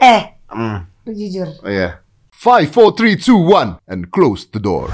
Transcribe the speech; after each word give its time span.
Eh, 0.00 0.22
Hmm, 0.46 0.86
lu 1.06 1.12
jujur. 1.12 1.48
oh 1.64 1.70
iya. 1.70 2.00
Five, 2.30 2.70
four, 2.70 2.92
three, 2.94 3.16
two, 3.16 3.34
one, 3.36 3.80
and 3.88 4.12
close 4.12 4.46
the 4.46 4.60
door. 4.60 4.92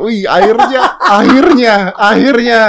Wih, 0.00 0.24
akhirnya, 0.28 0.82
akhirnya, 1.00 1.74
akhirnya. 1.92 2.60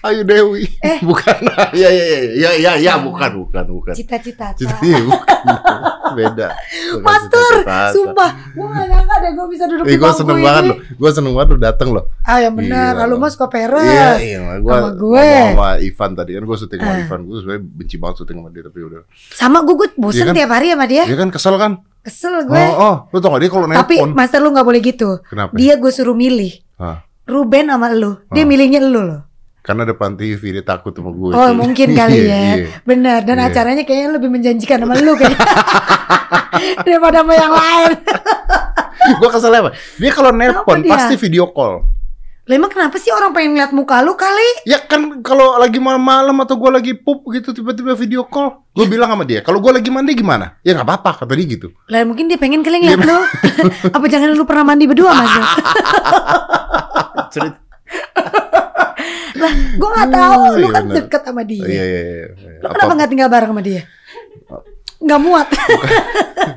Ayo 0.00 0.20
Dewi. 0.22 0.64
Eh. 0.80 0.98
Bukan. 1.08 1.38
Ya, 1.72 1.86
ya, 1.86 2.04
ya, 2.04 2.20
ya, 2.34 2.50
ya, 2.56 2.72
ya, 2.76 2.92
bukan, 2.98 3.30
bukan, 3.38 3.64
bukan. 3.70 3.94
Cita-cita. 3.94 4.56
Iya, 4.80 5.00
bukan. 5.02 5.36
Beda. 6.18 6.48
Bukan 6.90 7.04
Master, 7.04 7.52
cita-cita. 7.54 7.94
sumpah, 7.94 8.30
gue 8.50 8.66
gak 8.66 8.86
nyangka 8.88 9.14
deh 9.16 9.30
gue 9.30 9.46
bisa 9.46 9.64
duduk 9.64 9.84
Eh, 9.84 9.86
di 9.86 9.94
gue 9.94 10.02
bangku 10.02 10.18
seneng 10.18 10.36
ini. 10.36 10.44
banget 10.44 10.62
loh. 10.66 10.76
Gue 10.90 11.10
seneng 11.12 11.32
banget 11.32 11.48
lo 11.48 11.58
dateng 11.58 11.88
loh. 11.90 12.04
Ah, 12.22 12.38
yang 12.40 12.54
benar. 12.54 12.90
Lalu 12.98 13.14
mas 13.16 13.32
suka 13.32 13.46
peres. 13.46 13.86
Iya, 13.86 14.10
iya. 14.18 14.38
Gue 14.58 14.72
Sama 14.72 14.90
gue. 14.92 15.28
sama 15.46 15.68
Ivan 15.78 16.10
tadi 16.14 16.30
kan 16.32 16.42
gue 16.42 16.56
syuting 16.58 16.80
sama 16.80 16.90
Ah. 16.90 17.00
Ivan. 17.00 17.20
Gue 17.22 17.36
sebenarnya 17.38 17.62
benci 17.62 17.96
banget 17.96 18.16
syuting 18.18 18.36
sama 18.36 18.48
dia 18.50 18.62
tapi 18.64 18.78
udah. 18.82 19.00
Sama 19.30 19.58
gue, 19.62 19.74
gue 19.76 19.88
bosen 19.94 20.16
Iya 20.16 20.24
kan? 20.26 20.34
tiap 20.34 20.50
hari 20.50 20.66
sama 20.68 20.86
dia. 20.86 21.02
Dia 21.04 21.16
kan 21.16 21.28
kesel 21.30 21.54
kan? 21.54 21.72
Kesel 22.00 22.34
gue. 22.42 22.58
Oh, 22.58 22.72
oh, 22.74 22.94
lu 23.06 23.18
tau 23.18 23.30
gak 23.30 23.40
dia 23.40 23.50
kalau 23.50 23.66
Tapi 23.68 23.94
nelpon. 23.96 24.10
master 24.12 24.40
lu 24.40 24.48
gak 24.50 24.66
boleh 24.66 24.80
gitu. 24.80 25.10
Kenapa? 25.22 25.52
Dia 25.54 25.76
gue 25.76 25.90
suruh 25.90 26.16
milih. 26.16 26.52
Hah. 26.74 27.06
Ruben 27.22 27.68
sama 27.68 27.92
lu. 27.92 28.18
Dia 28.28 28.42
Ah. 28.42 28.48
milihnya 28.48 28.80
lu 28.82 29.04
loh. 29.04 29.20
Karena 29.60 29.84
depan 29.84 30.14
TV 30.14 30.40
dia 30.52 30.64
takut 30.64 30.90
sama 30.90 31.10
gue. 31.10 31.32
Oh 31.32 31.52
mungkin 31.52 31.92
kali 31.98 32.16
Iya, 32.18 32.26
ya. 32.26 32.40
iya. 32.56 32.66
Benar. 32.82 33.20
Dan 33.22 33.36
Iya. 33.36 33.46
acaranya 33.46 33.82
kayaknya 33.82 34.10
lebih 34.16 34.28
menjanjikan 34.28 34.78
sama 34.78 34.94
lu 34.96 35.12
kayaknya. 35.14 35.38
Daripada 36.86 37.20
sama 37.20 37.34
yang 37.34 37.52
lain. 37.52 37.92
gue 39.20 39.28
kesel 39.28 39.52
apa? 39.54 39.70
Dia 39.96 40.10
kalau 40.10 40.30
nelpon 40.30 40.80
dia? 40.80 40.90
pasti 40.90 41.14
video 41.16 41.48
call. 41.48 41.84
Lah 42.40 42.56
emang 42.56 42.66
kenapa 42.68 42.96
sih 42.96 43.08
orang 43.08 43.30
pengen 43.30 43.54
ngeliat 43.54 43.70
muka 43.70 44.00
lu 44.00 44.12
kali? 44.12 44.64
Ya 44.64 44.80
kan 44.80 45.22
kalau 45.22 45.54
lagi 45.54 45.78
malam-malam 45.78 46.34
atau 46.40 46.56
gue 46.56 46.70
lagi 46.72 46.92
pup 46.92 47.22
gitu 47.28 47.52
tiba-tiba 47.52 47.94
video 47.94 48.24
call, 48.24 48.66
gue 48.72 48.86
bilang 48.86 49.06
sama 49.08 49.22
dia, 49.22 49.38
kalau 49.38 49.60
gue 49.60 49.70
lagi 49.70 49.86
mandi 49.86 50.12
gimana? 50.12 50.58
Ya 50.60 50.74
nggak 50.74 50.82
apa-apa 50.82 51.22
kata 51.22 51.32
dia 51.32 51.46
gitu. 51.48 51.70
Lah 51.86 52.02
mungkin 52.02 52.26
dia 52.26 52.34
pengen 52.36 52.60
kali 52.60 52.80
Iya, 52.80 52.96
ngeliat 52.96 53.06
lu. 53.06 53.18
Apa 53.88 54.02
jangan 54.04 54.34
lu 54.34 54.42
pernah 54.42 54.64
mandi 54.66 54.84
berdua 54.84 55.14
mas? 55.14 55.30
Lah 59.32 59.52
gue 59.72 59.90
gak 59.90 60.10
tahu. 60.10 60.40
Oh, 60.40 60.52
Lu 60.52 60.60
iya 60.60 60.68
kan 60.70 60.84
benar. 60.84 60.96
deket 61.00 61.22
sama 61.22 61.42
dia. 61.42 61.62
Iya 61.62 61.84
iya 61.84 62.00
iya. 62.02 62.26
Lu 62.58 62.66
kenapa 62.68 62.92
gak 62.96 63.10
tinggal 63.10 63.28
bareng 63.28 63.50
sama 63.50 63.62
dia? 63.62 63.82
Gak 65.00 65.16
muat. 65.16 65.48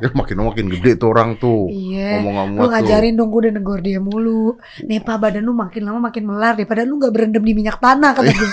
Ya, 0.04 0.10
makin 0.20 0.36
makin 0.42 0.68
gede 0.68 0.92
tuh 0.96 1.10
orang 1.10 1.38
tuh. 1.38 1.68
Iya. 1.68 2.20
Ngomong 2.20 2.34
nggak 2.34 2.44
Lu 2.44 2.54
muat 2.54 2.60
tuh. 2.60 2.72
ngajarin 2.76 3.14
dong 3.16 3.30
gue 3.30 3.42
udah 3.42 3.54
negor 3.54 3.80
dia 3.80 4.00
mulu. 4.00 4.44
Nih 4.84 5.00
pak 5.00 5.16
badan 5.16 5.42
lu 5.42 5.54
makin 5.54 5.82
lama 5.82 6.00
makin 6.04 6.24
melar 6.24 6.54
daripada 6.54 6.84
lu 6.84 7.00
gak 7.00 7.10
berendam 7.10 7.40
di 7.40 7.54
minyak 7.54 7.80
tanah 7.80 8.12
kata 8.12 8.30
gue. 8.30 8.52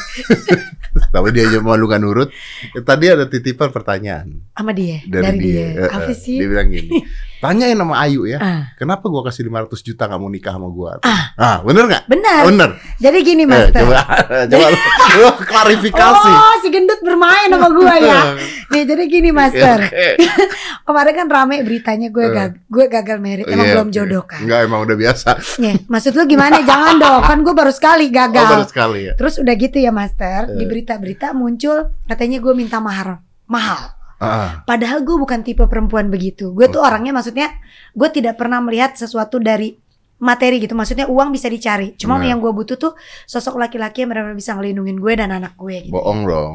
Tapi 1.14 1.28
dia 1.30 1.42
aja 1.44 1.58
malu 1.58 1.86
kan 1.86 1.98
nurut. 1.98 2.30
Tadi 2.76 3.04
ada 3.06 3.26
titipan 3.26 3.70
pertanyaan 3.70 4.30
Sama 4.52 4.70
dia. 4.70 5.02
dari, 5.02 5.24
Dari, 5.26 5.38
dia. 5.40 5.66
dia. 5.74 5.90
Apa 5.90 6.12
sih? 6.12 6.38
Dia 6.38 6.46
bilang 6.46 6.68
gini. 6.68 6.90
Tanyain 7.40 7.72
sama 7.74 7.96
Ayu 7.98 8.24
ya. 8.24 8.36
Ah, 8.36 8.62
Kenapa 8.74 9.08
gua 9.08 9.24
kasih 9.24 9.44
500 9.44 9.80
juta 9.82 10.04
gak 10.04 10.16
mau 10.16 10.28
nikah 10.28 10.52
sama 10.52 10.68
gua? 10.68 11.00
Ah, 11.34 11.60
bener 11.60 11.84
gak? 11.86 12.04
benar. 12.04 12.44
Bener. 12.44 12.70
Jadi 12.96 13.18
gini 13.22 13.42
Eh, 13.42 13.48
master. 13.48 13.80
coba 13.80 14.00
coba 14.52 14.66
lu, 14.66 14.78
lu 15.16 15.28
klarifikasi. 15.40 16.30
Oh, 16.30 16.54
si 16.60 16.68
gendut 16.68 17.00
bermain 17.00 17.48
sama 17.48 17.68
gue 17.70 17.94
ya. 17.98 18.20
Nih, 18.72 18.84
jadi 18.84 19.02
gini 19.04 19.30
master. 19.30 19.78
Oke. 19.82 20.08
Kemarin 20.86 21.12
kan 21.14 21.26
rame 21.26 21.56
beritanya 21.62 22.08
gue 22.08 22.22
Eh. 22.22 22.30
gag 22.30 22.52
gue 22.62 22.84
gagal 22.86 23.18
merit. 23.18 23.44
Emang 23.46 23.64
Iya, 23.64 23.74
belum 23.74 23.88
jodoh 23.90 24.22
kan? 24.22 24.40
Enggak, 24.40 24.60
emang 24.62 24.80
udah 24.82 24.96
biasa. 24.96 25.28
Nih, 25.58 25.74
maksud 25.86 26.12
lu 26.12 26.24
gimana? 26.26 26.60
Jangan 26.60 26.96
dong, 26.96 27.22
kan 27.22 27.38
gue 27.40 27.54
baru 27.54 27.70
sekali 27.70 28.06
Oh, 28.06 28.12
baru 28.12 28.32
gagal. 28.36 28.60
sekali 28.68 29.00
ya. 29.02 29.12
Terus 29.14 29.34
udah 29.36 29.54
gitu 29.56 29.76
ya 29.76 29.90
master, 29.90 30.52
di 30.52 30.62
Eh. 30.62 30.68
berita-berita 30.68 31.32
muncul 31.32 31.78
katanya 32.04 32.36
gue 32.38 32.52
minta 32.52 32.78
mahar 32.78 33.24
mahal. 33.46 33.96
Ah, 34.20 34.60
Padahal 34.62 35.00
gue 35.00 35.16
bukan 35.16 35.40
tipe 35.40 35.64
perempuan 35.64 36.12
begitu. 36.12 36.52
Gue 36.52 36.68
tuh 36.68 36.78
Oke. 36.78 36.92
orangnya 36.92 37.10
maksudnya 37.10 37.56
gue 37.90 38.08
tidak 38.12 38.36
pernah 38.36 38.60
melihat 38.60 38.92
sesuatu 38.92 39.40
dari 39.40 39.72
materi 40.20 40.60
gitu. 40.60 40.76
Maksudnya 40.76 41.08
uang 41.08 41.32
bisa 41.32 41.48
dicari. 41.48 41.96
Cuma 41.96 42.20
Nah. 42.20 42.28
yang 42.28 42.38
gue 42.38 42.52
butuh 42.52 42.76
tuh 42.76 42.92
sosok 43.24 43.56
laki-laki 43.56 44.04
yang 44.04 44.12
benar-benar 44.12 44.36
bisa 44.36 44.52
ngelindungin 44.52 45.00
gue 45.00 45.12
dan 45.16 45.32
anak 45.32 45.56
gue 45.56 45.88
gitu. 45.88 45.96
bohong 45.96 46.28
dong. 46.28 46.54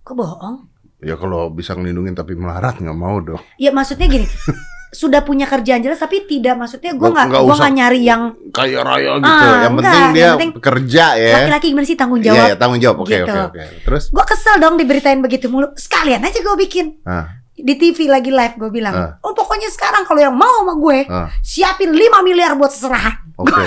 Kok 0.00 0.14
bohong? 0.16 0.56
Ya 1.02 1.14
kalau 1.14 1.50
bisa 1.50 1.76
ngelindungin 1.76 2.14
tapi 2.14 2.32
melarat 2.32 2.80
nggak 2.80 2.96
mau 2.96 3.20
dong. 3.20 3.42
Ya 3.60 3.68
maksudnya 3.70 4.08
gini, 4.08 4.24
sudah 4.92 5.20
punya 5.20 5.44
kerjaan 5.44 5.80
jelas 5.80 5.96
tapi 5.96 6.22
tidak 6.22 6.52
maksudnya 6.54 6.92
gue 6.92 7.08
Nggak- 7.08 7.32
gue 7.32 7.54
nggak 7.56 7.74
nyari 7.74 8.00
yang 8.02 8.22
Kayak 8.50 8.82
raya 8.84 9.10
gitu. 9.16 9.24
Ah, 9.24 9.40
yang 9.40 9.48
enggak, 9.72 9.72
penting 9.72 10.04
dia 10.06 10.20
yang 10.22 10.32
penting 10.36 10.52
kerja 10.60 11.06
ya. 11.14 11.32
laki-laki 11.34 11.66
gimana 11.66 11.86
sih 11.86 11.96
tanggung 11.96 12.20
Iya, 12.20 12.28
jawab. 12.28 12.44
ya, 12.44 12.54
tanggung 12.54 12.76
jawab. 12.78 12.96
Oke, 13.00 13.08
Gitu. 13.10 13.24
oke, 13.24 13.40
oke. 13.48 13.62
Terus? 13.82 14.04
Gue 14.10 14.24
kesel 14.26 14.56
dong 14.58 14.76
diberitain 14.76 15.18
begitu 15.18 15.48
mulu. 15.48 15.72
Sekalian 15.74 16.20
aja 16.20 16.38
gue 16.38 16.56
bikin 16.60 17.00
Ah, 17.02 17.24
di 17.50 17.74
TV 17.74 18.04
lagi 18.06 18.28
live 18.28 18.54
gue 18.54 18.68
bilang, 18.70 18.92
Ah. 18.92 19.10
oh 19.20 19.32
pokoknya 19.32 19.68
sekarang 19.68 20.04
kalau 20.04 20.20
yang 20.20 20.32
mau 20.32 20.60
sama 20.60 20.76
gue 20.76 20.98
ah, 21.06 21.32
siapin 21.40 21.88
5 21.88 21.96
miliar 22.20 22.52
buat 22.52 22.68
serahan. 22.70 23.16
oke. 23.34 23.48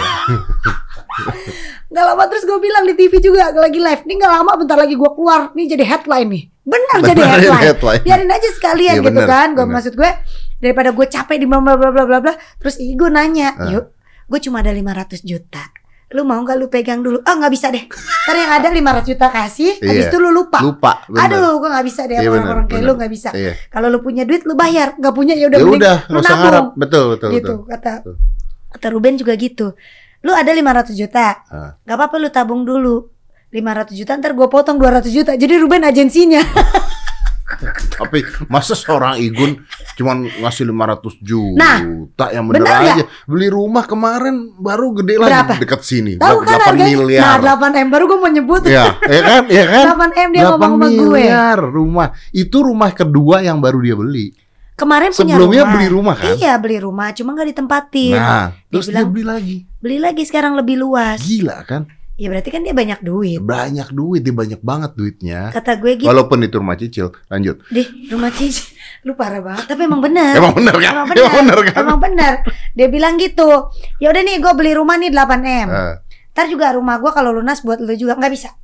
Gak 1.88 2.04
lama 2.04 2.24
terus 2.28 2.44
gue 2.44 2.60
bilang 2.60 2.84
di 2.84 2.94
TV 2.94 3.18
juga 3.20 3.50
lagi 3.52 3.80
live. 3.80 4.04
Nih 4.04 4.16
gak 4.16 4.32
lama 4.32 4.52
bentar 4.56 4.76
lagi 4.76 4.94
gue 4.94 5.12
keluar. 5.12 5.50
Nih 5.54 5.66
jadi 5.66 5.84
headline 5.84 6.28
nih. 6.28 6.44
Benar 6.62 6.98
jadi 7.10 7.22
headline. 7.24 7.64
headline. 7.64 8.02
Biarin 8.04 8.30
aja 8.30 8.50
sekalian 8.52 8.96
Iya, 8.96 9.02
gitu 9.02 9.10
bener, 9.16 9.26
kan. 9.26 9.48
Gue 9.54 9.66
maksud 9.66 9.94
gue 9.96 10.12
daripada 10.58 10.90
gue 10.90 11.06
capek 11.06 11.36
di 11.36 11.46
bla 11.46 11.60
bla 11.60 11.76
bla 11.76 12.04
bla 12.04 12.20
bla. 12.20 12.34
Terus 12.58 12.76
gue 12.78 13.10
nanya, 13.10 13.54
Ah. 13.54 13.70
yuk, 13.70 13.86
gue 14.26 14.40
cuma 14.40 14.60
ada 14.60 14.70
500 14.70 15.22
juta. 15.22 15.64
Lu 16.10 16.22
mau 16.22 16.38
gak 16.40 16.56
lu 16.56 16.68
pegang 16.68 17.02
dulu? 17.02 17.20
Ah 17.22 17.34
nggak 17.34 17.50
bisa 17.50 17.68
deh. 17.70 17.82
Ntar 17.90 18.36
yang 18.38 18.52
ada 18.54 18.68
500 18.70 19.04
juta 19.06 19.28
kasih, 19.28 19.72
habis 19.80 20.06
Iya. 20.06 20.10
itu 20.10 20.18
lu 20.18 20.30
lupa. 20.30 20.62
Lupa, 20.62 21.02
bener. 21.08 21.28
Aduh, 21.28 21.60
gue 21.60 21.70
gak 21.70 21.84
bisa 21.84 22.02
deh 22.06 22.16
Iya, 22.16 22.30
orang-orang 22.30 22.66
kayak 22.66 22.78
bener. 22.80 22.96
lu 22.96 23.02
gak 23.02 23.12
bisa. 23.12 23.30
Iya. 23.34 23.52
Kalau 23.68 23.88
lu 23.90 24.00
punya 24.00 24.24
duit 24.24 24.46
lu 24.46 24.54
bayar, 24.54 24.94
nggak 24.96 25.12
punya 25.12 25.34
ya 25.34 25.50
udah 25.50 25.60
Ya 25.60 25.66
udah, 25.66 25.96
lu 26.08 26.20
nggak 26.22 26.30
nabung. 26.30 26.40
ngarap. 26.46 26.66
Betul, 26.78 27.04
betul, 27.12 27.30
gitu 27.34 27.54
betul. 27.58 27.58
kata 27.68 27.94
Betul. 28.00 28.16
kata 28.72 28.88
Ruben 28.90 29.14
juga 29.18 29.34
gitu. 29.36 29.68
Lu 30.22 30.32
ada 30.32 30.50
500 30.50 30.94
juta, 30.94 31.42
Ah. 31.46 31.76
nggak 31.84 31.96
apa-apa 31.98 32.16
lu 32.18 32.30
tabung 32.30 32.64
dulu. 32.64 33.10
500 33.52 33.96
juta 33.96 34.12
ntar 34.14 34.32
gue 34.32 34.48
potong 34.48 34.78
200 34.78 35.10
juta. 35.10 35.32
Jadi 35.34 35.54
Ruben 35.58 35.84
agensinya. 35.84 36.40
Tapi 37.96 38.20
masa 38.46 38.74
seorang 38.74 39.16
Igun 39.16 39.62
cuman 39.96 40.26
ngasih 40.36 40.66
500 40.66 41.22
juta 41.22 41.62
Nah, 41.62 41.78
yang 42.34 42.46
bener, 42.50 42.66
bener 42.66 42.82
aja. 42.98 43.04
Beli 43.24 43.48
rumah 43.48 43.86
kemarin 43.86 44.50
baru 44.56 44.98
gede 44.98 45.16
lagi 45.16 45.30
Berapa? 45.32 45.54
dekat 45.62 45.82
sini. 45.82 46.18
Tahu 46.18 46.42
kan 46.42 46.58
8 46.58 46.68
harganya? 46.68 46.90
miliar. 46.92 47.38
Nah, 47.40 47.56
8 47.56 47.78
M 47.78 47.88
baru 47.88 48.04
gue 48.08 48.18
mau 48.18 48.28
nyebut. 48.28 48.62
Ya, 48.66 48.98
ya 49.00 49.22
kan? 49.22 49.44
Ya 49.48 49.64
kan? 49.64 49.86
8 49.94 50.26
M 50.26 50.30
dia 50.34 50.44
8 50.44 50.52
ngomong 50.52 50.72
sama 50.74 50.86
gue. 50.86 50.98
miliar 50.98 51.58
rumah. 51.62 52.08
Itu 52.32 52.58
rumah 52.60 52.90
kedua 52.92 53.36
yang 53.40 53.62
baru 53.62 53.78
dia 53.80 53.96
beli. 53.96 54.34
Kemarin 54.76 55.16
punya 55.16 55.40
Sebelumnya 55.40 55.64
rumah. 55.64 55.72
beli 55.72 55.88
rumah 55.88 56.16
kan? 56.18 56.34
Iya, 56.36 56.54
beli 56.60 56.78
rumah, 56.78 57.08
cuma 57.16 57.32
nggak 57.32 57.48
ditempatin. 57.48 58.20
Nah, 58.20 58.48
terus 58.68 58.86
dia 58.86 59.00
bilang- 59.00 59.08
beli 59.08 59.24
lagi. 59.24 59.58
Beli 59.80 59.98
lagi 60.02 60.24
sekarang 60.26 60.58
lebih 60.58 60.76
luas. 60.76 61.22
Gila 61.22 61.64
kan? 61.64 61.88
Ya 62.16 62.32
berarti 62.32 62.48
kan 62.48 62.64
dia 62.64 62.72
banyak 62.72 63.04
duit. 63.04 63.44
Banyak 63.44 63.92
duit, 63.92 64.24
dia 64.24 64.32
banyak 64.32 64.64
banget 64.64 64.96
duitnya. 64.96 65.52
Kata 65.52 65.76
gue 65.76 66.00
gitu 66.00 66.08
Walaupun 66.08 66.48
itu 66.48 66.56
rumah 66.64 66.80
cicil. 66.80 67.12
Lanjut. 67.28 67.60
deh, 67.68 67.88
rumah 68.08 68.32
cici. 68.32 68.72
Lu 69.04 69.20
parah 69.20 69.44
banget, 69.44 69.68
tapi 69.68 69.84
emang 69.84 70.00
bener. 70.00 70.32
Emang 70.32 70.56
bener 70.56 70.76
kan? 70.80 70.94
Emang 70.96 71.08
Emang 71.12 71.36
bener 71.36 71.58
bener, 71.60 71.60
kan? 71.76 71.82
emang 71.84 72.00
bener. 72.00 72.34
Dia 72.72 72.88
bilang 72.88 73.20
gitu. 73.20 73.68
Ya 74.00 74.16
udah 74.16 74.22
nih, 74.24 74.40
gue 74.40 74.54
beli 74.56 74.72
rumah 74.80 74.96
nih 74.96 75.12
8 75.12 75.44
m. 75.44 75.68
Eh, 75.68 75.96
Ntar 76.32 76.52
juga 76.52 76.72
rumah 76.72 77.00
gue 77.04 77.12
kalau 77.12 77.36
lunas 77.36 77.60
buat 77.64 77.84
lu 77.84 77.92
juga 77.96 78.16
nggak 78.16 78.32
bisa. 78.32 78.56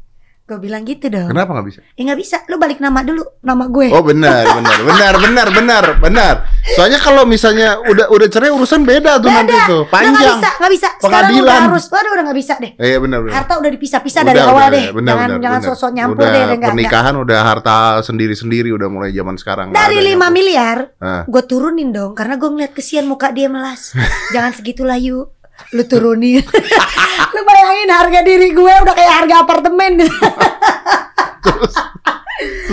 Gue 0.43 0.59
bilang 0.59 0.83
gitu 0.83 1.07
dong. 1.07 1.27
kenapa 1.27 1.53
nggak 1.53 1.63
bisa? 1.65 1.79
Ya 1.95 2.01
nggak 2.03 2.19
bisa. 2.19 2.37
Lu 2.45 2.57
balik 2.57 2.77
nama 2.77 2.99
dulu, 2.99 3.23
nama 3.39 3.65
gue. 3.65 3.87
Oh 3.89 4.03
benar, 4.03 4.43
benar, 4.51 4.79
benar, 4.83 5.13
benar, 5.17 5.47
benar, 5.49 5.83
benar. 5.97 6.35
Soalnya 6.73 6.99
kalau 6.99 7.23
misalnya 7.23 7.79
udah 7.79 8.05
udah 8.07 8.27
cerai 8.27 8.49
urusan 8.49 8.83
beda 8.83 9.15
tuh 9.17 9.27
nanti 9.27 9.55
tuh, 9.63 9.87
Udah 9.87 9.87
nggak 9.87 10.11
panjang. 10.11 10.37
bisa, 10.37 10.49
nggak 10.53 10.71
bisa. 10.71 10.87
Sekarang 10.97 11.29
Pengadilan. 11.31 11.47
udah 11.47 11.57
harus. 11.71 11.83
Waduh, 11.87 12.11
udah 12.11 12.23
nggak 12.25 12.37
bisa 12.37 12.53
deh. 12.57 12.71
Iya 12.75 12.97
benar, 12.99 13.19
benar. 13.21 13.33
Harta 13.33 13.53
udah 13.57 13.71
dipisah-pisah 13.71 14.21
dari 14.21 14.39
awal 14.39 14.51
udah, 14.51 14.67
deh. 14.67 14.85
benar, 14.91 15.07
jangan 15.09 15.29
benar, 15.29 15.41
jangan 15.41 15.61
sosok 15.63 15.91
nyampur 15.93 16.19
Udah, 16.19 16.27
deh, 16.27 16.35
deh, 16.35 16.43
nggak, 16.43 16.57
nggak. 16.57 16.71
Pernikahan 16.73 17.15
udah 17.17 17.39
harta 17.41 17.75
sendiri-sendiri 18.01 18.69
udah 18.71 18.87
mulai 18.87 19.09
zaman 19.09 19.35
sekarang. 19.35 19.67
Dari 19.71 19.95
ada 19.95 20.03
5 20.03 20.11
nyampur. 20.11 20.29
miliar, 20.33 20.77
Ah. 20.99 21.23
gue 21.23 21.43
turunin 21.45 21.89
dong. 21.89 22.11
Karena 22.11 22.35
gue 22.35 22.49
ngeliat 22.49 22.73
kesian 22.73 23.05
muka 23.05 23.31
dia 23.31 23.47
melas. 23.47 23.95
jangan 24.35 24.51
segitulah 24.51 24.99
yuk. 24.99 25.31
Lu 25.71 25.83
turunin. 25.85 26.41
lu 27.33 27.39
bayangin 27.45 27.89
harga 27.89 28.19
diri 28.21 28.49
gue 28.51 28.73
udah 28.83 28.93
kayak 28.93 29.13
harga 29.23 29.35
apartemen. 29.45 29.91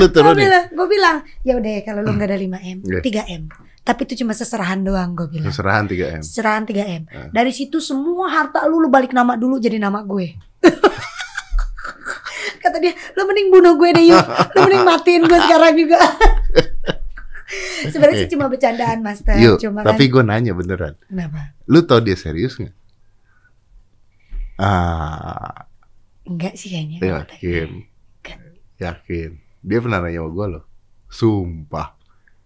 Lu 0.00 0.08
gue 0.08 0.14
turun 0.14 0.32
nih. 0.32 0.48
bilang, 0.48 0.64
gue 0.72 0.86
bilang, 0.88 1.16
ya 1.44 1.52
udah 1.60 1.70
ya 1.76 1.82
kalau 1.84 2.00
lu 2.00 2.16
nggak 2.16 2.28
ada 2.32 2.38
5 2.40 2.56
m, 2.56 2.78
Iya. 2.88 3.00
3 3.04 3.36
m. 3.36 3.42
Tapi 3.84 4.00
itu 4.04 4.24
cuma 4.24 4.32
seserahan 4.32 4.80
doang 4.80 5.12
gue 5.12 5.28
bilang. 5.28 5.52
Serahan 5.52 5.84
3 5.88 6.20
M. 6.20 6.22
Seserahan 6.24 6.64
3 6.64 6.76
m. 6.88 7.02
Ah. 7.08 7.28
Dari 7.32 7.52
situ 7.52 7.80
semua 7.80 8.28
harta 8.28 8.64
lu 8.68 8.80
lu 8.80 8.88
balik 8.88 9.12
nama 9.12 9.36
dulu 9.36 9.56
jadi 9.56 9.80
nama 9.80 10.04
gue. 10.04 10.36
Kata 12.64 12.76
dia, 12.80 12.92
lu 13.16 13.22
mending 13.24 13.48
bunuh 13.48 13.74
gue 13.76 13.90
deh 13.96 14.06
yuk. 14.12 14.24
Lu 14.56 14.68
mending 14.68 14.84
matiin 14.84 15.22
gue 15.24 15.38
sekarang 15.40 15.72
juga. 15.72 15.98
Sebenarnya 17.88 18.16
sih 18.24 18.30
cuma 18.36 18.44
bercandaan 18.52 19.00
Master. 19.00 19.36
Yuk, 19.40 19.56
cuma 19.56 19.80
tapi 19.80 20.04
kan 20.08 20.12
gue 20.12 20.22
nanya 20.24 20.52
beneran. 20.52 20.94
kenapa? 21.08 21.56
Lu 21.64 21.80
tau 21.80 22.00
dia 22.04 22.12
serius 22.12 22.60
nggak? 22.60 22.76
Ah, 24.58 25.64
Enggak 26.26 26.58
sih 26.58 26.68
kayaknya. 26.68 26.98
yakin. 27.00 27.70
Yakin. 28.78 29.30
Dia 29.62 29.78
pernah 29.80 29.98
nanya 30.02 30.22
sama 30.22 30.30
gue 30.30 30.46
loh. 30.58 30.64
Sumpah. 31.08 31.88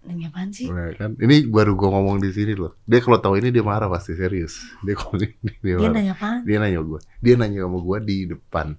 Nanya 0.02 0.28
apaan 0.28 0.50
sih? 0.50 0.66
Nah, 0.66 0.90
kan 0.94 1.14
ini 1.18 1.46
baru 1.46 1.72
gua 1.72 1.94
ngomong 1.94 2.18
di 2.18 2.30
sini 2.30 2.52
loh. 2.52 2.74
Dia 2.84 2.98
kalau 2.98 3.16
tahu 3.16 3.38
ini 3.38 3.54
dia 3.54 3.62
marah 3.62 3.86
pasti 3.86 4.12
serius. 4.12 4.58
Dia 4.82 4.94
kalau 4.94 5.14
ini 5.16 5.30
dia, 5.40 5.56
Dia 5.62 5.76
marah. 5.78 5.94
nanya 5.94 6.12
apaan? 6.12 6.40
Dia 6.42 6.58
nanya 6.58 6.80
gua. 6.82 6.98
Dia 7.18 7.34
nanya 7.38 7.58
sama 7.64 7.78
gua 7.78 7.98
di 7.98 8.26
depan. 8.26 8.74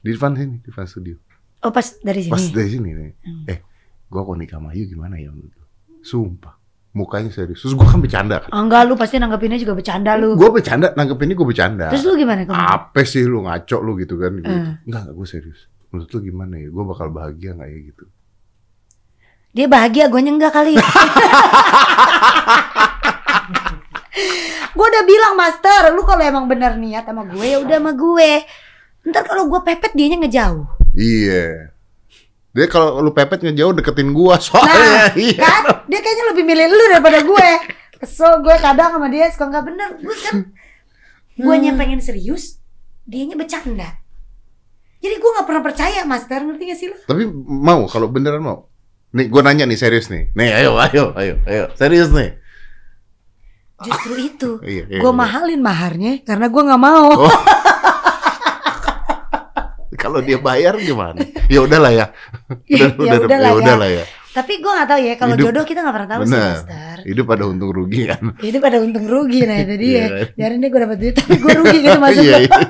Di 0.00 0.10
depan 0.10 0.32
sini, 0.32 0.54
di 0.62 0.66
depan 0.66 0.86
studio. 0.86 1.16
Oh 1.60 1.70
pas 1.70 1.86
dari 1.98 2.24
sini. 2.24 2.32
Pas 2.32 2.44
dari 2.46 2.70
sini 2.72 2.90
nih. 2.90 3.10
Hmm. 3.20 3.44
Eh, 3.46 3.58
gua 4.06 4.22
kalau 4.22 4.38
nikah 4.38 4.56
sama 4.56 4.70
Ayu 4.72 4.86
gimana 4.86 5.18
ya 5.18 5.28
menurut? 5.28 5.54
Sumpah. 6.00 6.55
Mukanya 6.96 7.28
serius. 7.28 7.60
Terus 7.60 7.76
gua 7.76 7.92
kan 7.92 8.00
bercanda 8.00 8.40
kan. 8.40 8.48
Enggak 8.56 8.88
lu 8.88 8.96
pasti 8.96 9.20
nanggepinnya 9.20 9.60
juga 9.60 9.76
bercanda 9.76 10.16
lu. 10.16 10.32
Gua 10.32 10.48
bercanda, 10.48 10.96
nanggep 10.96 11.20
ini 11.28 11.36
gua 11.36 11.46
bercanda. 11.52 11.92
Terus 11.92 12.08
lu 12.08 12.16
gimana 12.16 12.48
kamu? 12.48 12.56
Apa 12.56 13.04
sih 13.04 13.20
lu 13.28 13.44
ngaco 13.44 13.76
lu 13.84 14.00
gitu 14.00 14.16
kan? 14.16 14.32
Gitu. 14.40 14.48
Hmm. 14.48 14.80
Enggak, 14.88 15.04
enggak 15.04 15.14
gue 15.20 15.26
serius. 15.28 15.60
Menurut 15.92 16.08
lu 16.08 16.18
gimana 16.24 16.56
ya? 16.56 16.72
Gue 16.72 16.84
bakal 16.88 17.12
bahagia 17.12 17.52
nggak 17.52 17.68
ya 17.68 17.78
gitu? 17.92 18.04
Dia 19.56 19.66
bahagia, 19.68 20.08
gue 20.08 20.20
enggak 20.24 20.52
kali. 20.56 20.72
gue 24.76 24.86
udah 24.88 25.04
bilang 25.04 25.34
master, 25.36 25.92
lu 25.92 26.00
kalau 26.04 26.24
emang 26.24 26.48
bener 26.48 26.80
niat 26.80 27.04
sama 27.04 27.28
gue 27.28 27.44
ya 27.44 27.60
udah 27.60 27.76
sama 27.76 27.92
gue. 27.92 28.30
Ntar 29.04 29.22
kalau 29.28 29.52
gue 29.52 29.60
pepet 29.64 29.92
dianya 29.92 30.24
ngejauh. 30.24 30.64
Iya. 30.96 31.75
Dia 32.56 32.66
kalau 32.72 33.04
lu 33.04 33.12
pepet 33.12 33.44
ngejauh 33.44 33.76
deketin 33.76 34.16
gua 34.16 34.40
soalnya. 34.44 35.12
iya. 35.12 35.44
Kan? 35.44 35.64
Dia 35.92 36.00
kayaknya 36.00 36.24
lebih 36.32 36.44
milih 36.48 36.66
lu 36.72 36.84
daripada 36.96 37.20
gue. 37.20 37.48
Kesel 38.00 38.40
gue 38.40 38.56
kadang 38.56 38.96
sama 38.96 39.12
dia 39.12 39.28
suka 39.28 39.44
nggak 39.52 39.64
bener. 39.68 39.88
Gue 40.00 40.16
kan 40.24 40.34
guanya 41.36 41.76
pengen 41.76 42.00
serius, 42.00 42.56
dianya 43.04 43.36
bercanda. 43.36 44.00
Jadi 45.04 45.20
gue 45.20 45.30
nggak 45.36 45.46
pernah 45.46 45.62
percaya 45.62 46.00
master, 46.08 46.40
ngerti 46.48 46.64
gak 46.72 46.78
sih 46.80 46.88
lu? 46.88 46.96
Tapi 47.04 47.28
mau 47.44 47.84
kalau 47.84 48.08
beneran 48.08 48.40
mau. 48.40 48.72
Nih 49.12 49.28
gua 49.28 49.44
nanya 49.44 49.68
nih 49.68 49.76
serius 49.76 50.08
nih. 50.08 50.32
Nih 50.32 50.50
ayo 50.56 50.80
ayo 50.80 51.12
ayo 51.16 51.34
ayo 51.44 51.64
serius 51.76 52.08
nih. 52.12 52.36
Justru 53.84 54.12
itu. 54.16 54.50
Iya, 54.64 54.88
iya, 54.88 55.00
gue 55.04 55.12
iya. 55.12 55.20
mahalin 55.20 55.60
maharnya 55.60 56.12
karena 56.24 56.48
gue 56.48 56.62
nggak 56.64 56.80
mau. 56.80 57.12
Oh. 57.12 57.28
Kalau 60.16 60.24
dia 60.24 60.40
bayar 60.40 60.74
gimana? 60.80 61.20
Ya 61.46 61.60
udahlah 61.60 61.92
ya. 61.92 62.06
Ya 62.72 62.88
udahlah 62.88 63.28
ya 63.28 63.52
ya. 63.52 63.52
udahlah 63.52 63.88
ya. 63.92 64.04
Tapi 64.32 64.52
gue 64.60 64.68
gak 64.70 64.88
tahu 64.88 65.00
ya 65.00 65.14
kalau 65.16 65.36
jodoh 65.36 65.60
kita 65.60 65.84
gak 65.84 65.92
pernah 65.92 66.10
tahu 66.10 66.22
sih 66.24 66.32
Benar. 66.32 66.56
Master. 66.56 66.96
Hidup 67.04 67.24
pada 67.26 67.44
untung 67.44 67.68
rugi 67.68 68.02
kan. 68.08 68.22
Hidup 68.48 68.62
ada 68.64 68.78
untung 68.80 69.04
rugi 69.04 69.44
nah 69.44 69.60
itu 69.60 69.74
dia. 69.76 70.04
Biarin 70.40 70.64
deh 70.64 70.68
gue 70.68 70.80
dapet 70.80 70.96
duit 70.96 71.14
tapi 71.14 71.36
gue 71.36 71.52
rugi 71.52 71.78
gitu 71.84 71.98
maksud 72.00 72.24
Iya, 72.24 72.32
gue. 72.32 72.44
iya. 72.48 72.60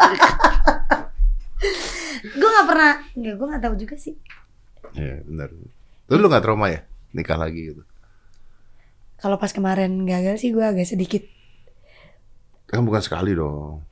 Gue 2.35 2.49
gak 2.51 2.67
pernah, 2.67 2.93
ya 3.15 3.33
gue 3.33 3.47
gak 3.47 3.63
tahu 3.63 3.75
juga 3.79 3.95
sih. 3.95 4.15
Iya, 4.93 5.23
benar. 5.23 5.49
Terus 6.05 6.19
lu 6.19 6.27
gak 6.27 6.43
trauma 6.43 6.67
ya? 6.67 6.83
Nikah 7.15 7.39
lagi 7.39 7.61
gitu. 7.71 7.83
Kalau 9.17 9.39
pas 9.39 9.51
kemarin 9.51 10.03
gagal 10.03 10.43
sih 10.43 10.51
gue 10.51 10.63
agak 10.63 10.83
sedikit. 10.85 11.23
Kan 12.67 12.83
bukan 12.83 12.99
sekali 12.99 13.31
dong. 13.33 13.87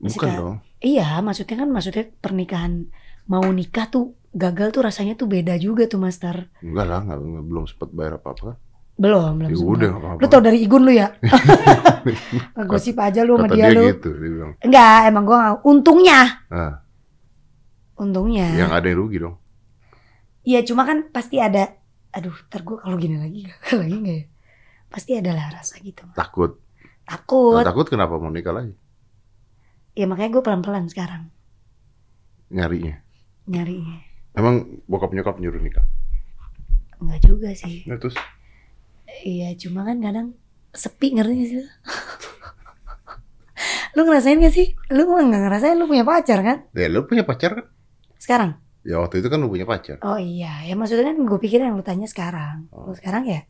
Bukan 0.00 0.16
Sekali. 0.16 0.32
dong. 0.34 0.56
Iya 0.80 1.20
maksudnya 1.20 1.56
kan 1.58 1.68
maksudnya 1.68 2.08
pernikahan 2.16 2.88
mau 3.26 3.44
nikah 3.46 3.86
tuh 3.86 4.04
gagal 4.32 4.72
tuh 4.72 4.82
rasanya 4.82 5.14
tuh 5.14 5.26
beda 5.26 5.54
juga 5.56 5.84
tuh 5.84 5.98
Master. 5.98 6.48
Enggak 6.60 6.86
lah, 6.86 6.98
enggak, 7.00 7.18
enggak- 7.20 7.46
belum 7.46 7.64
sempat 7.66 7.88
bayar 7.90 8.12
apa-apa. 8.16 8.56
Belum, 8.96 9.32
belum 9.34 9.48
Ya 9.48 9.56
sempat. 9.56 9.74
udah, 9.74 9.88
nggak 9.88 10.02
apa-apa. 10.02 10.20
Lu 10.20 10.26
tau 10.26 10.42
dari 10.42 10.58
Igun 10.60 10.82
lu 10.82 10.92
ya? 10.92 11.08
Gosip 12.70 12.96
aja 12.96 13.20
lu 13.22 13.36
sama 13.36 13.48
dia, 13.48 13.68
dia 13.68 13.70
lu. 13.70 13.82
gitu, 13.90 14.08
dia 14.14 14.30
bilang. 14.30 14.52
Enggak, 14.58 14.98
emang 15.06 15.24
gue 15.24 15.38
untungnya. 15.64 16.20
Ah, 16.48 16.74
Untungnya. 17.94 18.48
yang 18.56 18.72
ada 18.72 18.86
yang 18.86 18.98
rugi 18.98 19.20
dong. 19.20 19.36
Iya 20.40 20.64
cuma 20.64 20.88
kan 20.88 21.12
pasti 21.12 21.36
ada 21.36 21.76
Aduh 22.10 22.32
ntar 22.48 22.64
gue 22.64 22.74
kalau 22.74 22.96
gini 22.96 23.14
lagi 23.14 23.44
gagal 23.44 23.76
lagi 23.84 23.96
gak 24.00 24.16
ya 24.16 24.24
Pasti 24.88 25.10
ada 25.14 25.30
lah 25.30 25.46
rasa 25.52 25.76
gitu 25.78 26.02
Takut. 26.10 26.56
Takut 27.04 27.54
Nah, 27.54 27.62
takut 27.62 27.86
kenapa 27.86 28.16
mau 28.16 28.32
nikah 28.32 28.50
lagi? 28.50 28.72
Ya 29.92 30.06
makanya 30.06 30.38
gue 30.38 30.42
pelan-pelan 30.42 30.86
sekarang 30.86 31.28
Nyarinya. 32.50 32.98
Nyari 33.46 33.78
Emang 34.34 34.82
bokap 34.86 35.10
nyokap 35.10 35.38
nyuruh 35.38 35.58
nikah. 35.58 35.86
Enggak 37.02 37.20
juga 37.26 37.50
sih 37.54 37.82
Nah, 37.86 37.98
terus 37.98 38.14
Iya 39.22 39.54
cuma 39.58 39.82
kan 39.82 39.98
kadang 39.98 40.34
Sepi 40.70 41.14
ngerti 41.14 41.32
gak 41.34 41.48
sih 41.50 41.56
lu? 41.58 41.66
Ngerasain 44.00 44.38
gak 44.40 44.54
sih? 44.54 44.74
Lu 44.90 45.06
mah 45.10 45.22
gak 45.26 45.42
ngerasain 45.46 45.76
lu 45.78 45.86
punya 45.86 46.06
pacar 46.06 46.38
kan? 46.42 46.58
ya 46.72 46.86
lu 46.88 47.04
punya 47.06 47.26
pacar 47.26 47.50
kan? 47.58 47.66
Sekarang? 48.18 48.50
Ya 48.86 48.96
waktu 48.98 49.20
itu 49.20 49.28
kan 49.28 49.38
lu 49.42 49.50
punya 49.50 49.66
pacar. 49.68 50.00
Oh 50.00 50.16
iya 50.16 50.64
Ya 50.64 50.72
maksudnya 50.78 51.12
kan 51.12 51.18
gue 51.20 51.38
pikir 51.38 51.60
yang 51.60 51.76
lu 51.76 51.84
tanya 51.84 52.06
sekarang 52.06 52.70
Oh. 52.72 52.90
Lu 52.90 52.94
sekarang 52.96 53.26
ya 53.26 53.44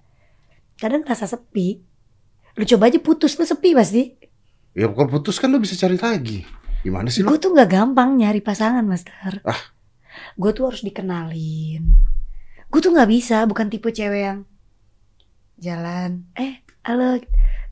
Kadang 0.77 1.05
rasa 1.05 1.29
sepi 1.29 1.81
Lu 2.57 2.65
coba 2.67 2.89
aja 2.89 2.99
putus 3.01 3.37
Lu 3.41 3.45
sepi 3.47 3.73
pasti 3.73 4.17
Ya 4.71 4.87
kalau 4.87 5.11
putus 5.11 5.43
kan 5.43 5.51
lu 5.51 5.59
bisa 5.59 5.75
cari 5.75 5.99
lagi. 5.99 6.47
Gimana 6.81 7.11
sih 7.11 7.21
lu? 7.27 7.35
Gue 7.35 7.39
tuh 7.43 7.53
gak 7.53 7.71
gampang 7.71 8.17
nyari 8.17 8.41
pasangan, 8.41 8.87
Master. 8.87 9.43
Ah. 9.45 9.59
Gue 10.39 10.55
tuh 10.55 10.71
harus 10.71 10.81
dikenalin. 10.81 11.85
Gue 12.71 12.81
tuh 12.81 12.95
gak 12.95 13.11
bisa, 13.11 13.45
bukan 13.51 13.67
tipe 13.69 13.91
cewek 13.91 14.23
yang 14.31 14.39
jalan. 15.61 16.25
Eh, 16.39 16.63
halo. 16.87 17.19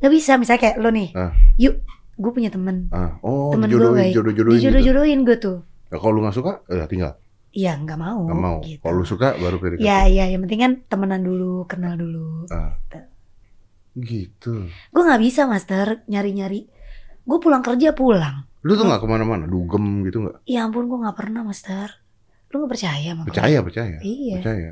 Gak 0.03 0.13
bisa, 0.13 0.37
misalnya 0.37 0.61
kayak 0.61 0.77
lo 0.83 0.91
nih. 0.91 1.15
Ah. 1.15 1.33
Yuk, 1.57 1.81
gue 2.19 2.31
punya 2.35 2.51
temen. 2.51 2.91
Ah, 2.93 3.17
oh, 3.23 3.55
Temen 3.55 3.71
gue 3.71 3.79
baik. 3.79 4.13
jodoh-jodohin 4.13 5.23
gitu. 5.23 5.27
Gue 5.27 5.37
tuh. 5.39 5.59
Ya, 5.89 5.97
kalau 5.97 6.13
lu 6.19 6.21
gak 6.27 6.37
suka, 6.37 6.53
ya 6.69 6.85
tinggal. 6.91 7.17
Iya, 7.55 7.79
gak 7.81 7.97
mau. 7.97 8.27
Gak 8.29 8.43
mau. 8.43 8.59
Gitu. 8.61 8.83
Kalau 8.85 8.95
lu 9.01 9.07
suka 9.09 9.39
baru 9.39 9.57
PDKT. 9.57 9.81
Ya, 9.81 10.05
ya, 10.11 10.29
yang 10.29 10.45
penting 10.45 10.61
kan 10.61 10.73
temenan 10.91 11.23
dulu, 11.25 11.65
kenal 11.65 11.97
dulu. 11.97 12.45
Ah. 12.53 12.77
Gitu. 12.93 13.01
Gitu. 13.99 14.55
Gue 14.93 15.03
gak 15.07 15.23
bisa, 15.23 15.49
Master, 15.49 16.05
nyari-nyari. 16.11 16.69
Gue 17.29 17.39
pulang 17.39 17.61
kerja 17.61 17.93
pulang. 17.93 18.49
Lu 18.65 18.73
tuh 18.73 18.89
gak 18.89 18.99
ke 18.99 19.07
mana-mana, 19.07 19.45
dugem 19.45 20.03
gitu 20.03 20.25
gak? 20.25 20.41
Ya 20.49 20.65
ampun, 20.65 20.89
gue 20.89 20.99
gak 20.99 21.15
pernah, 21.15 21.45
Master. 21.45 21.93
Lu 22.49 22.65
gak 22.65 22.73
percaya 22.73 23.13
sama 23.13 23.23
gue? 23.23 23.29
Percaya, 23.29 23.59
percaya. 23.61 23.97
Iya, 24.01 24.37
Percaya. 24.41 24.71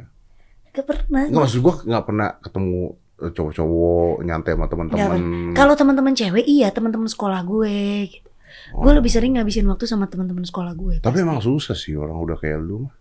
gak 0.72 0.86
pernah. 0.88 1.22
Enggak 1.28 1.42
maksud 1.44 1.60
gua 1.60 1.74
gak 1.78 2.04
pernah 2.04 2.28
ketemu 2.40 2.76
eh, 3.16 3.32
cowok-cowok 3.32 4.14
nyantai 4.22 4.52
sama 4.52 4.66
teman-teman. 4.66 5.20
Kalau 5.52 5.72
teman-teman 5.72 6.12
cewek 6.12 6.44
iya 6.44 6.68
teman-teman 6.68 7.06
sekolah 7.06 7.40
gue 7.42 7.76
gitu. 8.10 8.28
Gue 8.72 8.90
Oh. 8.90 8.96
lebih 8.96 9.08
sering 9.08 9.36
ngabisin 9.36 9.68
waktu 9.68 9.84
sama 9.84 10.08
teman-teman 10.08 10.42
sekolah 10.42 10.72
gue. 10.72 10.98
Tapi 10.98 11.12
pasti. 11.12 11.22
emang 11.22 11.38
susah 11.38 11.76
sih 11.76 11.92
orang 11.94 12.16
udah 12.18 12.36
kayak 12.36 12.56
lu. 12.58 12.84
mah. 12.84 12.92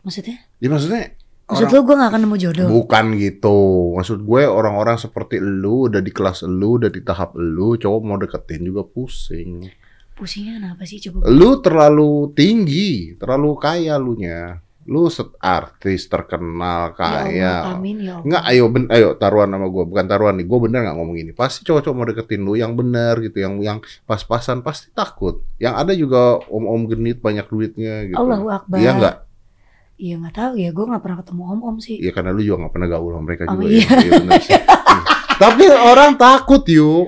maksudnya? 0.00 0.36
Ya 0.58 0.68
maksudnya 0.68 1.12
Maksud 1.48 1.64
orang- 1.64 1.74
lu 1.74 1.80
gue 1.82 1.94
gak 1.96 2.10
akan 2.12 2.20
nemu 2.22 2.36
jodoh. 2.36 2.66
bukan 2.68 3.04
gitu. 3.16 3.58
Maksud 3.96 4.18
gue 4.20 4.42
orang-orang 4.44 4.96
seperti 4.96 5.40
lu 5.40 5.88
udah 5.88 5.98
di 5.98 6.12
kelas 6.12 6.44
lu, 6.44 6.76
udah 6.76 6.92
di 6.92 7.00
tahap 7.00 7.32
lu, 7.34 7.74
cowok 7.74 8.00
mau 8.04 8.16
deketin 8.16 8.62
juga 8.62 8.84
pusing. 8.84 9.64
Pusingnya 10.12 10.58
kenapa 10.58 10.82
sih 10.84 10.98
coba? 11.00 11.24
Lu 11.26 11.58
terlalu 11.58 12.34
tinggi, 12.34 13.14
terlalu 13.14 13.54
kaya 13.56 13.96
lu 13.96 14.12
nya. 14.14 14.58
Lu 14.82 15.06
set 15.06 15.36
artis 15.38 16.08
terkenal 16.08 16.90
Ya 16.90 16.96
kaya. 16.96 17.52
Allah, 17.60 17.76
amin 17.76 17.96
ya 18.00 18.12
Allah. 18.16 18.24
Nggak, 18.24 18.42
ayo 18.48 18.64
ben, 18.66 18.84
ayo 18.88 19.08
taruhan 19.14 19.48
sama 19.48 19.68
gue, 19.68 19.84
bukan 19.84 20.04
taruhan 20.04 20.34
nih. 20.34 20.48
Gue 20.48 20.58
bener 20.64 20.80
nggak 20.80 20.96
ngomong 20.96 21.16
ini. 21.16 21.32
Pasti 21.32 21.60
cowok-cowok 21.62 21.92
mau 21.94 22.08
deketin 22.08 22.40
lu 22.40 22.56
yang 22.56 22.72
bener 22.72 23.20
gitu, 23.20 23.36
yang 23.36 23.60
yang 23.60 23.78
pas-pasan 24.04 24.64
pasti 24.64 24.88
takut. 24.90 25.44
Yang 25.56 25.74
ada 25.76 25.92
juga 25.92 26.20
om-om 26.48 26.88
genit 26.88 27.20
banyak 27.20 27.44
duitnya 27.46 28.08
gitu. 28.08 28.16
Allahu 28.16 28.48
Akbar. 28.48 28.80
Iya 28.80 28.90
nggak? 28.96 29.16
Iya 29.98 30.14
nggak 30.16 30.30
tahu 30.32 30.52
ya, 30.54 30.70
gue 30.70 30.84
nggak 30.84 31.02
pernah 31.02 31.18
ketemu 31.18 31.42
om-om 31.48 31.76
sih. 31.78 31.98
Iya 31.98 32.10
karena 32.12 32.30
lu 32.30 32.40
juga 32.40 32.56
nggak 32.60 32.72
pernah 32.72 32.88
gaul 32.88 33.10
sama 33.10 33.24
mereka 33.24 33.42
Oh, 33.44 33.52
juga. 33.52 33.66
iya. 33.66 33.82
ya. 33.82 33.98
Iya, 33.98 34.10
bener 34.16 34.40
sih. 34.40 34.54
Hmm. 34.54 35.02
Tapi 35.42 35.62
orang 35.66 36.10
takut 36.14 36.62
yuk. 36.64 37.06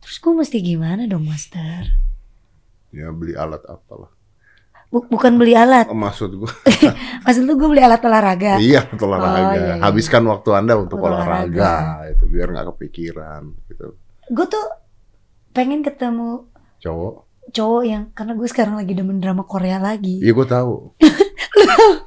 Terus 0.00 0.16
gue 0.18 0.32
mesti 0.34 0.58
gimana 0.58 1.04
dong, 1.04 1.24
Master? 1.24 1.92
Ya 2.90 3.08
beli 3.10 3.32
alat 3.34 3.60
apalah. 3.64 4.08
Bu- 4.86 5.04
bukan 5.06 5.34
beli 5.34 5.52
alat. 5.52 5.84
Oh, 5.86 5.94
Maksud 5.94 6.30
gue, 6.36 6.52
Maksud 7.24 7.42
lu 7.42 7.52
gue 7.54 7.68
beli 7.68 7.82
alat 7.82 8.00
olahraga. 8.00 8.56
iya 8.58 8.86
untuk 8.86 9.04
olahraga. 9.06 9.36
Oh, 9.42 9.52
iya, 9.52 9.64
iya. 9.70 9.82
Habiskan 9.82 10.24
waktu 10.24 10.50
anda 10.52 10.76
untuk 10.76 10.96
Untuk 10.96 11.10
olahraga. 11.10 11.44
olahraga. 11.44 12.12
Itu 12.12 12.24
biar 12.26 12.48
nggak 12.48 12.66
kepikiran 12.70 13.42
gitu. 13.66 13.86
Gue 14.26 14.46
tuh 14.46 14.64
pengen 15.50 15.80
ketemu 15.80 16.48
Cowok. 16.78 17.14
cowok 17.46 17.82
yang 17.82 18.02
karena 18.10 18.32
gue 18.32 18.46
sekarang 18.46 18.74
lagi 18.74 18.92
demen 18.92 19.18
drama 19.18 19.42
Korea 19.42 19.76
lagi. 19.76 20.16
Iya 20.18 20.32
gue 20.32 20.46
tahu. 20.46 20.74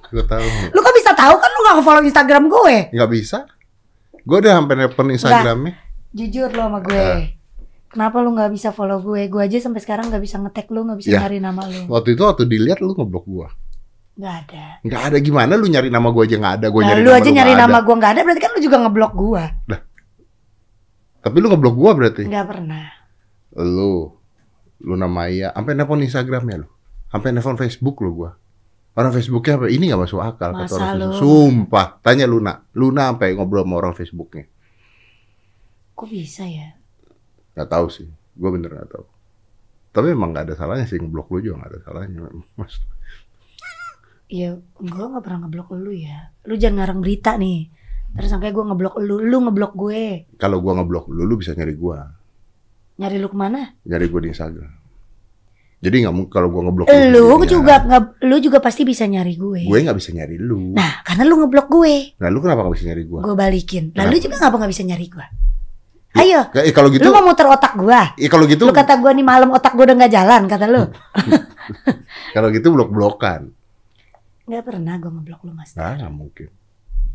gue 0.08 0.25
tahu. 0.25 0.48
Lu 0.72 0.80
kan 0.80 0.94
bisa 0.94 1.12
tahu 1.12 1.36
kan 1.36 1.50
lu 1.50 1.60
gak 1.63 1.77
follow 1.82 2.04
Instagram 2.04 2.44
gue. 2.48 2.75
Nggak 2.92 3.10
bisa. 3.12 3.48
Gue 4.22 4.38
udah 4.39 4.60
sampai 4.60 4.75
nelpon 4.75 5.08
Instagramnya. 5.10 5.74
Jujur 6.12 6.50
lo 6.51 6.63
sama 6.68 6.80
gue. 6.84 6.96
Eh. 6.96 7.24
Kenapa 7.88 8.20
lu 8.20 8.36
nggak 8.36 8.51
bisa 8.51 8.70
follow 8.75 9.00
gue? 9.00 9.32
Gue 9.32 9.42
aja 9.42 9.58
sampai 9.58 9.80
sekarang 9.80 10.12
nggak 10.12 10.20
bisa 10.20 10.36
ngetek 10.38 10.68
lu, 10.70 10.84
nggak 10.84 11.00
bisa 11.00 11.10
Ya. 11.16 11.20
nyari 11.24 11.39
nama 11.39 11.63
lu. 11.63 11.88
Waktu 11.88 12.20
itu 12.20 12.22
waktu 12.27 12.44
dilihat 12.44 12.84
lu 12.84 12.92
ngeblok 12.92 13.25
gua. 13.25 13.48
Nggak 14.18 14.36
ada. 14.44 14.66
Nggak 14.84 15.01
ada 15.08 15.18
gimana 15.24 15.54
lu 15.56 15.66
nyari 15.70 15.88
nama 15.88 16.10
gua 16.12 16.24
aja 16.27 16.36
nggak 16.36 16.54
ada. 16.60 16.68
Gua 16.68 16.82
Nah, 16.84 16.88
nyari 16.92 17.00
lu 17.00 17.08
nama 17.08 17.16
aja 17.16 17.30
lu 17.30 17.36
nyari 17.38 17.51
nggak 17.56 17.63
nama 17.63 17.80
gue 17.80 17.96
nggak 17.96 18.12
ada, 18.12 18.22
berarti 18.27 18.42
kan 18.44 18.51
lu 18.51 18.60
juga 18.60 18.77
ngeblok 18.84 19.13
gue. 19.16 19.44
Tapi 21.24 21.38
lu 21.39 21.48
ngeblok 21.48 21.75
gua 21.75 21.92
berarti. 21.96 22.24
Nggak 22.27 22.48
pernah. 22.48 22.86
Lu 23.58 23.92
lu 24.77 24.94
nama 24.94 25.25
Maya, 25.25 25.50
sampai 25.56 25.74
nelpon 25.74 26.04
Instagramnya 26.04 26.56
lu. 26.62 26.68
Sampai 27.08 27.32
nelpon 27.32 27.58
Facebook 27.58 27.98
lu 28.04 28.12
gua. 28.13 28.32
Orang 28.98 29.13
Facebooknya 29.13 29.62
apa? 29.62 29.66
Ini 29.70 29.94
nggak 29.94 30.01
masuk 30.01 30.18
akal 30.18 30.58
kata 30.58 30.66
Masa 30.66 30.74
orang 30.74 30.89
lu? 30.98 31.06
Facebook. 31.13 31.22
Sumpah, 31.22 31.88
tanya 32.01 32.25
Luna. 32.25 32.54
Luna 32.74 33.13
sampai 33.13 33.38
ngobrol 33.38 33.62
sama 33.62 33.75
orang 33.77 33.94
Facebooknya. 33.94 34.50
Kok 35.94 36.08
bisa 36.10 36.50
ya? 36.50 36.74
Gak 37.54 37.70
tahu 37.70 37.89
sih, 37.89 38.06
gue 38.10 38.50
bener 38.54 38.70
gak 38.70 38.89
tahu. 38.94 39.06
Tapi 39.89 40.13
emang 40.13 40.30
gak 40.30 40.50
ada 40.50 40.54
salahnya 40.54 40.86
sih 40.86 40.98
ngeblok 40.98 41.30
lu 41.34 41.42
juga 41.42 41.66
gak 41.66 41.72
ada 41.74 41.80
salahnya. 41.86 42.22
Mas. 42.54 42.77
Iya, 44.30 44.62
gue 44.62 45.06
gak 45.10 45.24
pernah 45.25 45.46
ngeblok 45.46 45.74
lu 45.74 45.89
ya. 45.89 46.30
Lu 46.46 46.54
jangan 46.54 46.86
ngarang 46.86 47.00
berita 47.01 47.34
nih. 47.34 47.70
Terus 48.13 48.30
sampai 48.30 48.54
gue 48.54 48.62
ngeblok 48.62 49.01
lu, 49.01 49.22
lu 49.22 49.38
ngeblok 49.42 49.74
gue. 49.74 50.30
Kalau 50.38 50.62
gue 50.62 50.70
ngeblok 50.70 51.10
lu, 51.10 51.25
lu 51.25 51.34
bisa 51.38 51.54
nyari 51.54 51.74
gue, 51.74 51.98
Nyari 52.98 53.18
lu 53.22 53.30
ke 53.30 53.38
mana? 53.38 53.77
nyari 53.86 54.06
gue 54.10 54.22
di 54.25 54.30
Instagram. 54.34 54.74
Jadi 55.78 55.96
nggak 56.02 56.10
mungkin 56.12 56.32
kalau 56.32 56.50
gue 56.50 56.58
ngeblok 56.60 56.88
Lu 56.90 56.98
jadinya- 57.38 57.46
juga 57.46 57.74
nggak, 57.80 58.04
lu 58.26 58.36
juga 58.42 58.58
pasti 58.58 58.82
bisa 58.82 59.06
nyari 59.06 59.34
gue. 59.34 59.62
gue 59.64 59.78
nggak 59.78 59.94
bisa 59.94 60.10
nyari 60.10 60.36
lu. 60.36 60.74
Nah, 60.74 60.74
Nah, 60.74 60.94
karena 61.06 61.24
lu 61.24 61.38
ngeblok 61.38 61.68
gue, 61.70 61.94
lu 62.18 62.40
kenapa 62.42 62.66
nggak 62.66 62.76
bisa 62.76 62.86
nyari 62.90 63.04
gue? 63.04 63.20
gue 63.22 63.36
balikin. 63.36 63.84
Kenapa? 63.94 64.02
Lalu 64.04 64.16
juga 64.20 64.36
ngapa 64.38 64.56
nggak 64.58 64.72
bisa 64.74 64.84
nyari 64.84 65.06
gue? 65.06 65.26
Ayo, 66.18 66.42
Eh, 66.52 66.74
kalau 66.74 66.90
gitu, 66.90 67.06
lu 67.06 67.14
mau 67.14 67.30
muter 67.30 67.46
otak 67.46 67.78
gue. 67.78 68.02
eh, 68.18 68.26
kalau 68.26 68.50
gitu, 68.50 68.66
Lu 68.66 68.74
kata 68.74 68.98
gue 68.98 69.12
nih 69.12 69.22
malam 69.22 69.54
otak 69.54 69.78
gue 69.78 69.86
udah 69.86 69.96
nggak 69.96 70.10
jalan, 70.12 70.42
kata 70.46 70.66
lu. 70.66 70.82
kalau 72.34 72.50
gitu 72.50 72.74
blok 72.74 72.90
blokan. 72.90 73.54
Nggak 74.50 74.64
pernah 74.66 74.98
gue 74.98 75.12
ngeblok 75.14 75.42
lu 75.44 75.54
mas. 75.54 75.78
Nah, 75.78 75.94
nggak 75.94 76.10
mungkin. 76.10 76.50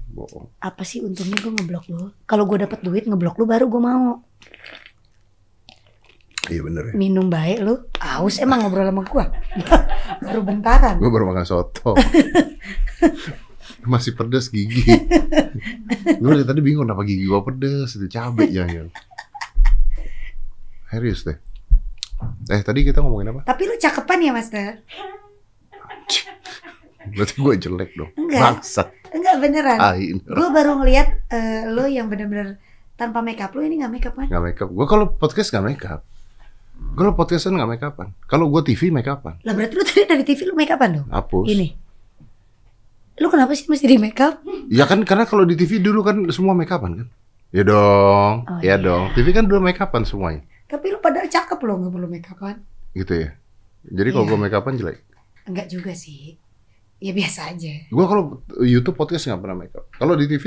Bohong. 0.07 0.54
Apa 0.61 0.87
sih 0.87 1.02
untungnya 1.02 1.35
gue 1.35 1.50
ngeblok 1.50 1.85
lu? 1.88 2.14
Kalau 2.23 2.47
gue 2.47 2.62
dapet 2.62 2.78
duit 2.78 3.02
ngeblok 3.02 3.35
lu 3.35 3.45
baru 3.45 3.66
gue 3.66 3.81
mau. 3.81 4.23
Iya 6.47 6.61
bener 6.62 6.83
ya. 6.90 6.95
Minum 6.95 7.26
baik 7.26 7.59
lu. 7.59 7.75
Aus 8.02 8.42
emang 8.42 8.66
ngobrol 8.66 8.90
sama 8.90 9.02
gue. 9.06 9.25
baru 10.26 10.40
bentaran. 10.42 10.99
Gue 10.99 11.11
baru 11.11 11.30
makan 11.30 11.47
soto. 11.47 11.94
Masih 13.92 14.14
pedes 14.18 14.50
gigi. 14.50 14.82
gue 16.18 16.30
dari 16.35 16.47
tadi 16.47 16.61
bingung 16.62 16.87
kenapa 16.87 17.06
gigi 17.06 17.26
gue 17.26 17.40
pedes. 17.47 17.94
Itu 17.94 18.06
cabai 18.11 18.50
jangan. 18.50 18.90
Serius 20.90 21.23
deh. 21.23 21.38
Eh 22.50 22.62
tadi 22.62 22.82
kita 22.82 23.02
ngomongin 23.02 23.38
apa? 23.38 23.40
Tapi 23.47 23.62
lu 23.71 23.75
cakepan 23.78 24.18
ya 24.18 24.32
master? 24.35 24.82
Berarti 27.11 27.35
gue 27.38 27.54
jelek 27.59 27.90
dong. 27.99 28.11
Enggak. 28.18 28.62
Bangsat. 28.62 28.88
Enggak 29.11 29.37
beneran. 29.42 29.78
Tai. 29.78 30.06
Gue 30.23 30.49
baru 30.50 30.78
ngeliat 30.78 31.09
eh, 31.30 31.62
lo 31.71 31.87
yang 31.87 32.06
bener-bener 32.06 32.59
tanpa 32.94 33.18
makeup 33.18 33.50
lo 33.54 33.62
ini 33.66 33.82
nggak 33.82 33.92
makeup 33.92 34.14
kan? 34.14 34.26
Gak 34.30 34.42
make 34.42 34.61
up. 34.62 34.71
Gue 34.71 34.87
kalau 34.87 35.06
podcast 35.11 35.50
gak 35.50 35.64
make 35.66 35.82
up. 35.82 36.02
Gue 36.02 36.21
kalau 36.92 37.12
podcastan 37.12 37.54
gak 37.54 37.66
make 37.66 37.82
upan. 37.82 38.12
Kalau 38.25 38.49
gue 38.49 38.62
TV 38.64 38.88
make 38.88 39.06
upan. 39.06 39.40
Lah 39.40 39.52
berarti 39.52 39.75
lo 39.75 39.82
tadi 39.82 40.02
dari 40.04 40.22
TV 40.22 40.44
lo 40.44 40.54
makeupan 40.54 40.88
dong? 40.92 41.06
Hapus. 41.08 41.46
Ini. 41.49 41.68
Lo 43.14 43.28
kenapa 43.28 43.52
sih 43.52 43.66
mesti 43.66 43.87
di 43.87 43.96
makeup? 43.96 44.40
Ya 44.68 44.84
kan 44.84 45.02
karena 45.02 45.25
kalau 45.25 45.44
di 45.44 45.54
TV 45.54 45.78
dulu 45.78 46.00
kan 46.00 46.16
semua 46.28 46.52
make 46.52 46.68
upan 46.68 46.92
kan. 46.96 47.08
Ya 47.52 47.62
dong, 47.62 48.34
Oh, 48.42 48.58
ya 48.61 48.75
iya. 48.75 48.76
dong. 48.76 49.12
TV 49.12 49.28
kan 49.30 49.44
dulu 49.44 49.61
make 49.61 49.76
upan 49.76 50.02
semuanya, 50.02 50.40
Tapi 50.64 50.88
lo 50.88 50.99
padahal 50.99 51.28
cakep 51.28 51.58
lo 51.58 51.72
nggak 51.76 51.92
perlu 51.92 52.08
makeupan. 52.08 52.56
gitu 52.92 53.12
ya. 53.14 53.30
Jadi 53.84 54.08
kalau 54.11 54.25
Iya. 54.25 54.30
gue 54.30 54.38
make 54.40 54.56
upan 54.56 54.75
jelek. 54.75 54.99
Enggak 55.44 55.66
juga 55.68 55.92
sih. 55.92 56.37
Ya 56.96 57.12
biasa 57.12 57.50
aja. 57.50 57.72
Gue 57.88 58.04
kalau 58.06 58.22
YouTube 58.58 58.94
podcast 58.94 59.26
nggak 59.26 59.40
pernah 59.40 59.56
make 59.58 59.75
up. 59.75 59.84
Kalau 59.92 60.14
di 60.14 60.25
TV 60.26 60.44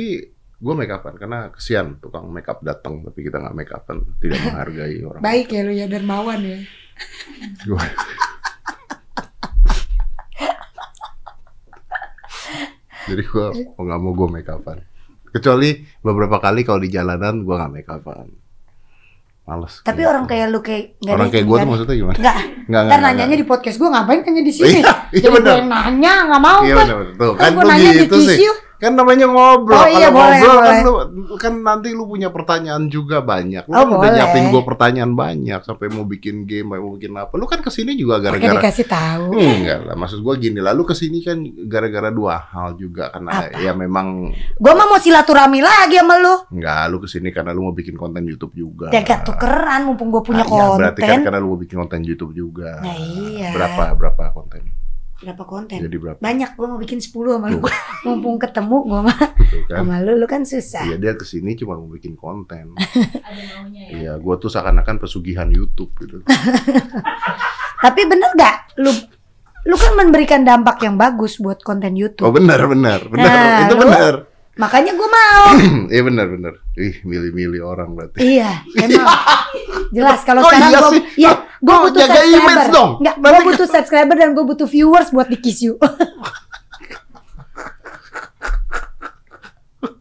gue 0.66 0.74
make 0.74 0.90
upan 0.90 1.14
karena 1.14 1.54
kesian 1.54 2.02
tukang 2.02 2.26
make 2.28 2.50
up 2.50 2.58
datang 2.60 3.06
tapi 3.06 3.22
kita 3.22 3.38
nggak 3.38 3.54
make 3.54 3.70
upan 3.70 4.02
tidak 4.18 4.42
menghargai 4.42 4.98
orang. 5.00 5.22
Baik 5.22 5.48
ya 5.48 5.62
lo 5.62 5.70
ya 5.72 5.86
dermawan 5.86 6.42
ya. 6.42 6.58
Gua- 7.64 7.86
Jadi 13.06 13.22
gue 13.22 13.46
nggak 13.78 14.00
mau 14.00 14.12
gue 14.12 14.28
make 14.32 14.50
upan. 14.50 14.78
Kecuali 15.28 15.70
beberapa 16.00 16.40
kali 16.40 16.64
kalau 16.64 16.80
di 16.80 16.90
jalanan 16.90 17.46
gue 17.46 17.54
nggak 17.54 17.72
make 17.72 17.86
upan. 17.88 18.26
Males. 19.46 19.86
Tapi 19.86 20.02
Gitu. 20.02 20.10
orang 20.10 20.26
kayak 20.26 20.48
lo 20.50 20.60
kayak 20.60 20.98
nggak 20.98 21.14
orang 21.14 21.30
kayak 21.30 21.46
gue 21.46 21.54
tuh 21.56 21.68
maksudnya 21.70 21.96
gimana? 21.96 22.18
Enggak, 22.18 22.38
Nggak 22.66 22.82
ntar 22.82 23.00
nanyanya 23.00 23.38
di 23.38 23.46
podcast 23.46 23.78
gue 23.78 23.86
ngapain 23.86 24.20
nanya 24.20 24.42
di 24.42 24.50
sini? 24.50 24.82
Iya, 24.82 24.94
iya 25.14 25.22
Jadi 25.22 25.38
gue 25.38 25.62
nanya 25.62 26.14
nggak 26.26 26.42
mau 26.42 26.60
Iya 26.60 26.74
gue. 26.74 26.82
benar 26.82 26.98
tuh 27.14 27.32
Kan 27.32 27.38
kan 27.38 27.52
gua 27.54 27.62
lu 27.62 27.70
nanya 27.70 27.90
di 27.94 28.00
gitu 28.02 28.18
sih. 28.26 28.50
Kan 28.86 28.94
namanya 28.94 29.25
ngobrol. 29.25 29.74
Oh 29.75 29.88
iya, 29.88 30.08
Kalau 30.08 30.13
boleh, 30.15 30.38
ngobrol 30.38 30.62
kan 30.62 30.75
boleh. 30.77 31.06
lu 31.25 31.36
kan 31.36 31.54
nanti 31.58 31.89
lu 31.89 32.06
punya 32.06 32.30
pertanyaan 32.30 32.86
juga 32.86 33.18
banyak. 33.20 33.65
Lu 33.65 33.74
Oh, 33.74 33.75
kan 33.75 33.88
udah 33.88 33.98
boleh. 33.98 34.13
nyiapin 34.13 34.46
gue 34.48 34.62
pertanyaan 34.63 35.12
banyak 35.12 35.60
sampai 35.60 35.88
mau 35.89 36.06
bikin 36.06 36.46
game, 36.46 36.70
mau 36.72 36.94
bikin 36.94 37.10
apa. 37.15 37.34
Lu 37.34 37.44
kan 37.44 37.60
ke 37.60 37.68
sini 37.68 37.96
juga 37.96 38.20
gara-gara 38.20 38.54
dikasih 38.56 38.86
tahu. 38.86 39.34
Enggak 39.34 39.80
lah, 39.84 39.96
maksud 39.96 40.22
gua 40.22 40.36
gini, 40.36 40.60
lalu 40.60 40.86
ke 40.86 40.94
sini 40.94 41.18
kan 41.20 41.38
gara-gara 41.65 42.10
dua 42.10 42.38
hal 42.38 42.75
juga 42.75 43.10
karena 43.10 43.32
Apa? 43.44 43.58
ya 43.58 43.74
memang 43.74 44.30
Gue 44.56 44.72
mah 44.72 44.86
mau 44.86 44.98
silaturahmi 44.98 45.60
lagi 45.60 45.98
sama 45.98 46.15
lu. 46.15 46.36
enggak 46.51 46.86
lu 46.88 46.98
ke 47.00 47.08
sini 47.08 47.30
karena 47.30 47.50
lu 47.50 47.63
mau 47.63 47.74
bikin 47.74 47.96
konten 47.96 48.22
YouTube 48.22 48.54
juga. 48.54 48.94
Ya 48.94 49.01
gak 49.01 49.25
tukeran 49.25 49.82
mumpung 49.84 50.12
gue 50.12 50.22
punya 50.22 50.44
Ah, 50.44 50.48
iya, 50.48 50.77
berarti 50.77 51.01
kan 51.01 51.10
konten. 51.10 51.25
karena 51.25 51.39
lu 51.39 51.48
mau 51.48 51.58
bikin 51.58 51.77
konten 51.80 52.01
YouTube 52.01 52.32
juga. 52.32 52.77
Nah, 52.80 52.94
iya. 52.94 53.50
Berapa 53.50 53.96
berapa 53.96 54.30
konten? 54.30 54.62
Berapa 55.16 55.44
konten? 55.44 55.80
Jadi 55.80 55.96
berapa? 55.96 56.20
Banyak 56.20 56.50
gue 56.54 56.66
mau 56.66 56.76
bikin 56.76 57.00
10 57.00 57.08
sama 57.10 57.48
lu. 57.48 57.64
Mumpung 58.06 58.36
ketemu 58.36 58.78
gue 58.84 59.00
mah 59.02 59.20
Gitu 59.40 59.58
kan? 59.66 59.78
sama 59.82 59.96
lu, 60.00 60.12
lu 60.14 60.26
kan 60.26 60.44
susah. 60.44 60.84
Iya 60.84 60.98
dia 60.98 61.14
ke 61.14 61.24
sini 61.24 61.56
cuma 61.56 61.76
mau 61.76 61.88
bikin 61.88 62.14
konten. 62.14 62.76
ada 63.24 63.42
maunya 63.56 63.82
ya. 63.82 63.90
Iya, 63.96 64.12
gua 64.18 64.36
tuh 64.36 64.48
seakan-akan 64.48 65.00
pesugihan 65.00 65.48
YouTube 65.48 65.96
gitu. 65.98 66.20
Tapi 67.84 68.02
bener 68.04 68.32
gak? 68.34 68.76
Lu 68.78 68.92
lu 69.66 69.76
kan 69.76 69.98
memberikan 69.98 70.42
dampak 70.42 70.78
yang 70.80 70.94
bagus 70.94 71.40
buat 71.40 71.58
konten 71.60 71.92
Oh 71.92 71.98
YouTube. 71.98 72.30
benar 72.30 72.62
benar 72.66 73.00
benar 73.08 73.26
Nah, 73.26 73.60
itu 73.64 73.74
lu- 73.74 73.82
benar. 73.82 74.14
Makanya 74.56 74.92
gue 74.94 75.10
mau. 75.10 75.44
Iya 75.94 76.02
benar 76.02 76.28
benar. 76.28 76.54
Ih 76.74 76.96
milih-milih 77.02 77.62
orang 77.62 77.92
berarti. 77.92 78.20
iya, 78.20 78.64
emang. 78.74 79.04
Jelas 79.96 80.24
kalau 80.24 80.42
Oh, 80.42 80.50
sekarang 80.50 80.72
iya 80.72 80.80
gue 80.82 80.92
ya, 81.18 81.32
gue 81.58 81.76
butuh 81.82 82.00
jaga 82.02 82.20
subscriber. 82.22 82.68
dong. 82.70 82.90
Gue 82.98 83.40
butuh 83.44 83.68
subscriber 83.68 84.16
dan 84.16 84.30
gue 84.32 84.46
butuh 84.46 84.66
viewers 84.66 85.10
buat 85.10 85.28
di 85.28 85.38
Kiss 85.38 85.60
You. 85.62 85.76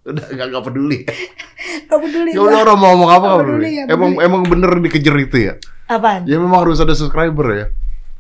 Udah 0.05 0.25
nggak 0.27 0.47
nggak 0.51 0.65
peduli. 0.65 0.99
Gak 1.65 1.97
peduli 1.97 2.31
Ya 2.31 2.41
udah 2.41 2.61
orang 2.61 2.77
mau 2.77 2.93
ngomong 2.93 3.09
apa 3.11 3.25
nggak 3.25 3.41
peduli, 3.41 3.57
peduli. 3.57 3.71
nggak 3.75 3.89
Emang 3.91 4.11
peduli. 4.13 4.27
emang 4.27 4.43
bener 4.45 4.71
dikejar 4.79 5.17
itu 5.19 5.37
ya. 5.43 5.55
Apaan? 5.87 6.21
Ya 6.25 6.37
memang 6.37 6.61
harus 6.61 6.77
ada 6.79 6.93
subscriber 6.93 7.47
ya. 7.51 7.67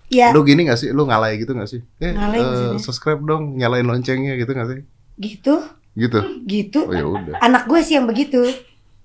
Ya, 0.07 0.29
Lu 0.31 0.41
gini 0.43 0.65
gak 0.65 0.77
sih? 0.77 0.89
Lu 0.89 1.05
ngalay 1.05 1.37
gitu 1.37 1.53
gak 1.53 1.67
sih? 1.67 1.81
Eh, 1.99 2.09
eh, 2.09 2.13
maksudnya? 2.13 2.77
subscribe 2.79 3.21
dong, 3.21 3.55
nyalain 3.55 3.83
loncengnya 3.83 4.33
gitu 4.35 4.53
gak 4.53 4.69
sih? 4.71 4.81
gitu, 5.15 5.61
Gitu. 5.95 6.19
gitu. 6.45 6.91
Oh 6.91 6.95
ya 6.95 7.07
udah. 7.07 7.39
Anak 7.39 7.71
gue 7.71 7.81
sih 7.81 7.95
yang 7.95 8.11
begitu. 8.11 8.43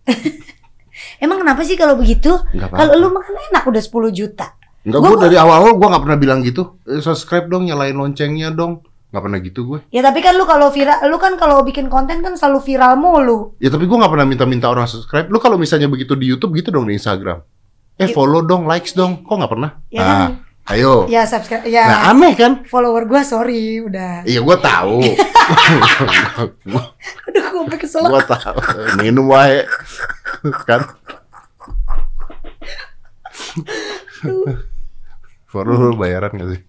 Emang 1.23 1.39
kenapa 1.39 1.61
sih 1.61 1.77
kalau 1.77 1.95
begitu? 1.95 2.33
Kalau 2.53 2.93
lu 2.97 3.13
makan 3.13 3.35
enak 3.53 3.63
udah 3.63 3.81
10 3.81 4.09
juta. 4.11 4.57
Enggak, 4.83 4.99
gue 5.05 5.17
dari 5.29 5.37
awal-awal 5.37 5.75
gue 5.75 5.87
gak 5.91 6.03
pernah 6.03 6.19
bilang 6.19 6.39
gitu. 6.41 6.79
Eh, 6.87 7.03
subscribe 7.03 7.45
dong, 7.51 7.67
nyalain 7.67 7.93
loncengnya 7.93 8.49
dong. 8.49 8.81
Gak 9.09 9.21
pernah 9.25 9.39
gitu 9.41 9.65
gue. 9.65 9.79
Ya 9.89 10.05
tapi 10.05 10.21
kan 10.21 10.37
lu 10.37 10.45
kalau 10.45 10.69
viral, 10.69 11.01
lu 11.09 11.17
kan 11.17 11.33
kalau 11.37 11.61
bikin 11.65 11.89
konten 11.89 12.21
kan 12.21 12.37
selalu 12.37 12.61
viral 12.61 12.93
mulu. 12.97 13.57
Ya 13.61 13.69
tapi 13.69 13.85
gue 13.85 13.97
gak 13.97 14.11
pernah 14.11 14.25
minta-minta 14.25 14.69
orang 14.71 14.89
subscribe. 14.89 15.27
Lu 15.29 15.37
kalau 15.37 15.57
misalnya 15.61 15.89
begitu 15.89 16.13
di 16.17 16.29
YouTube 16.29 16.57
gitu 16.57 16.73
dong 16.73 16.89
di 16.89 16.97
Instagram. 16.97 17.41
Eh 17.99 18.07
Gitu. 18.07 18.15
follow 18.15 18.41
dong, 18.41 18.63
likes 18.65 18.95
dong. 18.95 19.21
Kok 19.27 19.35
gak 19.43 19.51
pernah? 19.51 19.71
Ya 19.91 20.01
nah, 20.01 20.07
kan? 20.07 20.31
Ayo. 20.69 21.09
Ya 21.09 21.25
subscribe, 21.25 21.65
ya 21.65 21.85
Nah 21.89 21.99
aneh 22.13 22.33
kan? 22.37 22.63
follower 22.65 23.09
gue 23.09 23.21
sorry 23.25 23.81
udah. 23.81 24.21
Iya 24.23 24.39
gue 24.45 24.57
tahu. 24.61 25.01
Aduh 27.29 27.43
gue 27.49 27.61
sampai 27.65 27.79
kesel. 27.81 28.05
gue 28.05 28.23
tahu. 28.25 28.57
Minum 29.01 29.25
wae. 29.29 29.65
kan? 30.69 30.81
Follow 35.49 35.73
lu 35.89 35.97
bayaran 35.97 36.29
gak 36.37 36.49
sih? 36.53 36.61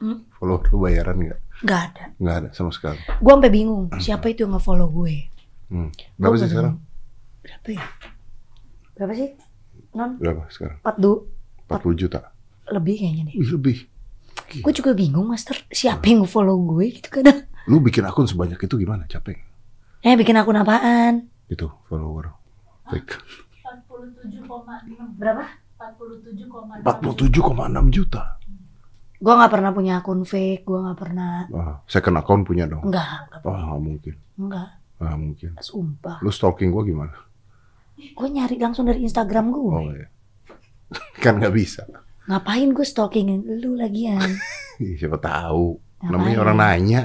Hmm? 0.00 0.24
Follow 0.34 0.58
lu 0.72 0.76
bayaran 0.80 1.16
gak? 1.20 1.40
Gak 1.64 1.80
ada. 1.92 2.04
Nggak 2.18 2.36
ada 2.40 2.48
sama 2.56 2.70
sekali. 2.72 2.98
Gue 3.20 3.32
sampai 3.32 3.52
bingung 3.52 3.92
siapa 4.00 4.26
itu 4.32 4.48
yang 4.48 4.56
nge-follow 4.56 4.88
gue. 4.90 5.28
Hmm. 5.70 5.88
Berapa 6.16 6.34
Gua 6.34 6.40
sih 6.42 6.50
sekarang? 6.50 6.74
Berapa 7.44 7.68
ya? 7.70 7.84
Berapa 8.96 9.12
sih? 9.12 9.28
Non? 9.94 10.10
Berapa 10.18 10.42
sekarang? 10.50 10.78
42 10.82 11.70
40 11.70 12.00
juta. 12.00 12.20
Lebih 12.70 12.94
kayaknya 13.00 13.22
deh. 13.28 13.34
Wih 13.36 13.50
lebih. 13.54 13.78
Gue 14.60 14.72
juga 14.72 14.94
bingung 14.94 15.26
master 15.26 15.56
siapa 15.68 16.06
yang 16.06 16.22
nge-follow 16.24 16.54
gue 16.74 16.86
gitu 17.00 17.08
kadang. 17.10 17.44
Lu 17.66 17.80
bikin 17.80 18.04
akun 18.04 18.28
sebanyak 18.28 18.60
itu 18.60 18.74
gimana? 18.76 19.08
Capek. 19.08 19.40
Eh 20.04 20.14
bikin 20.14 20.36
akun 20.36 20.60
apaan? 20.60 21.26
Itu 21.48 21.72
follower. 21.88 22.30
Fake. 22.92 23.16
47,6 23.64 25.16
Berapa? 25.16 25.44
47,6 25.80 26.84
47,6 26.84 27.96
juta. 27.96 28.36
Gue 29.24 29.32
nggak 29.32 29.52
pernah 29.52 29.70
punya 29.72 30.04
akun 30.04 30.28
fake, 30.28 30.68
gue 30.68 30.78
nggak 30.84 30.98
pernah. 31.00 31.48
Ah, 31.48 31.80
second 31.88 32.20
account 32.20 32.44
punya 32.44 32.68
dong. 32.68 32.84
Enggak, 32.84 33.32
enggak, 33.32 33.40
Wah, 33.48 33.60
nggak 33.72 33.80
mungkin. 33.80 34.14
enggak. 34.36 34.68
Ah, 35.00 35.16
mungkin. 35.16 35.50
Sumpah. 35.64 36.20
Lu 36.20 36.28
stalking 36.28 36.68
gua 36.68 36.84
gimana? 36.84 37.16
Gue 37.96 38.28
nyari 38.28 38.60
langsung 38.60 38.84
dari 38.84 39.00
Instagram 39.00 39.48
gue. 39.48 39.72
Oh 39.72 39.88
iya. 39.88 40.08
kan 41.24 41.40
nggak 41.40 41.54
bisa. 41.56 41.88
Ngapain 42.24 42.68
gue 42.72 42.86
stalkingin 42.86 43.44
lu 43.60 43.76
lagian? 43.76 44.20
Ih, 44.82 44.96
Siapa 44.96 45.20
tahu. 45.20 45.76
Namanya 46.00 46.40
Ngapain? 46.40 46.42
orang 46.42 46.56
nanya. 46.56 47.02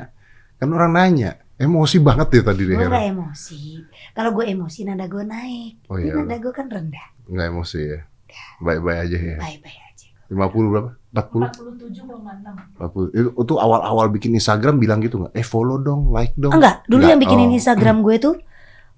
Kan 0.60 0.70
orang 0.72 0.92
nanya. 0.96 1.32
Emosi 1.60 2.00
banget 2.00 2.40
ya 2.40 2.42
tadi 2.48 2.64
deh. 2.64 2.76
Gue 2.80 2.88
gak 2.88 3.08
emosi. 3.12 3.84
Kalau 4.16 4.32
gue 4.32 4.48
emosi 4.48 4.80
nada 4.88 5.12
gue 5.12 5.24
naik. 5.28 5.92
Oh 5.92 6.00
Ini 6.00 6.08
iya. 6.08 6.24
nada 6.24 6.40
gue 6.40 6.54
kan 6.56 6.72
rendah. 6.72 7.08
Nggak 7.28 7.48
emosi 7.52 7.80
ya. 7.84 8.00
Baik-baik 8.64 9.00
aja 9.12 9.18
ya. 9.20 9.38
Baik-baik 9.44 9.80
aja. 9.92 10.08
50 10.32 10.72
berapa? 10.72 10.90
40? 11.12 11.52
40. 11.52 12.80
47,6. 12.80 13.12
Itu, 13.12 13.30
itu 13.44 13.54
awal-awal 13.60 14.08
bikin 14.14 14.32
Instagram 14.40 14.80
bilang 14.80 15.04
gitu 15.04 15.20
nggak? 15.20 15.36
Eh 15.36 15.44
follow 15.44 15.84
dong, 15.84 16.16
like 16.16 16.32
dong. 16.40 16.56
Enggak, 16.56 16.88
dulu 16.88 17.04
Enggak, 17.04 17.12
yang 17.12 17.20
bikinin 17.20 17.52
oh. 17.52 17.58
Instagram 17.60 17.98
gue 18.08 18.16
tuh 18.22 18.36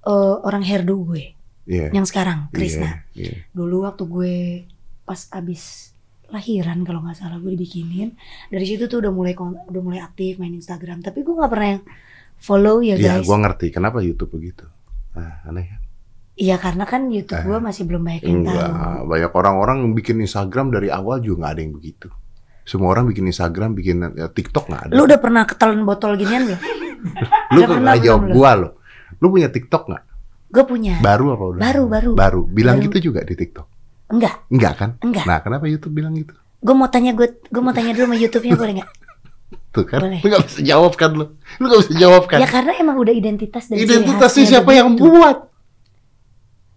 eh, 0.05 0.35
orang 0.45 0.61
hairdo 0.61 0.95
gue. 1.01 1.33
Iya. 1.65 1.87
Yang 1.95 2.13
sekarang, 2.13 2.51
Krisna. 2.53 3.05
Iya, 3.17 3.31
iya. 3.31 3.33
Dulu 3.57 3.89
waktu 3.89 4.03
gue 4.05 4.33
pas 5.07 5.17
abis 5.33 5.90
lahiran 6.31 6.81
kalau 6.81 7.03
nggak 7.03 7.15
salah 7.15 7.37
gue 7.37 7.53
dibikinin. 7.53 8.15
Dari 8.47 8.65
situ 8.65 8.87
tuh 8.87 9.03
udah 9.03 9.11
mulai 9.11 9.35
udah 9.35 9.81
mulai 9.83 9.99
aktif 9.99 10.39
main 10.39 10.51
Instagram. 10.51 11.03
Tapi 11.03 11.21
gue 11.21 11.31
nggak 11.31 11.51
pernah 11.51 11.69
yang 11.77 11.83
follow 12.39 12.81
ya 12.81 12.95
Iya, 12.95 13.19
guys. 13.19 13.27
gua 13.27 13.37
ngerti. 13.39 13.67
Kenapa 13.69 14.01
YouTube 14.01 14.33
begitu? 14.33 14.65
Nah, 15.13 15.43
aneh 15.45 15.65
kan? 15.67 15.79
Iya 16.31 16.55
karena 16.57 16.87
kan 16.87 17.11
YouTube 17.11 17.37
Eh, 17.37 17.45
gue 17.45 17.57
masih 17.59 17.83
belum 17.85 18.01
banyak 18.01 18.23
yang 18.23 18.41
tahu. 18.47 18.57
Banyak 19.05 19.31
orang-orang 19.35 19.77
bikin 19.93 20.17
Instagram 20.17 20.71
dari 20.71 20.87
awal 20.89 21.19
juga 21.19 21.45
nggak 21.45 21.53
ada 21.53 21.61
yang 21.61 21.73
begitu. 21.75 22.07
Semua 22.63 22.93
orang 22.95 23.05
bikin 23.05 23.27
Instagram, 23.27 23.75
bikin 23.75 23.97
ya, 24.15 24.31
TikTok 24.31 24.71
nggak 24.71 24.81
ada. 24.89 24.93
Lu 24.95 25.03
udah 25.05 25.19
pernah 25.19 25.43
ketelan 25.43 25.83
botol 25.83 26.15
ginian 26.15 26.47
belum? 26.47 26.61
Lu 27.51 27.57
udah 27.59 27.69
pernah 27.69 27.93
nggak 27.93 28.05
jawab 28.05 28.21
belum, 28.25 28.35
gua 28.37 28.51
lo. 28.55 28.69
Lu 29.19 29.27
punya 29.29 29.49
TikTok 29.51 29.83
nggak? 29.91 30.03
Gue 30.51 30.63
punya. 30.67 30.95
Baru 30.99 31.31
apa 31.31 31.43
udah? 31.55 31.61
Baru, 31.61 31.83
baru. 31.87 32.11
Baru. 32.11 32.41
Bilang 32.43 32.79
Baru. 32.79 32.85
gitu 32.91 33.11
juga 33.11 33.23
di 33.23 33.35
TikTok. 33.35 33.67
Enggak, 34.11 34.35
Enggak 34.47 34.73
kan? 34.75 34.89
enggak. 34.99 35.23
Nah, 35.23 35.39
kenapa 35.39 35.65
YouTube 35.65 35.93
bilang 35.93 36.13
gitu? 36.13 36.35
Gue 36.59 36.75
mau 36.75 36.85
tanya 36.85 37.11
gue, 37.11 37.41
gue 37.41 37.61
mau 37.61 37.71
tanya 37.71 37.91
dulu 37.91 38.05
sama 38.05 38.17
YouTube-nya 38.17 38.53
boleh 38.53 38.73
nggak? 38.77 38.89
Tuh 39.71 39.83
kan? 39.83 39.99
Boleh. 39.99 40.19
Lu 40.19 40.27
nggak 40.27 40.43
bisa 40.45 40.59
jawab 40.61 40.93
kan 40.93 41.11
lu? 41.11 41.25
Lu 41.57 41.65
nggak 41.65 41.81
bisa 41.81 41.93
jawab 41.97 42.23
kan? 42.25 42.37
Ya 42.37 42.45
karena 42.45 42.75
emang 42.75 42.97
udah 42.97 43.09
identitas 43.09 43.65
dari 43.65 43.81
Identitasnya 43.81 44.43
siapa 44.45 44.71
yang 44.71 44.93
begitu. 44.93 45.09
buat? 45.09 45.37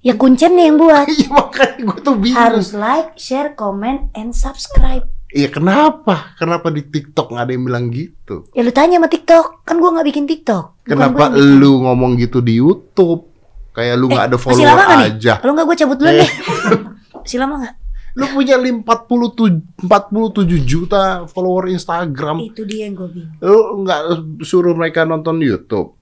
Ya 0.00 0.14
kuncennya 0.14 0.64
yang 0.64 0.76
buat. 0.76 1.06
Iya 1.06 1.28
makanya 1.28 1.76
gue 1.82 1.98
tuh 1.98 2.14
bingung. 2.14 2.38
Harus 2.38 2.70
like, 2.70 3.16
share, 3.16 3.52
comment, 3.52 4.12
and 4.12 4.30
subscribe. 4.30 5.02
Iya 5.28 5.50
kenapa? 5.50 6.32
Kenapa 6.34 6.70
di 6.70 6.80
TikTok 6.80 7.28
nggak 7.28 7.42
ada 7.42 7.52
yang 7.52 7.64
bilang 7.64 7.84
gitu? 7.88 8.46
Ya 8.52 8.62
lu 8.62 8.70
tanya 8.70 8.96
sama 8.96 9.08
TikTok, 9.08 9.64
kan 9.64 9.76
gue 9.76 9.90
nggak 9.90 10.06
bikin 10.06 10.24
TikTok. 10.24 10.64
Bukan 10.78 10.86
Kenapa 10.86 11.18
yang 11.24 11.34
bikin. 11.34 11.58
lu 11.58 11.72
ngomong 11.82 12.12
gitu 12.16 12.38
di 12.38 12.54
YouTube? 12.54 13.26
Kayak 13.72 13.94
lu 13.96 14.06
nggak 14.06 14.22
Eh, 14.22 14.28
ada 14.30 14.38
follower 14.38 14.76
nih? 14.78 15.08
aja. 15.10 15.32
Kalau 15.40 15.52
nggak 15.52 15.66
gue 15.66 15.76
cabut 15.76 15.96
dulu 15.98 16.08
Eh. 16.08 16.16
deh. 16.20 16.30
Masih 17.24 17.40
lama 17.40 17.54
nggak? 17.58 17.74
Lu 18.14 18.30
punya 18.30 18.54
lim- 18.54 18.86
47 18.86 19.90
47 19.90 20.62
juta 20.62 21.02
follower 21.26 21.66
Instagram. 21.66 22.46
Itu 22.46 22.62
dia 22.62 22.86
yang 22.86 22.94
gue 22.94 23.08
bingung. 23.10 23.34
Lu 23.40 23.82
nggak 23.82 24.00
suruh 24.44 24.70
mereka 24.70 25.02
nonton 25.02 25.40
YouTube? 25.40 25.96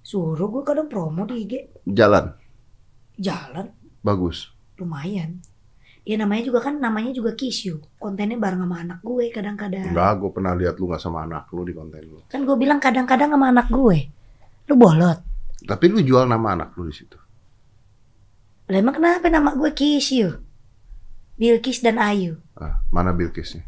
Suruh 0.00 0.48
gue 0.48 0.62
kadang 0.62 0.86
promo 0.86 1.26
di 1.26 1.42
IG. 1.42 1.52
Jalan 1.84 2.32
Jalan, 3.16 3.72
bagus. 4.00 4.52
lumayan. 4.76 5.40
Ya 6.04 6.14
namanya 6.14 6.46
juga 6.46 6.60
kan, 6.62 6.76
namanya 6.76 7.10
juga 7.10 7.32
Kisyu. 7.32 7.80
Kontennya 7.98 8.36
bareng 8.36 8.60
sama 8.60 8.78
anak 8.78 9.00
gue 9.02 9.32
kadang-kadang. 9.32 9.90
Enggak, 9.90 10.20
gue 10.20 10.30
pernah 10.30 10.52
lihat 10.54 10.76
lu 10.76 10.86
nggak 10.86 11.00
sama 11.00 11.24
anak 11.24 11.48
lu 11.50 11.64
di 11.64 11.74
konten 11.74 11.98
lu. 12.04 12.20
Kan 12.28 12.46
gue 12.46 12.54
bilang 12.54 12.78
kadang-kadang 12.78 13.32
sama 13.32 13.50
anak 13.50 13.66
gue. 13.66 13.98
Lu 14.68 14.74
bolot. 14.76 15.18
Tapi 15.66 15.84
lu 15.88 15.98
jual 15.98 16.28
nama 16.28 16.54
anak 16.54 16.76
lu 16.76 16.86
di 16.86 16.94
situ. 16.94 17.16
Lah 18.66 18.76
emang 18.76 18.94
kenapa 18.94 19.30
nama 19.30 19.54
gue 19.54 19.70
Kisyu? 19.70 20.42
Bilkis 21.36 21.84
dan 21.84 22.00
Ayu. 22.00 22.40
Ah, 22.56 22.80
mana 22.88 23.12
Bilkisnya? 23.12 23.62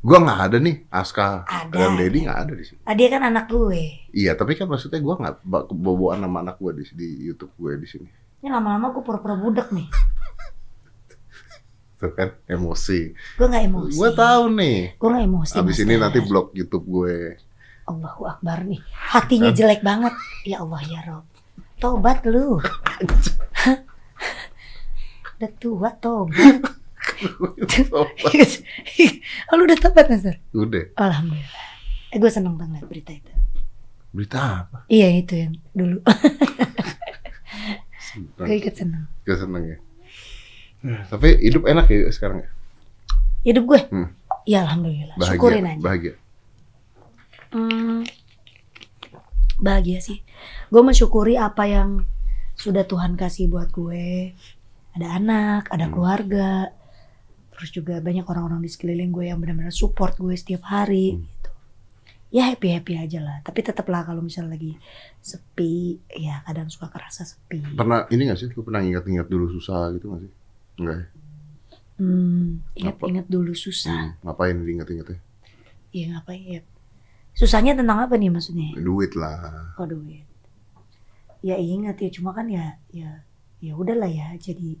Gua 0.00 0.22
nggak 0.22 0.40
ada 0.48 0.56
nih, 0.62 0.86
Aska 0.88 1.44
Ada, 1.44 1.74
dan 1.74 1.98
Dedi 1.98 2.22
ada. 2.22 2.24
nggak 2.30 2.38
ada 2.46 2.52
di 2.56 2.64
sini. 2.64 2.80
Ah, 2.86 2.94
dia 2.94 3.08
kan 3.10 3.20
anak 3.20 3.50
gue. 3.50 4.00
Iya, 4.14 4.32
tapi 4.32 4.56
kan 4.56 4.64
maksudnya 4.64 5.02
gua 5.02 5.18
nggak 5.18 5.34
ba- 5.44 5.66
keboboan 5.66 6.22
nama 6.22 6.40
anak 6.40 6.56
gua 6.56 6.72
di, 6.72 6.86
di 6.94 7.26
YouTube 7.26 7.52
gue 7.58 7.74
di 7.76 7.88
sini. 7.90 8.08
Ini 8.40 8.48
lama-lama 8.48 8.94
gue 8.94 9.02
pura-pura 9.04 9.36
budak 9.36 9.68
nih. 9.68 9.84
Tuh 12.00 12.16
kan 12.16 12.32
emosi. 12.48 13.12
Gue 13.36 13.44
gak 13.44 13.68
emosi. 13.68 13.92
Gue 13.92 14.10
tahu 14.16 14.56
nih. 14.56 14.96
Gue 14.96 15.08
gak 15.12 15.24
emosi. 15.28 15.52
Abis 15.60 15.76
ini 15.84 16.00
Dar. 16.00 16.08
nanti 16.08 16.24
blog 16.24 16.48
YouTube 16.56 16.88
gue. 16.88 17.36
Allahu 17.84 18.24
Akbar 18.24 18.64
nih. 18.64 18.80
Hatinya 18.88 19.52
jelek 19.52 19.84
banget. 19.84 20.16
Ya 20.48 20.64
Allah 20.64 20.80
ya 20.88 21.00
Rob. 21.04 21.28
Tobat 21.76 22.24
lu. 22.24 22.56
udah 25.40 25.52
tua 25.56 25.88
tobat. 27.88 28.52
oh, 29.48 29.54
lu 29.56 29.62
udah 29.64 29.78
tobat 29.80 30.04
Mas 30.12 30.20
Dar? 30.20 30.36
Udah. 30.52 30.84
Alhamdulillah. 31.00 31.64
Eh, 32.12 32.18
gue 32.20 32.30
seneng 32.32 32.60
banget 32.60 32.84
berita 32.84 33.16
itu. 33.16 33.32
Berita 34.12 34.68
apa? 34.68 34.84
Iya 34.92 35.08
itu 35.16 35.32
yang 35.48 35.52
dulu. 35.72 36.04
gue 38.44 38.56
ikut 38.60 38.74
seneng. 38.76 39.08
Gue 39.24 39.36
seneng 39.36 39.62
ya. 39.64 39.78
Tapi 41.08 41.40
hidup 41.40 41.64
enak 41.64 41.88
ya 41.88 42.08
sekarang 42.12 42.44
ya. 42.44 42.50
Hidup 43.48 43.64
gue? 43.64 43.80
Hmm. 43.88 44.12
Ya 44.44 44.68
Alhamdulillah. 44.68 45.16
Bahagia. 45.16 45.32
Syukurin 45.36 45.64
aja. 45.64 45.80
Bahagia. 45.80 46.14
Hmm, 47.50 48.06
bahagia 49.56 49.98
sih. 50.04 50.20
Gue 50.68 50.82
mensyukuri 50.84 51.34
apa 51.40 51.64
yang 51.66 52.04
sudah 52.60 52.84
Tuhan 52.84 53.16
kasih 53.16 53.48
buat 53.48 53.72
gue. 53.72 54.36
Ada 54.96 55.06
anak, 55.16 55.62
ada 55.70 55.86
Hmm. 55.86 55.92
keluarga. 55.94 56.50
Terus 57.54 57.70
juga 57.70 58.00
banyak 58.00 58.24
orang-orang 58.24 58.64
di 58.64 58.70
sekeliling 58.72 59.12
gue 59.12 59.28
yang 59.28 59.38
benar-benar 59.38 59.70
support 59.70 60.16
gue 60.16 60.32
setiap 60.34 60.64
hari. 60.66 61.14
Hmm. 61.14 61.24
Gitu. 61.26 61.50
Ya 62.30 62.46
happy 62.46 62.68
happy 62.70 62.94
aja 62.94 63.18
lah. 63.18 63.36
Tapi 63.42 63.60
tetaplah 63.60 64.06
kalau 64.06 64.22
misalnya 64.22 64.54
lagi 64.54 64.78
sepi, 65.18 65.98
ya 66.14 66.40
kadang 66.46 66.70
suka 66.70 66.86
kerasa 66.86 67.26
sepi. 67.26 67.74
Pernah 67.74 68.06
ini 68.08 68.30
gak 68.30 68.38
sih? 68.38 68.48
Lu 68.54 68.62
pernah 68.62 68.80
ingat-ingat 68.80 69.26
dulu 69.26 69.50
susah 69.50 69.90
gitu 69.94 70.14
gak 70.14 70.22
sih? 70.24 70.32
Enggak 70.78 70.96
ya? 70.96 71.06
Hmm, 72.00 72.64
ingat-ingat 72.72 73.26
dulu 73.28 73.52
susah. 73.52 74.16
Hmm, 74.16 74.24
ngapain 74.24 74.56
diingat-ingatnya? 74.56 75.18
Iya 75.90 76.06
ngapain 76.16 76.40
ya? 76.40 76.62
Susahnya 77.34 77.74
tentang 77.76 77.98
apa 77.98 78.14
nih 78.16 78.30
maksudnya? 78.30 78.72
Duit 78.78 79.12
lah. 79.18 79.74
Oh 79.76 79.84
duit. 79.84 80.24
Ya 81.42 81.58
ingat 81.58 81.98
ya 81.98 82.08
cuma 82.08 82.30
kan 82.32 82.46
ya 82.46 82.78
ya 82.88 83.20
ya 83.63 83.73
udahlah 83.73 84.09
ya 84.09 84.35
jadi 84.37 84.77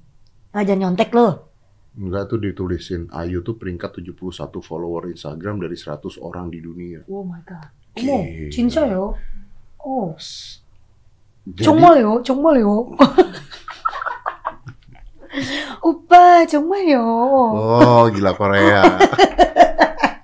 ah, 0.55 0.63
jangan 0.63 0.93
nyontek 0.93 1.11
lo. 1.11 1.51
Enggak 1.95 2.27
tuh 2.27 2.39
ditulisin 2.43 3.07
Ayu 3.15 3.39
tuh 3.39 3.55
peringkat 3.55 4.03
71 4.03 4.51
follower 4.59 5.07
Instagram 5.07 5.63
dari 5.63 5.79
100 5.79 6.19
orang 6.19 6.51
di 6.51 6.59
dunia. 6.59 7.07
Oh 7.07 7.23
my 7.23 7.39
god. 7.47 7.71
Gila. 7.95 8.11
어머 8.11 8.51
진짜요? 8.51 9.15
어 9.79 10.15
Jadi, 11.45 11.61
정말요? 11.61 12.23
정말요? 12.25 12.97
오빠 15.85 16.45
정말요? 16.49 16.99
Oh, 17.53 18.09
gila 18.09 18.33
Korea. 18.33 18.81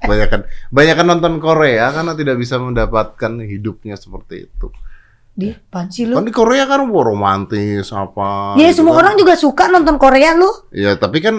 banyakan 0.01 0.49
banyakan 0.73 1.05
nonton 1.07 1.37
Korea 1.37 1.93
karena 1.93 2.17
tidak 2.17 2.41
bisa 2.41 2.57
mendapatkan 2.57 3.37
hidupnya 3.45 3.95
seperti 3.95 4.49
itu. 4.49 4.73
Di 5.36 5.52
panci 5.68 6.08
lu? 6.08 6.16
Kan 6.16 6.24
di 6.24 6.32
Korea 6.32 6.64
kan 6.64 6.88
wah, 6.88 7.04
romantis 7.04 7.92
apa. 7.92 8.56
Ya 8.56 8.72
gitu 8.72 8.80
semua 8.80 8.96
kan. 8.96 9.00
orang 9.04 9.14
juga 9.20 9.36
suka 9.36 9.68
nonton 9.68 10.00
Korea 10.00 10.32
lu. 10.32 10.48
Ya, 10.72 10.96
tapi 10.96 11.20
kan 11.20 11.36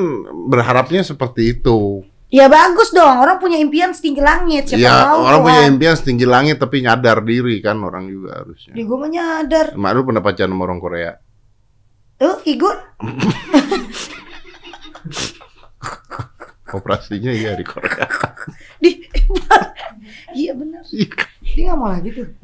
berharapnya 0.54 1.02
seperti 1.02 1.58
itu. 1.58 2.06
Ya 2.30 2.46
bagus 2.52 2.92
dong, 2.94 3.18
orang 3.24 3.40
punya 3.42 3.58
impian 3.58 3.96
setinggi 3.96 4.22
langit. 4.22 4.70
Siapa 4.70 4.84
ya, 4.84 4.94
tahu 5.10 5.20
orang 5.26 5.42
punya 5.42 5.62
Tuhan. 5.64 5.72
impian 5.74 5.96
setinggi 5.98 6.26
langit 6.28 6.60
tapi 6.60 6.84
nyadar 6.86 7.24
diri 7.26 7.58
kan 7.58 7.82
orang 7.82 8.06
juga 8.06 8.44
harusnya. 8.44 8.76
Di 8.78 8.84
gue 8.86 8.98
mah 9.00 9.10
nyadar. 9.10 9.68
Mak 9.74 9.92
lu 9.96 10.02
pernah 10.06 10.22
pacaran 10.22 10.52
sama 10.54 10.64
orang 10.68 10.80
Korea? 10.84 11.12
Tuh, 12.20 12.38
Igun. 12.46 12.78
Operasinya 16.78 17.32
iya 17.32 17.56
di 17.56 17.64
Korea. 17.64 18.06
Di 18.84 18.92
Iya 20.38 20.52
benar. 20.54 20.84
Dia 20.86 21.64
nggak 21.72 21.78
mau 21.80 21.90
lagi 21.90 22.10
tuh. 22.12 22.28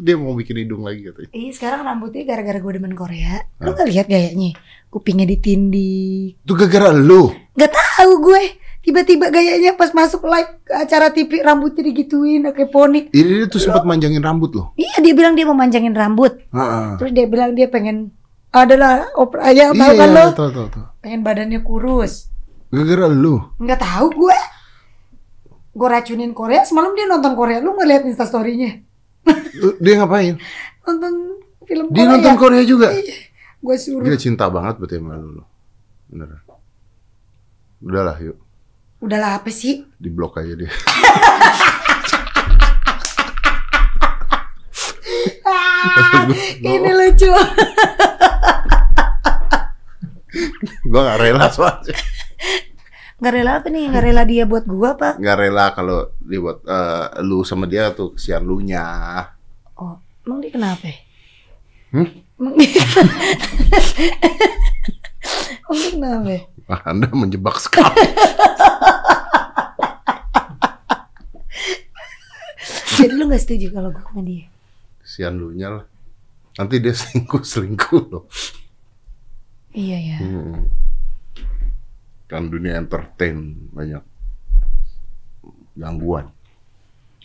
Dia 0.00 0.16
mau 0.16 0.32
bikin 0.32 0.56
hidung 0.56 0.80
lagi 0.80 1.04
katanya. 1.04 1.28
Iya 1.30 1.50
sekarang 1.52 1.80
rambutnya 1.84 2.24
gara-gara 2.24 2.56
gue 2.56 2.72
demen 2.72 2.96
Korea. 2.96 3.44
Lu 3.60 3.76
gak 3.76 3.84
lihat 3.84 4.08
gayanya? 4.08 4.56
Kupingnya 4.88 5.28
ditindik. 5.28 6.40
Itu 6.40 6.56
gara-gara 6.56 6.88
lu. 6.90 7.28
Gak 7.52 7.68
tahu 7.68 8.32
gue. 8.32 8.42
Tiba-tiba 8.80 9.28
gayanya 9.28 9.76
pas 9.76 9.92
masuk 9.92 10.24
live 10.24 10.64
ke 10.64 10.72
acara 10.72 11.12
TV 11.12 11.44
rambutnya 11.44 11.84
digituin 11.84 12.48
kayak 12.48 12.72
poni. 12.72 13.12
Ini 13.12 13.44
dia 13.44 13.46
tuh 13.46 13.60
sempat 13.60 13.84
manjangin 13.84 14.24
rambut 14.24 14.56
loh. 14.56 14.72
Iya 14.80 15.04
dia 15.04 15.12
bilang 15.12 15.36
dia 15.36 15.44
mau 15.44 15.52
manjangin 15.52 15.92
rambut. 15.92 16.40
Heeh. 16.48 16.96
Terus 16.96 17.12
dia 17.12 17.26
bilang 17.28 17.52
dia 17.52 17.68
pengen 17.68 18.08
adalah 18.50 19.04
opera 19.14 19.52
ya 19.52 19.70
Iya, 19.70 19.76
tahu 19.76 19.92
kan 19.94 20.08
iya, 20.08 20.16
lo? 20.16 20.26
tahu, 20.32 20.50
tahu, 20.50 20.66
tahu. 20.72 20.84
Pengen 21.04 21.20
badannya 21.20 21.60
kurus. 21.60 22.32
Gara-gara 22.72 23.12
lu. 23.12 23.36
Nggak 23.60 23.84
tahu 23.84 24.06
gue. 24.16 24.38
Gue 25.76 25.88
racunin 25.92 26.32
Korea. 26.32 26.64
Semalam 26.64 26.96
dia 26.96 27.04
nonton 27.04 27.36
Korea. 27.36 27.60
Lu 27.60 27.76
nggak 27.76 27.84
lihat 27.84 28.02
instastorynya? 28.08 28.80
Dia 29.82 29.94
ngapain? 30.00 30.34
Nonton 30.84 31.14
film 31.64 31.86
Dia 31.92 32.04
Korea. 32.04 32.12
nonton 32.16 32.34
Korea 32.36 32.62
juga. 32.64 32.88
Gue 33.60 33.76
suruh. 33.76 34.04
Dia 34.04 34.16
cinta 34.16 34.48
banget 34.48 34.80
berarti 34.80 34.96
sama 34.96 35.20
lu. 35.20 35.44
Bener. 36.08 36.40
Udahlah 37.80 38.16
yuk. 38.20 38.36
Udahlah 39.00 39.40
apa 39.40 39.48
sih? 39.48 39.84
Di 39.96 40.08
blok 40.08 40.40
aja 40.40 40.52
dia. 40.52 40.72
Ah, 45.44 46.26
ini 46.60 46.90
lucu. 46.92 47.30
Gua 50.86 51.00
gak 51.06 51.18
rela 51.22 51.46
soalnya. 51.50 51.94
Gak 53.20 53.36
rela 53.36 53.60
apa 53.60 53.68
nih? 53.68 53.92
Gak 53.92 54.00
rela 54.00 54.24
dia 54.24 54.48
buat 54.48 54.64
gua 54.64 54.96
apa? 54.96 55.20
Gak 55.20 55.36
rela 55.36 55.76
kalau 55.76 56.08
dibuat 56.24 56.64
eh, 56.64 57.20
lu 57.20 57.44
sama 57.44 57.68
dia 57.68 57.92
tuh 57.92 58.16
kesian 58.16 58.40
lu 58.48 58.64
nya. 58.64 58.80
Oh, 59.76 60.00
emang 60.24 60.40
dia 60.40 60.48
kenapa? 60.48 60.88
Hmm? 61.92 62.08
Emang 62.40 62.56
dia... 62.56 62.72
kenapa? 65.92 66.48
anda 66.88 67.12
menjebak 67.12 67.60
sekali. 67.60 67.92
Jadi 72.96 73.12
lu 73.20 73.28
gak 73.28 73.44
setuju 73.44 73.68
kalau 73.68 73.92
gua 73.92 74.00
sama 74.00 74.24
dia? 74.24 74.48
Kesian 75.04 75.36
lu 75.36 75.52
nya 75.52 75.68
lah. 75.76 75.84
Nanti 76.56 76.80
dia 76.80 76.96
selingkuh 76.96 77.44
selingkuh 77.44 78.00
loh. 78.08 78.24
Iya 79.76 79.98
ya. 80.00 80.16
Hmm. 80.24 80.72
Kan 82.30 82.46
dunia 82.46 82.78
entertain 82.78 83.58
banyak 83.74 84.06
gangguan. 85.74 86.30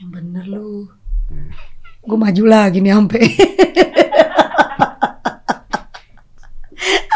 Yang 0.01 0.09
bener 0.09 0.45
lu. 0.49 0.89
Gue 2.01 2.17
maju 2.17 2.43
lagi 2.49 2.81
nih 2.81 2.89
sampai. 2.97 3.21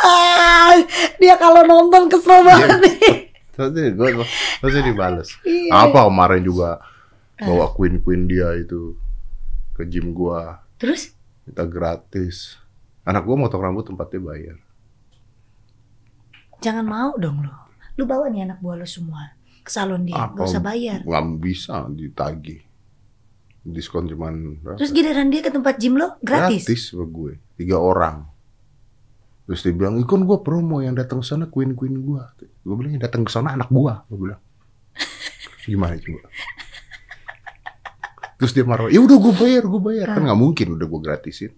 ah, 0.05 0.77
dia 1.17 1.33
kalau 1.41 1.65
nonton 1.65 2.05
kesel 2.13 2.45
banget 2.45 2.77
nih. 2.77 3.33
Nanti 3.57 3.81
gua 3.97 4.23
pasti 4.63 4.79
dibales. 4.85 5.29
Iya. 5.43 5.89
Apa 5.89 6.07
kemarin 6.07 6.45
juga 6.45 6.79
bawa 7.41 7.73
queen 7.75 7.99
queen 8.05 8.29
dia 8.29 8.53
itu 8.55 8.95
ke 9.75 9.83
gym 9.83 10.15
gua 10.15 10.63
Terus? 10.77 11.11
minta 11.43 11.65
gratis. 11.65 12.55
Anak 13.03 13.25
gua 13.25 13.35
motong 13.35 13.65
rambut 13.65 13.83
tempatnya 13.83 14.21
bayar. 14.21 14.57
Jangan 16.63 16.85
mau 16.85 17.11
dong 17.19 17.43
lu. 17.43 17.68
Lu 17.99 18.07
bawa 18.07 18.31
nih 18.31 18.47
anak 18.47 18.63
buah 18.63 18.79
lu 18.79 18.87
semua 18.87 19.35
ke 19.59 19.67
salon 19.67 20.07
dia, 20.07 20.15
Apa? 20.15 20.39
gak 20.39 20.47
usah 20.55 20.63
bayar. 20.63 21.03
Nggak 21.03 21.25
bisa 21.43 21.83
ditagih. 21.91 22.63
Diskon 23.67 24.07
cuman 24.07 24.63
berapa? 24.63 24.79
Terus 24.79 24.95
giliran 24.95 25.27
dia 25.27 25.43
ke 25.43 25.51
tempat 25.51 25.75
gym 25.75 25.99
lo 25.99 26.15
gratis. 26.23 26.63
Gratis 26.63 26.95
sama 26.95 27.03
gue. 27.11 27.35
Tiga 27.59 27.75
orang. 27.75 28.23
Terus 29.51 29.59
dia 29.67 29.73
bilang, 29.75 29.99
ikon 29.99 30.23
gue 30.23 30.39
promo 30.39 30.79
yang 30.79 30.95
datang 30.95 31.19
ke 31.19 31.27
sana 31.27 31.51
queen 31.51 31.75
queen 31.75 31.99
gue. 31.99 32.23
Gue 32.63 32.75
bilang 32.79 32.95
yang 32.95 33.03
datang 33.03 33.27
ke 33.27 33.31
sana 33.33 33.59
anak 33.59 33.67
gue. 33.67 33.93
Gue 34.07 34.19
bilang, 34.29 34.41
gimana 35.67 35.99
coba? 35.99 36.29
Terus 38.39 38.51
dia 38.55 38.63
marah, 38.63 38.87
ya 38.87 39.03
udah 39.03 39.17
gue 39.19 39.33
bayar, 39.35 39.67
gue 39.67 39.81
bayar. 39.83 40.15
Kan 40.15 40.23
nggak 40.23 40.39
mungkin 40.39 40.79
udah 40.79 40.87
gue 40.87 41.01
gratisin. 41.03 41.51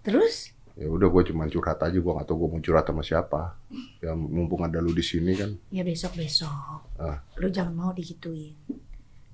Terus? 0.00 0.51
Ya 0.82 0.90
udah 0.90 1.14
gue 1.14 1.22
cuma 1.30 1.46
curhat 1.46 1.78
aja, 1.78 1.94
gue 1.94 2.10
nggak 2.10 2.26
tahu 2.26 2.42
gue 2.42 2.48
mau 2.50 2.58
curhat 2.58 2.90
sama 2.90 3.06
siapa. 3.06 3.54
Ya 4.02 4.18
mumpung 4.18 4.66
ada 4.66 4.82
lu 4.82 4.90
di 4.90 5.06
sini 5.06 5.38
kan. 5.38 5.54
Ya 5.70 5.86
besok-besok. 5.86 6.98
Ah. 6.98 7.22
Lu 7.38 7.46
jangan 7.54 7.70
mau 7.70 7.94
digituin. 7.94 8.58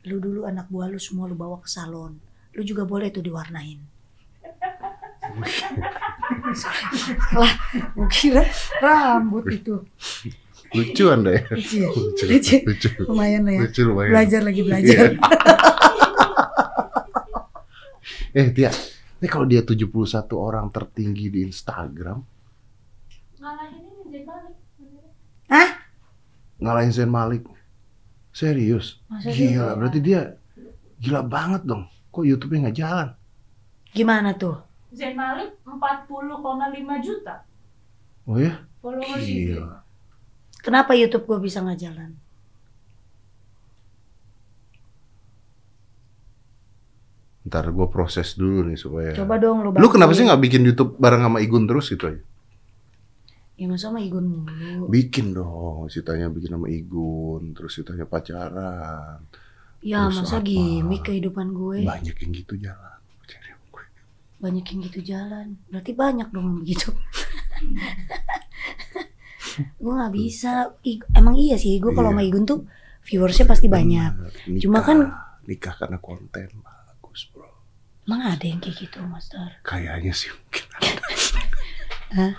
Lu 0.04 0.20
dulu 0.20 0.44
anak 0.44 0.68
buah 0.68 0.92
lu 0.92 1.00
semua 1.00 1.24
lu 1.24 1.32
bawa 1.32 1.56
ke 1.64 1.72
salon. 1.72 2.20
Lu 2.52 2.60
juga 2.60 2.84
boleh 2.84 3.08
tuh 3.08 3.24
diwarnain. 3.24 3.80
Salah, 6.52 7.52
gue 7.96 8.08
kira 8.12 8.44
rambut 8.84 9.48
itu. 9.48 9.80
Lucu 10.76 11.04
anda 11.08 11.32
ya. 11.32 11.48
Lucu? 11.48 11.80
Lucu, 11.80 12.24
Lucu. 12.28 12.56
lucu. 12.68 12.88
Lumayan 13.08 13.48
lah 13.48 13.56
ya. 13.56 13.60
Lucu 13.64 13.80
lumayan. 13.88 14.12
Belajar 14.12 14.40
lagi 14.44 14.60
belajar. 14.60 15.16
Iya. 15.16 15.24
eh 18.44 18.46
Tia, 18.52 18.68
ini 19.18 19.26
kalau 19.26 19.46
dia 19.46 19.62
71 19.62 19.86
orang 20.34 20.66
tertinggi 20.70 21.26
di 21.30 21.40
Instagram, 21.46 22.22
Ngalahin 23.38 23.82
ini 23.86 24.02
Zain 24.10 24.26
Malik. 24.26 24.54
Hah? 25.48 25.68
ngalahin 26.58 26.90
Zain 26.90 27.10
Malik. 27.10 27.42
Serius? 28.34 28.98
Sih? 29.22 29.54
Gila, 29.54 29.78
berarti 29.78 29.98
dia 30.02 30.34
gila 30.98 31.22
banget 31.22 31.62
dong. 31.62 31.86
Kok 32.10 32.26
YouTube-nya 32.26 32.66
nggak 32.68 32.78
jalan? 32.78 33.08
Gimana 33.94 34.34
tuh? 34.34 34.58
Zain 34.90 35.14
Malik 35.14 35.54
40,5 35.62 37.06
juta 37.06 37.44
Oh 38.26 38.36
ya? 38.36 38.60
followers 38.82 39.22
itu. 39.22 39.54
Gila. 39.54 39.80
Kenapa 40.58 40.92
YouTube 40.98 41.24
gue 41.30 41.38
bisa 41.46 41.62
nggak 41.62 41.78
jalan? 41.78 42.17
Ntar 47.48 47.64
gue 47.66 47.86
proses 47.88 48.28
dulu 48.34 48.62
nih 48.62 48.76
supaya. 48.76 49.10
Coba 49.14 49.36
dong 49.36 49.60
lu 49.60 49.72
Lu 49.72 49.88
kenapa 49.88 50.12
bantuin. 50.12 50.14
sih 50.14 50.24
nggak 50.24 50.42
bikin 50.42 50.62
YouTube 50.62 50.94
bareng 50.96 51.22
sama 51.22 51.40
Igun 51.40 51.64
terus 51.64 51.88
gitu 51.88 52.04
aja? 52.06 52.20
Ya 53.54 53.66
masa 53.66 53.88
sama 53.88 53.98
Igun 53.98 54.24
mulu. 54.28 54.86
Bikin 54.86 55.32
dong, 55.32 55.88
ceritanya 55.88 56.28
bikin 56.28 56.52
sama 56.52 56.68
Igun, 56.68 57.42
terus 57.52 57.74
ceritanya 57.74 58.04
pacaran. 58.04 59.18
Ya 59.80 60.06
Terus 60.06 60.16
masa 60.20 60.36
apa? 60.36 60.44
gimmick 60.44 61.02
kehidupan 61.02 61.50
gue. 61.50 61.82
Banyak 61.82 62.16
yang 62.16 62.32
gitu 62.32 62.54
jalan. 62.56 62.98
Banyak 64.38 64.64
yang 64.64 64.78
gitu 64.84 65.00
jalan. 65.02 65.46
Berarti 65.66 65.92
banyak 65.92 66.28
dong 66.28 66.46
yang 66.46 66.58
begitu. 66.60 66.94
gue 69.76 69.92
nggak 69.92 70.14
bisa. 70.14 70.50
I- 70.84 71.02
emang 71.12 71.34
iya 71.34 71.56
sih. 71.56 71.74
Gue 71.76 71.90
kalau 71.90 72.10
Iya. 72.10 72.14
sama 72.14 72.22
Igun 72.22 72.44
tuh 72.44 72.60
viewersnya 73.02 73.42
pasti 73.44 73.66
banyak. 73.66 74.12
Bener, 74.14 74.60
Cuma 74.60 74.78
nikah. 74.78 74.86
kan- 74.86 75.10
nikah 75.42 75.74
karena 75.74 75.98
konten 75.98 76.46
bro. 76.54 76.77
Emang 78.08 78.24
ada 78.24 78.40
yang 78.40 78.56
kayak 78.58 78.76
gitu, 78.80 79.04
Master? 79.04 79.60
Kayaknya 79.60 80.12
sih 80.16 80.32
mungkin 80.32 80.64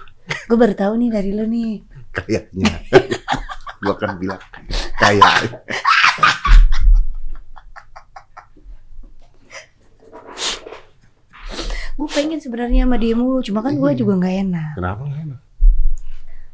Gue 0.49 0.57
baru 0.57 0.73
tahu 0.73 0.93
nih 0.97 1.09
dari 1.09 1.29
lu 1.29 1.45
nih. 1.45 1.85
kayaknya. 2.09 2.73
Gua 3.81 3.93
kan 3.95 4.17
bilang 4.17 4.41
kayak. 4.97 5.61
Gue 11.95 12.07
pengen 12.07 12.39
sebenarnya 12.39 12.87
sama 12.87 12.95
dia 12.95 13.13
mulu. 13.13 13.39
Cuma 13.43 13.59
kan 13.59 13.75
gue 13.75 13.91
Iya. 13.91 13.99
juga 13.99 14.13
nggak 14.15 14.35
enak. 14.47 14.71
Kenapa 14.77 15.01
nggak 15.03 15.21
enak? 15.25 15.41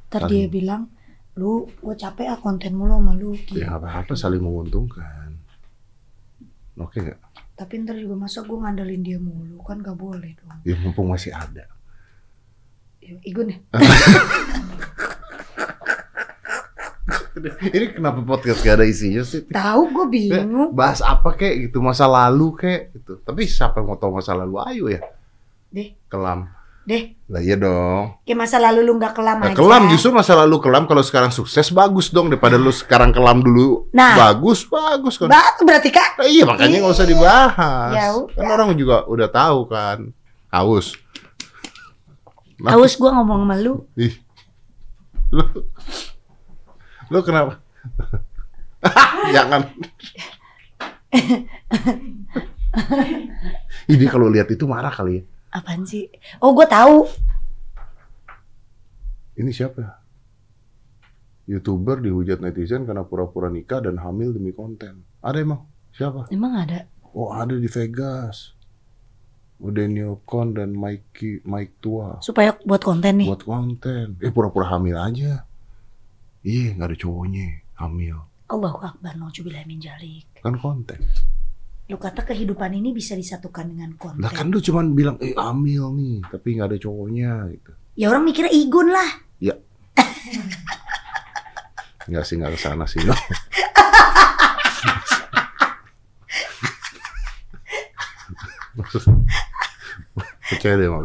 Ntar 0.06 0.22
Saling- 0.22 0.32
dia 0.32 0.46
bilang, 0.48 0.82
lu 1.36 1.52
gue 1.76 1.96
capek 1.96 2.26
ah 2.28 2.40
konten 2.40 2.74
mulu 2.74 2.98
sama 2.98 3.14
lu. 3.14 3.36
Gitu. 3.36 3.60
Ya 3.60 3.70
nggak 3.70 3.82
apa-apa 3.84 4.14
saling 4.16 4.42
menguntungkan. 4.42 5.38
Oke 6.76 6.98
nggak? 7.00 7.20
Tapi 7.56 7.88
ntar 7.88 7.96
juga 7.96 8.20
masa 8.20 8.44
gue 8.44 8.58
ngandelin 8.60 9.00
dia 9.00 9.16
mulu 9.16 9.64
kan 9.64 9.80
gak 9.80 9.96
boleh 9.96 10.36
dong. 10.36 10.60
Ya 10.68 10.76
mumpung 10.76 11.08
masih 11.08 11.32
ada. 11.32 11.72
Ya, 13.00 13.16
Igun 13.24 13.48
ya. 13.48 13.58
Ini 17.72 17.96
kenapa 17.96 18.24
podcast 18.24 18.60
gak 18.64 18.80
ada 18.80 18.88
isinya 18.88 19.24
sih? 19.24 19.48
Tahu 19.48 19.82
gue 19.92 20.06
bingung. 20.12 20.76
Bahas 20.76 21.00
apa 21.00 21.36
kek 21.36 21.68
gitu 21.72 21.80
masa 21.80 22.08
lalu 22.08 22.56
kek 22.60 22.96
gitu. 22.96 23.20
Tapi 23.24 23.48
siapa 23.48 23.80
yang 23.80 23.88
mau 23.92 24.00
tahu 24.00 24.20
masa 24.20 24.36
lalu? 24.36 24.60
Ayo 24.60 24.86
ya. 24.92 25.00
Deh, 25.72 25.96
Kelam. 26.08 26.55
Deh. 26.86 27.14
Lah 27.26 27.40
iya 27.40 27.54
dong. 27.54 28.18
Kayak 28.22 28.38
masa 28.40 28.56
lalu 28.58 28.80
lu 28.82 28.92
nggak 28.96 29.12
kelam 29.12 29.38
Nah, 29.38 29.46
aja. 29.50 29.56
kelam 29.56 29.82
justru 29.90 30.10
masa 30.10 30.32
lalu 30.36 30.56
kelam 30.60 30.84
kalau 30.86 31.02
sekarang 31.02 31.30
sukses 31.30 31.70
bagus 31.70 32.10
dong 32.10 32.30
daripada 32.30 32.56
lu 32.56 32.70
sekarang 32.70 33.10
kelam 33.10 33.40
dulu 33.40 33.88
Nah. 33.92 34.14
bagus 34.16 34.64
bagus 34.64 35.18
kan. 35.18 35.28
Ba- 35.28 35.56
berarti 35.60 35.90
kak. 35.90 36.16
Nah, 36.16 36.26
iya 36.26 36.44
makanya 36.44 36.80
nggak 36.80 36.94
usah 36.94 37.04
dibahas. 37.04 37.92
Ya 37.92 38.06
kan 38.32 38.46
orang 38.48 38.72
juga 38.74 39.04
udah 39.04 39.28
tahu 39.28 39.66
kan. 39.66 40.10
Haus. 40.48 40.96
Nah, 42.58 42.72
Haus 42.72 42.94
gue 42.94 43.08
ngomong 43.08 43.44
sama 43.44 43.56
lu. 43.58 43.84
Ih. 43.96 44.14
Lu 45.34 45.42
Lu 47.08 47.22
kenapa? 47.22 47.62
Jangan. 49.36 49.62
Ini 53.86 54.06
kalau 54.06 54.28
lihat 54.28 54.48
itu 54.48 54.66
marah 54.66 54.90
kali 54.90 55.16
ya. 55.16 55.22
Apaan 55.56 55.88
sih? 55.88 56.12
Oh 56.44 56.52
gue 56.52 56.68
tahu. 56.68 57.08
Ini 59.40 59.52
siapa? 59.56 60.04
Youtuber 61.48 62.04
dihujat 62.04 62.44
netizen 62.44 62.84
karena 62.84 63.08
pura-pura 63.08 63.48
nikah 63.48 63.80
dan 63.80 63.96
hamil 64.04 64.36
demi 64.36 64.52
konten. 64.52 65.08
Ada 65.24 65.40
emang? 65.40 65.64
Siapa? 65.96 66.28
Emang 66.28 66.60
ada. 66.60 66.84
Oh 67.16 67.32
ada 67.32 67.56
di 67.56 67.72
Vegas. 67.72 68.52
Daniel 69.56 70.20
Con 70.28 70.52
dan 70.52 70.76
Mikey 70.76 71.40
Mike 71.48 71.80
Tua 71.80 72.20
Supaya 72.20 72.60
buat 72.68 72.84
konten 72.84 73.24
nih. 73.24 73.28
buat 73.32 73.48
konten. 73.48 74.20
Eh 74.20 74.28
pura-pura 74.28 74.68
hamil 74.68 75.00
aja. 75.00 75.48
Iya 76.44 76.76
nggak 76.76 76.92
ada 76.92 76.98
cowoknya 77.00 77.48
hamil. 77.80 78.20
Allahu 78.52 78.78
Akbar. 78.84 79.16
Nauzubillah 79.16 79.64
min 79.64 79.80
jalik. 79.80 80.28
Kan 80.44 80.60
konten. 80.60 81.00
Lu 81.86 82.02
kata 82.02 82.26
kehidupan 82.26 82.74
ini 82.74 82.90
bisa 82.98 83.14
disatukan 83.14 83.70
dengan 83.70 83.94
konten. 83.94 84.26
Lah 84.26 84.34
kan 84.34 84.50
lu 84.50 84.58
cuman 84.58 84.98
bilang 84.98 85.22
eh 85.22 85.38
hamil 85.38 85.94
nih, 85.94 86.26
tapi 86.34 86.58
nggak 86.58 86.74
ada 86.74 86.78
cowoknya 86.82 87.32
gitu. 87.54 87.72
Ya 87.96 88.10
orang 88.10 88.26
mikirnya 88.26 88.50
Igun 88.50 88.90
lah. 88.90 89.10
Enggak 92.06 92.26
sih, 92.30 92.38
enggak 92.38 92.54
ke 92.54 92.60
sana 92.62 92.86
sih. 92.86 93.02
No. 93.02 93.14
Percaya 100.46 100.78
deh 100.78 100.86
sama. 100.86 101.02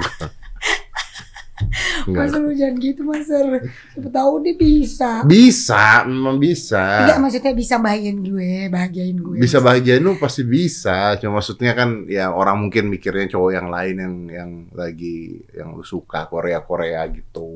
Enggak. 2.10 2.26
Masa 2.26 2.38
lu 2.42 2.50
jangan 2.50 2.76
gitu 2.82 3.00
Master 3.06 3.44
Siapa 3.94 4.08
tahu 4.10 4.32
dia 4.42 4.54
bisa 4.58 5.10
Bisa, 5.22 5.84
memang 6.04 6.36
bisa. 6.42 7.06
Enggak 7.06 7.18
maksudnya 7.22 7.52
bisa 7.54 7.74
bahagiain 7.78 8.18
gue 8.18 8.52
Bahagiain 8.66 9.16
gue 9.16 9.36
Bisa 9.38 9.58
bahagiain 9.62 10.02
lu 10.02 10.18
pasti 10.18 10.42
bisa. 10.42 11.14
Cuma 11.22 11.38
maksudnya 11.38 11.72
kan 11.78 12.10
ya 12.10 12.34
orang 12.34 12.66
mungkin 12.66 12.90
mikirnya 12.90 13.30
cowok 13.30 13.50
yang 13.54 13.68
lain 13.70 13.96
yang 13.96 14.14
yang 14.28 14.50
lagi 14.74 15.38
yang 15.54 15.78
lu 15.78 15.86
suka 15.86 16.26
Korea 16.26 16.66
Korea 16.66 17.06
gitu 17.08 17.46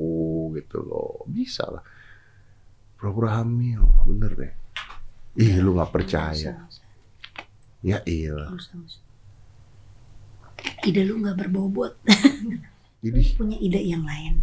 gitu 0.55 0.79
loh. 0.79 1.27
Bisa 1.27 1.67
lah. 1.67 1.83
Pura-pura 2.95 3.43
hamil, 3.43 3.83
bener 4.07 4.31
deh. 4.33 4.53
Ih, 5.35 5.59
lu 5.59 5.75
nggak 5.75 5.91
percaya. 5.91 6.65
Ya 7.85 8.01
iya. 8.07 8.33
Ide 10.85 11.01
lu 11.05 11.21
gak 11.21 11.37
berbobot 11.37 11.93
Jadi 13.05 13.37
punya 13.37 13.57
ide 13.59 13.77
yang 13.79 14.01
lain 14.01 14.41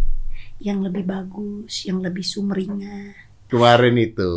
yang 0.62 0.78
lebih 0.78 1.02
bagus, 1.02 1.82
yang 1.82 1.98
lebih 1.98 2.22
sumringah. 2.22 3.18
kemarin 3.50 3.98
itu 3.98 4.32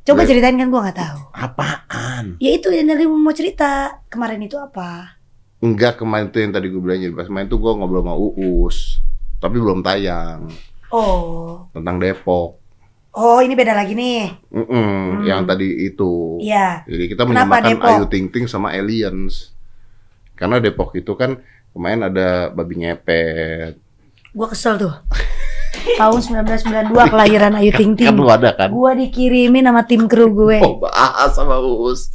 Coba 0.00 0.22
Baik. 0.22 0.28
ceritain 0.30 0.54
kan 0.54 0.68
gua 0.68 0.80
nggak 0.84 0.98
tahu. 0.98 1.20
apaan? 1.30 2.24
Ya 2.36 2.50
itu 2.52 2.68
yang 2.68 2.86
dari 2.86 3.04
mau 3.04 3.32
cerita 3.32 4.00
kemarin 4.06 4.40
itu 4.40 4.56
apa? 4.56 5.16
Enggak 5.58 5.96
kemarin 5.96 6.28
tuh 6.28 6.40
yang 6.40 6.52
tadi 6.52 6.68
gue 6.68 6.76
bilang 6.78 6.96
jadi 6.98 7.12
pas 7.12 7.28
main 7.28 7.44
tuh 7.44 7.56
gue 7.56 7.68
ngobrol 7.70 8.00
sama 8.00 8.16
Uus, 8.16 8.96
tapi 9.36 9.56
belum 9.56 9.80
tayang 9.80 10.48
Oh, 10.88 11.68
tentang 11.70 11.96
Depok. 11.96 12.56
oh 13.12 13.38
ini 13.38 13.52
beda 13.52 13.72
lagi 13.72 13.92
nih. 13.92 14.32
Mm-mm, 14.48 14.68
Hmm. 14.70 15.22
Yang 15.22 15.40
tadi 15.46 15.68
itu. 15.84 16.40
Iya. 16.40 16.82
Jadi 16.84 17.04
kita 17.06 17.22
Kenapa 17.22 17.60
menyamakan 17.60 17.70
Depok? 17.70 17.88
Ayu 17.92 18.04
Ting 18.08 18.26
Ting 18.28 18.44
sama 18.46 18.72
Aliens. 18.72 19.52
Karena 20.32 20.56
Depok 20.58 20.92
itu 20.94 21.12
kan 21.12 21.44
kemarin 21.72 22.00
ada 22.06 22.50
babi 22.50 22.82
ngepet. 22.82 23.78
Gua 24.30 24.46
kesel 24.46 24.78
tuh. 24.78 24.94
Tahun 25.96 26.20
1992 26.20 26.92
kelahiran 26.92 27.54
Ayu 27.56 27.72
Ting 27.72 27.94
Ting. 27.94 28.10
Kan 28.10 28.18
lu 28.18 28.28
ada 28.28 28.52
kan? 28.52 28.68
Gua 28.68 28.92
dikirimin 28.92 29.64
sama 29.64 29.86
tim 29.86 30.04
kru 30.06 30.30
gue. 30.30 30.58
Oh 30.60 30.78
bahas 30.78 31.32
sama 31.32 31.56
Uus. 31.58 32.10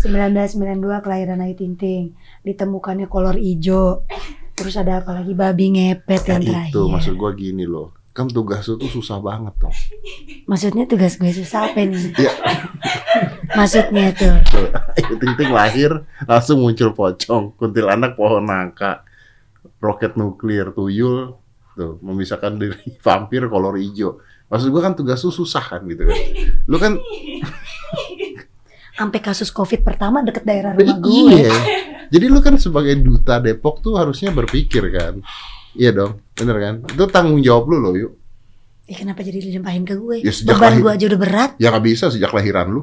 1992 0.00 1.04
kelahiran 1.04 1.42
Ayu 1.42 1.54
Ting 1.54 1.74
Ting. 1.76 2.16
Ditemukannya 2.40 3.06
kolor 3.06 3.36
hijau. 3.36 4.06
Terus 4.54 4.76
ada 4.76 5.00
apa 5.00 5.16
lagi 5.16 5.32
babi 5.32 5.72
ngepet 5.72 6.22
Ya 6.24 6.36
yang 6.36 6.42
terakhir. 6.44 6.72
itu 6.72 6.82
maksud 6.86 7.14
gua 7.16 7.30
gini 7.32 7.64
loh. 7.64 7.92
Kan 8.10 8.26
tugas 8.26 8.66
lu 8.66 8.74
tuh 8.76 8.90
susah 8.90 9.22
banget 9.22 9.54
tuh. 9.56 9.70
Maksudnya 10.44 10.84
tugas 10.84 11.14
gue 11.14 11.30
susah 11.30 11.70
apa 11.70 11.86
nih? 11.86 12.10
Iya. 12.18 12.32
Maksudnya 13.50 14.14
tuh. 14.14 14.34
Tuh, 14.46 14.68
Ayu 14.96 15.14
Ting 15.16 15.34
Ting 15.34 15.50
lahir 15.50 15.90
langsung 16.22 16.62
muncul 16.62 16.90
pocong, 16.90 17.54
kuntilanak 17.54 18.14
pohon 18.14 18.44
nangka, 18.44 19.02
roket 19.78 20.14
nuklir, 20.14 20.70
tuyul, 20.70 21.34
tuh 21.74 21.98
memisahkan 22.00 22.54
diri 22.54 22.78
vampir 23.04 23.46
kolor 23.46 23.74
hijau. 23.74 24.18
Maksud 24.46 24.68
gua 24.68 24.82
kan 24.82 24.94
tugas 24.94 25.22
lu 25.22 25.30
susah 25.30 25.62
kan 25.62 25.82
gitu 25.84 26.02
kan. 26.02 26.18
Lu 26.66 26.76
kan 26.76 26.98
Sampai 28.90 29.24
kasus 29.24 29.48
Covid 29.48 29.80
pertama 29.80 30.20
deket 30.20 30.44
daerah 30.44 30.76
rumah 30.76 31.00
gue. 31.00 31.32
iya. 31.32 31.48
Jadi 32.10 32.26
lu 32.28 32.44
kan 32.44 32.60
sebagai 32.60 33.00
duta 33.00 33.40
Depok 33.40 33.80
tuh 33.80 33.96
harusnya 33.96 34.28
berpikir 34.28 34.92
kan. 34.92 35.24
Iya 35.72 35.94
dong, 35.94 36.12
bener 36.34 36.56
kan? 36.58 36.74
Itu 36.84 37.08
tanggung 37.08 37.40
jawab 37.40 37.70
lu 37.70 37.80
loh, 37.80 37.94
yuk. 37.96 38.12
Ya 38.84 38.98
kenapa 38.98 39.22
jadi 39.22 39.40
dilimpahin 39.40 39.86
ke 39.86 39.94
gue? 39.96 40.20
Ya, 40.20 40.34
Beban 40.44 40.60
lahir. 40.76 40.82
gue 40.82 40.90
aja 40.92 41.04
udah 41.06 41.20
berat. 41.22 41.50
Ya 41.56 41.70
nggak 41.70 41.84
bisa 41.86 42.10
sejak 42.10 42.28
lahiran 42.28 42.66
lu. 42.68 42.82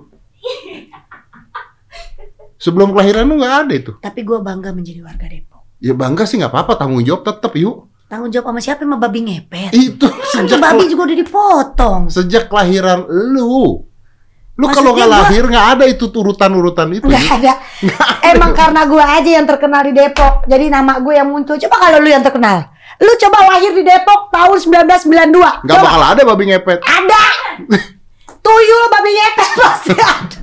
Sebelum 2.58 2.92
kelahiran 2.92 3.26
lu 3.26 3.38
nggak 3.38 3.56
ada 3.64 3.74
itu. 3.74 3.92
Tapi 3.98 4.20
gue 4.22 4.38
bangga 4.38 4.70
menjadi 4.72 5.02
warga 5.02 5.26
Depok. 5.26 5.62
Ya 5.78 5.94
bangga 5.94 6.24
sih 6.24 6.38
nggak 6.38 6.50
apa-apa, 6.50 6.74
tanggung 6.76 7.02
jawab 7.02 7.22
tetap 7.24 7.54
yuk. 7.54 7.86
Tanggung 8.08 8.28
jawab 8.28 8.50
sama 8.50 8.60
siapa? 8.60 8.82
Sama 8.82 8.98
babi 8.98 9.20
ngepet. 9.22 9.72
Itu 9.72 10.08
Kan 10.08 10.44
sejak 10.44 10.58
babi 10.58 10.84
juga 10.88 11.02
udah 11.06 11.18
dipotong. 11.18 12.02
sejak 12.08 12.48
kelahiran 12.48 13.06
lu. 13.06 13.86
Lu 14.58 14.66
kalau 14.68 14.90
nggak 14.92 15.06
gua- 15.06 15.16
lahir 15.22 15.44
nggak 15.46 15.68
ada 15.72 15.86
itu 15.86 16.10
urutan-urutan 16.10 16.90
itu. 16.92 17.06
Enggak 17.06 17.22
Yuk. 17.22 17.36
ada. 17.38 17.54
Emang 18.26 18.52
karena 18.52 18.82
gue 18.84 19.04
aja 19.04 19.30
yang 19.34 19.46
terkenal 19.46 19.86
di 19.86 19.94
Depok. 19.94 20.34
Jadi 20.44 20.66
nama 20.68 20.98
gue 20.98 21.14
yang 21.14 21.30
muncul. 21.30 21.56
Coba 21.56 21.78
kalau 21.80 22.02
lu 22.02 22.10
yang 22.10 22.26
terkenal. 22.26 22.66
Lu 22.98 23.14
coba 23.16 23.38
lahir 23.46 23.70
di 23.72 23.86
Depok 23.86 24.34
tahun 24.34 24.58
1992. 24.58 25.62
Nggak 25.62 25.78
coba. 25.78 25.86
bakal 25.86 26.02
ada 26.08 26.22
babi 26.26 26.44
ngepet. 26.48 26.80
Ada. 26.82 27.24
Tuyul 28.42 28.84
babi 28.90 29.12
ngepet 29.12 29.50
pasti 29.60 29.94
ada. 29.94 30.38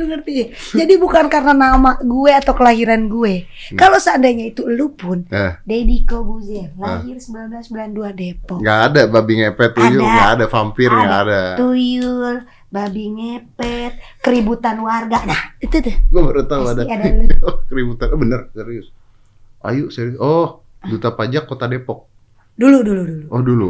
Lu 0.00 0.08
ngerti? 0.08 0.48
Jadi 0.72 0.96
bukan 0.96 1.28
karena 1.28 1.52
nama 1.52 2.00
gue 2.00 2.32
atau 2.32 2.56
kelahiran 2.56 3.04
gue. 3.04 3.44
Kalau 3.74 4.00
seandainya 4.00 4.48
itu 4.48 4.64
lu 4.64 4.90
pun, 4.90 5.28
Eh, 5.28 5.60
Deddy 5.62 6.08
Kobuzer, 6.08 6.72
lahir 6.74 7.20
1992 7.20 8.08
Depok. 8.10 8.58
nggak 8.58 8.80
ada 8.82 9.02
babi 9.04 9.32
ngepet 9.38 9.70
tuyul, 9.70 10.00
Ada. 10.00 10.08
nggak 10.08 10.30
ada 10.32 10.44
vampir, 10.46 10.88
nggak 10.88 11.20
ada. 11.22 11.40
Tuyul, 11.54 12.36
babi 12.66 13.04
ngepet, 13.12 13.92
keributan 14.18 14.80
warga. 14.80 15.20
Nah, 15.22 15.42
itu 15.58 15.76
tuh. 15.76 15.92
Gue 16.08 16.22
baru 16.24 16.48
tahu 16.48 16.64
ada. 16.66 16.82
ada. 16.82 17.08
Oh, 17.42 17.60
keributan. 17.68 18.08
Oh, 18.08 18.18
bener, 18.18 18.48
serius. 18.50 18.88
Ayo 19.60 19.92
serius. 19.92 20.16
Oh, 20.16 20.64
duta 20.82 21.12
pajak 21.12 21.44
kota 21.44 21.68
Depok. 21.68 22.08
Dulu, 22.56 22.80
dulu, 22.80 23.02
dulu. 23.04 23.24
Oh 23.28 23.40
dulu, 23.40 23.68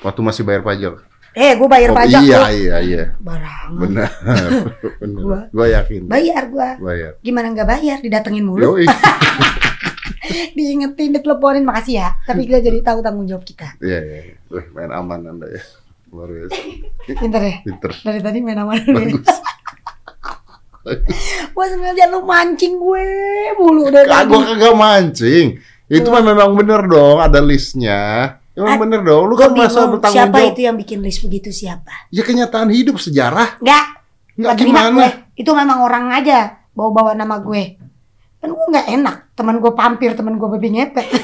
waktu 0.00 0.20
masih 0.20 0.42
bayar 0.42 0.62
pajak. 0.62 1.02
Eh, 1.34 1.58
gue 1.58 1.66
bayar 1.66 1.90
oh, 1.90 1.96
pajak 1.98 2.22
iya, 2.22 2.38
tuh. 2.38 2.46
iya, 2.54 2.76
iya. 2.78 3.04
Barangan. 3.18 3.74
Benar, 3.74 4.10
benar. 5.02 5.22
Gua- 5.26 5.46
Gua 5.50 5.66
yakin. 5.66 6.06
Bayar 6.06 6.46
gue. 6.46 6.68
Bayar. 6.78 7.12
Gimana 7.20 7.50
nggak 7.50 7.68
bayar? 7.68 7.98
Didatengin 7.98 8.46
mulu. 8.46 8.78
Diingetin, 10.56 11.10
diteleponin. 11.12 11.66
Makasih 11.66 11.94
ya. 11.98 12.08
Tapi 12.22 12.46
kita 12.46 12.62
jadi 12.62 12.78
tahu 12.80 13.02
tanggung 13.02 13.26
jawab 13.26 13.42
kita. 13.42 13.74
Iya, 13.82 13.98
iya. 14.00 14.18
iya. 14.30 14.34
Wih, 14.46 14.66
main 14.72 14.94
aman 14.94 15.20
anda 15.26 15.46
ya. 15.50 15.62
Luar 16.08 16.30
biasa. 16.30 16.54
Pinter 17.20 17.42
ya? 17.42 17.56
Pinter. 17.66 17.90
Dari 17.98 18.20
tadi 18.22 18.38
main 18.38 18.58
aman. 18.62 18.78
Bagus. 18.86 19.26
Gue 21.50 21.66
sengaja 21.66 22.04
lu 22.12 22.22
mancing 22.22 22.76
gue 22.76 23.06
mulu 23.56 23.88
dari 23.88 24.04
Kagak 24.04 24.22
tadi. 24.22 24.30
gua 24.30 24.40
kagak 24.46 24.74
mancing. 24.76 25.46
Itu 25.84 26.08
memang 26.08 26.54
bener 26.54 26.80
dong, 26.84 27.18
ada 27.18 27.40
listnya. 27.40 28.00
Memang 28.54 28.70
Ad- 28.70 28.82
bener 28.86 29.00
dong. 29.02 29.24
Lu 29.26 29.34
kan 29.34 29.50
masa 29.50 29.90
bertanggung 29.90 30.14
siapa 30.14 30.38
jawab. 30.38 30.52
itu 30.54 30.60
yang 30.62 30.76
bikin 30.76 30.98
list 31.02 31.20
begitu 31.20 31.50
siapa? 31.50 31.90
Ya 32.08 32.22
kenyataan 32.22 32.70
hidup 32.70 32.96
sejarah. 32.96 33.58
Enggak, 33.58 33.84
Enggak 34.34 34.38
Nggak 34.38 34.54
terima 34.56 34.78
gue. 34.78 34.86
gimana? 34.86 35.06
Itu 35.34 35.50
memang 35.52 35.78
orang 35.82 36.04
aja 36.12 36.38
bawa-bawa 36.70 37.12
nama 37.12 37.38
gue. 37.38 37.78
Kan 38.38 38.48
gue 38.48 38.66
nggak 38.70 38.88
enak. 38.92 39.16
Teman 39.34 39.58
gue 39.58 39.72
pampir, 39.72 40.14
teman 40.14 40.38
gue 40.38 40.48
babi 40.48 40.68
ngepet. 40.70 41.06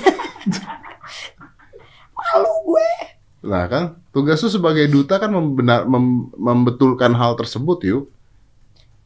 Malu 2.12 2.53
gue. 2.66 2.90
Nah 3.40 3.64
kan, 3.66 3.85
tugas 4.11 4.43
lu 4.43 4.51
sebagai 4.51 4.85
duta 4.87 5.16
kan 5.16 5.31
membenar, 5.31 5.87
mem- 5.87 6.29
membetulkan 6.35 7.14
hal 7.14 7.35
tersebut 7.35 7.79
yuk. 7.83 8.05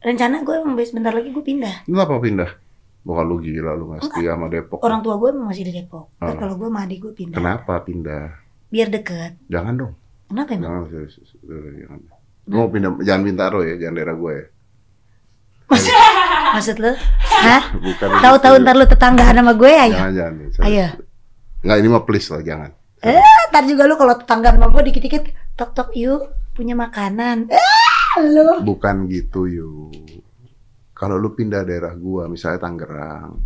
Rencana 0.01 0.41
gue 0.41 0.53
emang 0.55 0.75
bentar 0.75 1.13
lagi 1.13 1.29
gue 1.29 1.41
pindah. 1.41 1.85
Kenapa 1.85 2.19
pindah? 2.19 2.49
Bukan 3.05 3.23
lu 3.23 3.37
gila, 3.37 3.71
lu 3.71 3.85
nggak 3.87 4.01
setia 4.03 4.33
sama 4.33 4.49
Depok. 4.49 4.81
Orang 4.81 4.99
tua 4.99 5.15
gue 5.15 5.29
masih 5.31 5.63
di 5.63 5.73
Depok. 5.75 6.09
Ntar 6.17 6.25
Oh. 6.27 6.37
kalau 6.41 6.55
gue 6.57 6.67
sama 6.67 6.79
adik 6.83 6.99
gue 6.99 7.13
pindah. 7.13 7.37
Kenapa 7.37 7.73
pindah? 7.79 8.25
Biar 8.67 8.89
deket. 8.89 9.37
Jangan 9.45 9.73
dong. 9.77 9.93
Kenapa 10.25 10.49
emang? 10.51 10.65
Jangan, 10.65 10.81
serius, 10.89 11.13
serius, 11.37 11.73
jangan. 11.79 11.99
Lu 12.45 12.55
mau 12.55 12.67
pindah, 12.67 12.91
jangan 12.99 13.21
Bintaro 13.21 13.59
ya, 13.61 13.77
jangan 13.77 13.95
daerah 13.95 14.15
gue 14.15 14.31
ya. 14.33 14.45
Maksud 16.55 16.77
lu? 16.77 16.91
Hah? 17.41 17.63
Bukan 17.75 18.07
Tahu-tahu 18.21 18.53
gitu. 18.55 18.63
ntar 18.63 18.75
lu 18.75 18.85
tetanggaan 18.85 19.35
sama 19.35 19.53
gue 19.53 19.71
ayo. 19.71 19.93
Jangan, 19.93 20.13
jangan. 20.13 20.65
Ayo. 20.65 20.87
Nggak, 21.61 21.77
ini 21.77 21.87
mah 21.87 22.03
please 22.03 22.27
lah, 22.27 22.41
jangan. 22.41 22.69
Eh, 23.01 23.21
ntar 23.49 23.63
juga 23.65 23.85
lu 23.85 23.95
kalau 23.95 24.13
tetanggaan 24.15 24.57
sama 24.57 24.69
gue 24.71 24.81
dikit-dikit 24.83 25.23
tok 25.53 25.71
tok 25.73 25.89
yuk 25.93 26.25
punya 26.53 26.73
makanan. 26.73 27.49
Eh, 27.49 27.69
lu. 28.23 28.61
Bukan 28.63 29.05
gitu 29.07 29.45
yuk. 29.45 29.93
Kalau 31.05 31.21
lu 31.21 31.37
pindah 31.37 31.61
daerah 31.61 31.93
gua, 31.93 32.25
misalnya 32.25 32.65
Tangerang, 32.65 33.37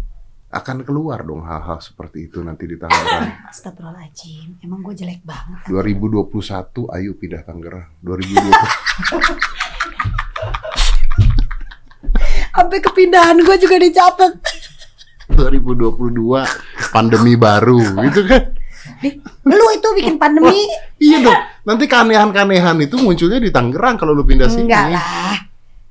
akan 0.47 0.77
keluar 0.87 1.27
dong 1.27 1.43
hal-hal 1.43 1.83
seperti 1.83 2.31
itu 2.31 2.39
nanti 2.39 2.63
di 2.63 2.79
Tangerang. 2.79 3.35
Astagfirullahaladzim, 3.51 4.63
emang 4.63 4.79
gue 4.79 4.95
jelek 4.95 5.19
banget. 5.27 5.67
2021 5.67 6.87
ayo 6.87 7.11
pindah 7.19 7.43
Tangerang. 7.43 7.99
2020 7.99 8.47
Sampai 12.55 12.79
kepindahan 12.79 13.35
gue 13.43 13.55
juga 13.59 13.75
dicatat. 13.75 14.39
2022 15.35 16.95
pandemi 16.95 17.35
baru 17.35 17.83
gitu 18.07 18.23
kan. 18.23 18.55
Di, 19.03 19.19
lu 19.43 19.65
itu 19.75 19.87
bikin 19.99 20.15
pandemi? 20.15 20.63
Iya 20.95 21.27
dong. 21.27 21.43
Nanti 21.67 21.91
keanehan-keanehan 21.91 22.79
itu 22.87 22.95
munculnya 23.03 23.43
di 23.43 23.51
Tangerang 23.51 23.99
kalau 23.99 24.15
lu 24.15 24.23
pindah 24.23 24.47
sini. 24.47 24.63
Enggak 24.63 24.95
lah. 24.95 25.48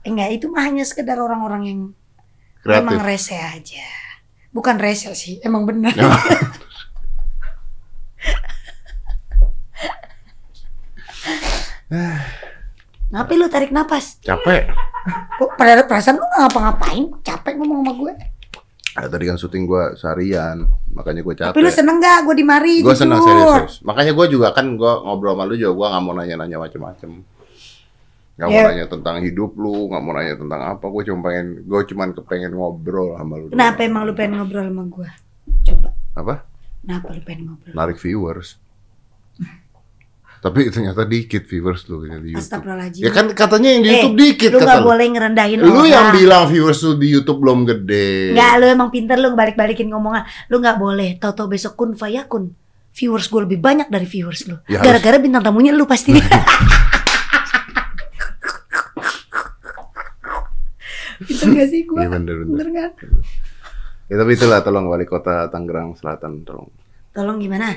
Enggak, 0.09 0.31
itu 0.33 0.47
mah 0.49 0.65
hanya 0.65 0.85
sekedar 0.89 1.21
orang-orang 1.21 1.63
yang 1.69 1.81
Kreatif. 2.65 2.81
emang 2.83 2.99
rese 3.05 3.37
aja. 3.37 3.87
Bukan 4.51 4.81
rese 4.81 5.13
sih, 5.13 5.39
emang 5.45 5.69
benar. 5.69 5.93
Ya. 5.93 6.09
Ngapain 13.09 13.39
lu 13.41 13.49
tarik 13.49 13.73
napas? 13.73 14.21
Capek. 14.21 14.69
Kok 15.41 15.57
pada 15.57 15.81
perasaan 15.89 16.21
lu 16.21 16.27
ngapa-ngapain? 16.37 17.05
Capek 17.25 17.57
ngomong 17.57 17.81
sama 17.81 17.93
gue. 17.97 18.13
Ah, 18.99 19.07
tadi 19.07 19.31
kan 19.31 19.39
syuting 19.39 19.65
gue 19.65 19.95
seharian, 19.95 20.67
makanya 20.91 21.23
gue 21.23 21.35
capek. 21.39 21.55
Tapi 21.55 21.63
lu 21.63 21.71
seneng 21.71 22.03
gak 22.03 22.27
gue 22.27 22.35
di 22.35 22.45
mari? 22.45 22.83
Gue 22.83 22.93
jujur? 22.93 23.23
serius. 23.23 23.79
Makanya 23.87 24.13
gue 24.13 24.27
juga 24.27 24.51
kan 24.51 24.75
gue 24.75 24.93
ngobrol 25.07 25.39
sama 25.39 25.47
lu 25.47 25.55
juga 25.55 25.73
gue 25.73 25.87
nggak 25.87 26.03
mau 26.03 26.15
nanya-nanya 26.19 26.59
macem-macem. 26.59 27.11
Nggak 28.39 28.49
mau 28.49 28.55
Ya. 28.55 28.65
nanya 28.65 28.87
tentang 28.87 29.17
hidup 29.19 29.51
lu, 29.55 29.91
nggak 29.91 29.99
mau 30.01 30.13
nanya 30.15 30.35
tentang 30.37 30.61
apa. 30.63 30.85
Gue 30.87 31.03
cuma 31.03 31.21
pengen, 31.25 31.47
gue 31.61 31.81
cuma 31.85 32.03
kepengen 32.09 32.53
ngobrol 32.55 33.19
sama 33.19 33.35
lu. 33.37 33.47
Kenapa 33.51 33.77
doang. 33.77 33.89
emang 33.91 34.03
lu 34.07 34.13
pengen 34.15 34.33
ngobrol 34.39 34.65
sama 34.65 34.83
gue? 34.87 35.09
Coba. 35.67 35.89
Apa? 36.15 36.35
Kenapa 36.79 37.07
lu 37.11 37.21
pengen 37.21 37.43
ngobrol? 37.49 37.73
Narik 37.75 37.99
viewers. 37.99 38.63
Tapi 40.39 40.71
ternyata 40.71 41.03
dikit 41.03 41.43
viewers 41.43 41.83
lu 41.85 41.99
di 41.99 42.31
YouTube. 42.31 42.39
Astagfirullahaladzim. 42.39 43.03
Ya 43.03 43.11
kan 43.11 43.27
katanya 43.35 43.69
yang 43.69 43.83
di 43.83 43.89
Eh, 43.89 43.95
YouTube 43.99 44.17
dikit 44.17 44.51
lu 44.55 44.59
kata 44.63 44.71
gak 44.71 44.79
lu. 44.79 44.87
boleh 44.87 45.07
ngerendahin 45.11 45.59
Lu 45.59 45.67
orang. 45.75 45.87
yang 45.89 46.07
bilang 46.15 46.43
viewers 46.47 46.79
lu 46.79 46.95
di 46.95 47.09
YouTube 47.11 47.43
belum 47.43 47.67
gede. 47.67 48.39
Nggak, 48.39 48.53
lu 48.55 48.67
emang 48.71 48.89
pinter 48.89 49.19
lu 49.19 49.35
balik-balikin 49.35 49.91
ngomongan. 49.91 50.23
Lu 50.47 50.63
nggak 50.63 50.79
boleh. 50.79 51.19
Tau-tau 51.19 51.51
besok 51.51 51.75
kun 51.75 51.91
fayakun. 51.93 52.55
Viewers 52.95 53.27
gue 53.27 53.41
lebih 53.45 53.59
banyak 53.59 53.91
dari 53.91 54.07
viewers 54.07 54.47
lu. 54.47 54.63
Ya, 54.65 54.79
Gara-gara 54.79 55.19
bintang 55.19 55.43
tamunya 55.43 55.75
lu 55.75 55.83
pasti. 55.85 56.15
Itu 61.21 61.38
gak 61.55 61.69
sih 61.69 61.83
gue? 61.85 62.01
Iya 62.01 62.11
bener 62.13 62.35
bener. 62.45 62.55
Bener 62.55 62.69
kan? 62.75 62.91
Ya 64.09 64.17
tapi 64.17 64.33
itulah 64.41 64.65
tolong 64.65 64.89
wali 64.89 65.05
kota 65.05 65.53
Tangerang 65.53 65.93
Selatan 65.93 66.41
tolong. 66.41 66.73
Tolong 67.13 67.37
gimana? 67.37 67.77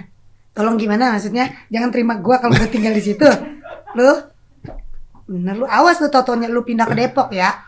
Tolong 0.55 0.79
gimana 0.79 1.11
maksudnya? 1.15 1.51
Jangan 1.67 1.89
terima 1.91 2.19
gua 2.19 2.39
kalau 2.39 2.55
gue 2.55 2.71
tinggal 2.71 2.95
di 2.95 3.03
situ. 3.03 3.27
Lu? 3.99 4.11
Bener 5.27 5.55
lu 5.59 5.67
awas 5.67 5.99
lu 5.99 6.07
totonya 6.07 6.47
lu 6.47 6.63
pindah 6.63 6.87
ke 6.87 6.95
Depok 6.95 7.31
ya. 7.35 7.67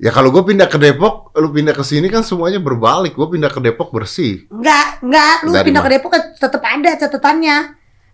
Ya 0.00 0.08
kalau 0.16 0.32
gue 0.32 0.40
pindah 0.40 0.64
ke 0.64 0.80
Depok, 0.80 1.28
lu 1.36 1.52
pindah 1.52 1.76
ke 1.76 1.84
sini 1.84 2.08
kan 2.08 2.24
semuanya 2.24 2.56
berbalik. 2.56 3.12
Gue 3.12 3.36
pindah 3.36 3.52
ke 3.52 3.60
Depok 3.60 3.92
bersih. 3.92 4.48
Enggak, 4.48 5.04
enggak, 5.04 5.34
lu 5.44 5.52
Dari 5.52 5.66
pindah 5.68 5.82
ke 5.84 5.88
mana? 5.92 5.96
Depok 6.00 6.10
kan 6.16 6.22
tetap 6.40 6.62
ada 6.64 6.90
catatannya. 6.96 7.56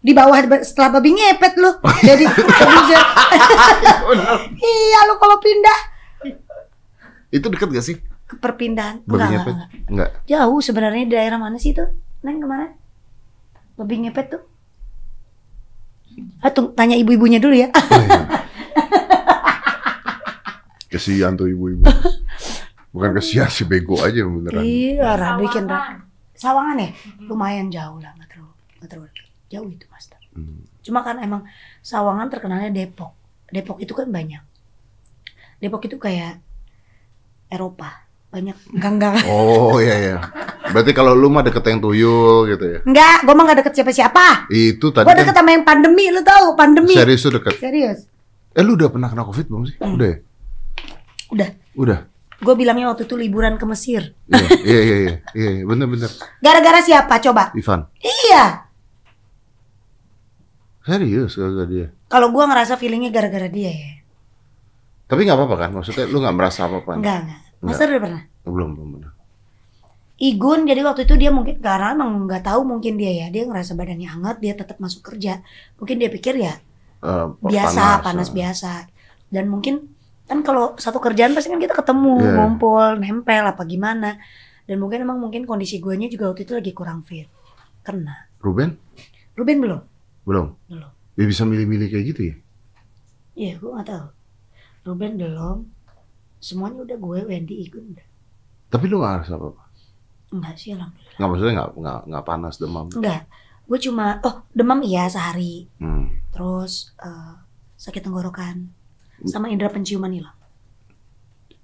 Di 0.02 0.12
bawah 0.14 0.38
setelah 0.66 0.98
babi 0.98 1.14
ngepet 1.14 1.54
lu. 1.58 1.70
Jadi 2.02 2.26
Iya 4.66 4.98
lu 5.10 5.14
kalau 5.18 5.38
pindah 5.38 5.95
Itu 7.28 7.46
deket 7.48 7.68
gak 7.70 7.84
sih? 7.84 7.96
ke 8.26 8.34
perpindahan. 8.36 9.06
Babi 9.06 9.14
Enggak, 9.14 9.30
ngepet? 9.30 9.54
enggak, 9.54 9.68
enggak. 9.70 9.86
Enggak. 9.86 10.10
Jauh 10.26 10.58
sebenarnya 10.58 11.02
di 11.06 11.12
daerah 11.14 11.38
mana 11.38 11.56
sih 11.56 11.70
itu? 11.70 11.84
Neng 12.26 12.42
ke 12.42 12.46
mana? 12.46 12.66
Babi 13.78 13.94
ngepet 14.02 14.26
tuh. 14.34 14.42
Ah, 16.42 16.50
tung- 16.50 16.74
tanya 16.74 16.98
ibu-ibunya 16.98 17.38
dulu 17.38 17.54
ya. 17.54 17.70
Kesian 20.90 21.34
tuh 21.34 21.50
ibu-ibu. 21.50 21.82
Bukan 22.90 23.10
kesian 23.14 23.46
sih 23.46 23.68
bego 23.68 24.00
aja 24.00 24.24
beneran. 24.24 24.62
iya, 24.64 25.12
Ra, 25.14 25.36
bikin. 25.36 25.68
Sawangan. 26.32 26.80
Ya? 26.80 26.88
Lumayan 27.20 27.68
jauh 27.68 28.00
lah, 28.00 28.16
nggak 28.16 28.28
terlalu, 28.32 28.52
nggak 28.80 28.88
terlalu 28.88 29.08
dekat. 29.12 29.24
jauh 29.46 29.68
itu 29.68 29.84
mas. 29.86 30.04
Hmm. 30.32 30.64
Cuma 30.80 31.00
kan 31.02 31.16
emang 31.20 31.44
Sawangan 31.80 32.26
terkenalnya 32.26 32.72
Depok. 32.72 33.12
Depok 33.52 33.78
itu 33.78 33.92
kan 33.92 34.08
banyak. 34.08 34.40
Depok 35.60 35.84
itu 35.84 35.96
kayak 35.96 36.40
Eropa, 37.46 38.06
banyak 38.28 38.56
gang-gang. 38.74 39.16
Oh 39.30 39.78
iya 39.78 39.96
iya. 39.96 40.16
Berarti 40.66 40.90
kalau 40.90 41.14
lu 41.14 41.30
mah 41.30 41.46
deket 41.46 41.62
yang 41.62 41.78
tuyul 41.78 42.50
gitu 42.50 42.64
ya. 42.66 42.78
Enggak, 42.82 43.22
gue 43.22 43.34
mah 43.34 43.44
gak 43.46 43.58
deket 43.62 43.72
siapa-siapa. 43.78 44.50
Itu 44.50 44.90
tadi 44.90 45.06
Gue 45.06 45.14
kan 45.14 45.20
deket 45.22 45.34
sama 45.34 45.50
yang 45.54 45.62
pandemi, 45.62 46.10
lu 46.10 46.20
tahu 46.20 46.58
pandemi. 46.58 46.94
serius 46.94 47.22
tuh 47.22 47.38
deket. 47.38 47.54
Serius. 47.56 48.10
Eh 48.50 48.64
lu 48.66 48.74
udah 48.74 48.90
pernah 48.90 49.06
kena 49.06 49.22
covid 49.22 49.46
belum 49.46 49.62
sih? 49.70 49.76
Hmm. 49.78 49.94
Udah 49.94 50.06
ya? 50.10 50.16
Udah. 51.30 51.48
Udah. 51.78 51.98
Gue 52.36 52.52
bilangnya 52.52 52.90
waktu 52.90 53.06
itu 53.06 53.14
liburan 53.14 53.56
ke 53.56 53.64
Mesir. 53.64 54.12
Iya 54.26 54.48
iya 54.68 54.80
iya 54.82 54.96
iya. 54.98 55.14
Iya 55.32 55.50
iya, 55.56 55.64
bener 55.64 55.86
bener. 55.86 56.10
Gara-gara 56.42 56.80
siapa 56.82 57.14
coba? 57.22 57.54
Ivan. 57.54 57.86
Iya. 58.02 58.66
Serius 60.82 61.34
gak 61.34 61.66
dia. 61.66 61.86
Kalau 62.06 62.30
gue 62.30 62.44
ngerasa 62.44 62.78
feelingnya 62.78 63.10
gara-gara 63.10 63.46
dia 63.46 63.70
ya. 63.70 63.90
Tapi 65.06 65.20
nggak 65.22 65.38
apa-apa 65.38 65.56
kan? 65.56 65.70
Maksudnya 65.72 66.04
lu 66.06 66.18
nggak 66.18 66.36
merasa 66.36 66.66
apa-apa? 66.66 66.98
Enggak, 66.98 67.18
enggak. 67.24 67.40
Master 67.62 67.86
udah 67.88 68.02
pernah? 68.02 68.22
Belum 68.44 68.70
belum 68.74 68.88
bener. 68.98 69.10
Igun 70.16 70.64
jadi 70.64 70.80
waktu 70.80 71.04
itu 71.04 71.14
dia 71.14 71.28
mungkin 71.28 71.60
karena 71.60 71.92
emang 71.92 72.24
nggak 72.24 72.40
tahu 72.42 72.64
mungkin 72.64 72.96
dia 72.96 73.12
ya 73.12 73.26
dia 73.28 73.44
ngerasa 73.44 73.76
badannya 73.76 74.08
hangat 74.08 74.40
dia 74.40 74.56
tetap 74.56 74.80
masuk 74.80 75.04
kerja 75.04 75.44
mungkin 75.76 76.00
dia 76.00 76.08
pikir 76.08 76.40
ya 76.40 76.56
Eh, 77.04 77.26
biasa 77.44 78.00
eh. 78.00 78.00
panas, 78.00 78.32
biasa 78.32 78.88
dan 79.28 79.52
mungkin 79.52 79.92
kan 80.24 80.40
kalau 80.40 80.72
satu 80.80 80.96
kerjaan 80.98 81.36
pasti 81.36 81.52
kan 81.52 81.60
kita 81.60 81.76
ketemu 81.76 82.16
Iya. 82.16 82.32
ngumpul 82.32 82.96
nempel 82.96 83.44
apa 83.44 83.60
gimana 83.62 84.16
dan 84.64 84.76
mungkin 84.80 85.04
emang 85.04 85.20
mungkin 85.20 85.44
kondisi 85.44 85.78
guanya 85.78 86.08
juga 86.08 86.32
waktu 86.32 86.48
itu 86.48 86.56
lagi 86.56 86.72
kurang 86.72 87.04
fit 87.04 87.28
kena 87.84 88.16
Ruben? 88.40 88.72
Ruben 89.36 89.56
belum 89.60 89.80
Belum. 90.24 90.56
Belum. 90.66 90.90
Dia 91.12 91.26
bisa 91.28 91.44
milih-milih 91.44 91.86
kayak 91.86 92.04
gitu 92.08 92.20
ya? 92.24 92.36
iya 93.36 93.60
gue 93.60 93.68
nggak 93.68 93.84
tahu 93.84 94.04
Ruben 94.86 95.18
belum. 95.18 95.66
Semuanya 96.38 96.86
udah 96.86 96.96
gue 96.96 97.18
Wendy 97.26 97.66
Igun 97.66 97.90
udah. 97.90 98.06
Tapi 98.70 98.84
lu 98.86 99.02
nggak 99.02 99.12
ngerasa 99.26 99.34
apa-apa? 99.34 99.62
enggak 100.26 100.58
sih 100.58 100.74
alhamdulillah. 100.74 101.14
Nggak 101.18 101.28
maksudnya 101.30 101.52
nggak 101.54 101.70
nggak 101.78 102.00
nggak 102.10 102.24
panas 102.26 102.54
demam. 102.58 102.86
enggak. 102.90 103.22
Gue 103.66 103.78
cuma 103.82 104.06
oh 104.22 104.34
demam 104.54 104.80
iya 104.86 105.10
sehari. 105.10 105.66
Hmm. 105.82 106.14
terus 106.30 106.92
eh, 107.02 107.34
sakit 107.80 108.06
tenggorokan. 108.06 108.70
Sama 109.24 109.48
indera 109.48 109.72
penciuman 109.72 110.12
hilang. 110.12 110.36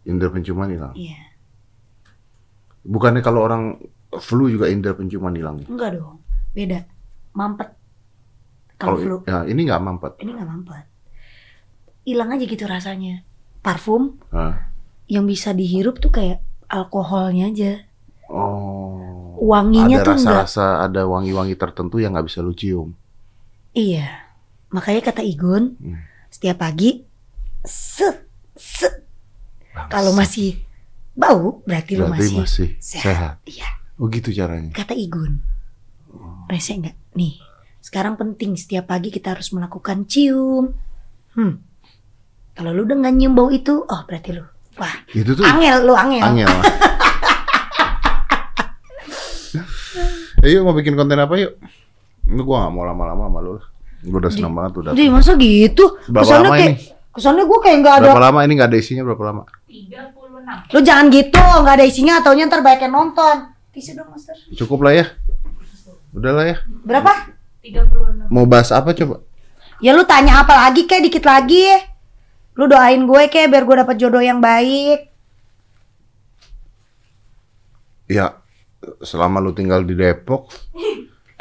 Indra 0.09 0.33
penciuman 0.33 0.73
hilang. 0.73 0.95
iya. 0.97 1.31
Bukannya 2.83 3.23
kalau 3.23 3.45
orang 3.47 3.79
flu 4.19 4.51
juga 4.51 4.67
indra 4.67 4.97
penciuman 4.97 5.37
hilang? 5.37 5.63
Enggak 5.69 6.01
dong. 6.01 6.25
Beda. 6.57 6.83
Mampet. 7.37 7.71
Kalau 8.81 8.99
flu. 8.99 9.17
ya, 9.29 9.47
ini 9.47 9.63
nggak 9.63 9.79
mampet. 9.79 10.13
ini 10.19 10.35
nggak 10.35 10.49
mampet 10.49 10.92
hilang 12.03 12.31
aja 12.31 12.45
gitu 12.45 12.65
rasanya 12.65 13.23
parfum 13.59 14.19
Hah? 14.29 14.71
yang 15.07 15.25
bisa 15.25 15.53
dihirup 15.53 15.99
tuh 15.99 16.11
kayak 16.11 16.39
alkoholnya 16.67 17.49
aja 17.49 17.73
Oh. 18.27 19.37
wanginya 19.39 20.01
ada 20.01 20.07
tuh 20.07 20.15
enggak 20.17 20.49
rasa-rasa 20.49 20.67
ada 20.81 21.05
wangi-wangi 21.05 21.53
tertentu 21.53 22.01
yang 22.01 22.17
nggak 22.17 22.27
bisa 22.27 22.41
lu 22.41 22.53
cium. 22.53 22.97
iya 23.71 24.25
makanya 24.69 25.05
kata 25.05 25.21
Igun 25.21 25.77
Hmm. 25.77 26.01
setiap 26.27 26.57
pagi 26.59 27.05
set 27.61 28.25
set 28.57 29.05
kalau 29.89 30.13
masih 30.13 30.65
bau 31.13 31.61
berarti, 31.63 31.93
lu 31.93 32.09
berarti 32.09 32.25
masih, 32.25 32.41
masih 32.41 32.69
sehat. 32.81 33.05
sehat. 33.05 33.35
iya 33.45 33.69
Oh 34.01 34.09
gitu 34.09 34.33
caranya. 34.33 34.73
kata 34.73 34.97
Igun 34.97 35.45
rese 36.49 36.73
nggak 36.73 36.97
nih 37.13 37.37
sekarang 37.79 38.17
penting 38.17 38.57
setiap 38.57 38.89
pagi 38.89 39.13
kita 39.13 39.37
harus 39.37 39.53
melakukan 39.53 40.09
cium 40.09 40.73
hmm 41.37 41.55
kalau 42.53 42.71
lu 42.71 42.85
udah 42.85 42.97
nggak 42.99 43.15
nyium 43.15 43.33
bau 43.33 43.49
itu 43.49 43.81
oh 43.81 44.01
berarti 44.05 44.37
lu 44.37 44.45
wah 44.77 44.95
Itu 45.11 45.33
tuh 45.33 45.45
angel 45.45 45.85
lu 45.85 45.95
angel, 45.95 46.23
angel. 46.23 46.49
Ayo 50.43 50.67
mau 50.67 50.75
bikin 50.75 50.99
konten 50.99 51.15
apa 51.17 51.39
yuk? 51.39 51.55
Lu 52.27 52.43
gua 52.43 52.67
gak 52.67 52.73
mau 52.75 52.83
lama-lama 52.83 53.31
sama 53.31 53.39
lu. 53.39 53.55
Gua 54.03 54.19
udah 54.19 54.33
senang 54.33 54.53
banget 54.53 54.73
udah. 54.83 54.91
Jadi 54.91 55.07
masa 55.07 55.39
gitu 55.39 55.85
Berapa 56.11 56.25
kesannya 56.27 56.49
lama 56.51 56.59
kayak 56.59 56.73
ini? 56.75 56.91
kesannya 57.13 57.45
gue 57.45 57.59
kayak 57.61 57.77
nggak 57.85 57.95
ada 57.95 58.09
Berapa 58.09 58.23
lama 58.25 58.39
ini 58.43 58.53
gak 58.57 58.69
ada 58.73 58.79
isinya 58.81 59.03
berapa 59.05 59.23
lama? 59.23 59.43
36. 59.69 60.75
lu 60.75 60.81
jangan 60.83 61.07
gitu 61.09 61.39
nggak 61.39 61.75
ada 61.79 61.85
isinya 61.87 62.15
atau 62.19 62.35
ntar 62.35 62.61
banyak 62.61 62.83
yang 62.83 62.93
nonton 62.93 63.37
tisu 63.71 63.95
dong 63.95 64.11
master 64.11 64.35
Cukup 64.59 64.83
lah 64.83 64.93
ya. 64.93 65.07
Udah 66.11 66.33
lah 66.35 66.45
ya. 66.49 66.57
berapa 66.83 67.13
36. 67.63 68.27
Mau 68.27 68.45
bahas 68.45 68.75
apa 68.75 68.91
coba? 68.91 69.23
ya 69.79 69.91
lu 69.93 70.03
tanya 70.03 70.43
apa 70.43 70.55
lagi 70.57 70.87
kayak 70.87 71.07
dikit 71.07 71.23
lagi 71.23 71.67
lu 72.53 72.65
doain 72.69 73.01
gue 73.03 73.23
kayak 73.33 73.49
biar 73.49 73.65
gue 73.65 73.77
dapet 73.81 73.97
jodoh 73.97 74.21
yang 74.21 74.41
baik. 74.41 75.09
Ya 78.11 78.43
selama 79.03 79.39
lu 79.39 79.55
tinggal 79.55 79.87
di 79.87 79.95
Depok. 79.95 80.51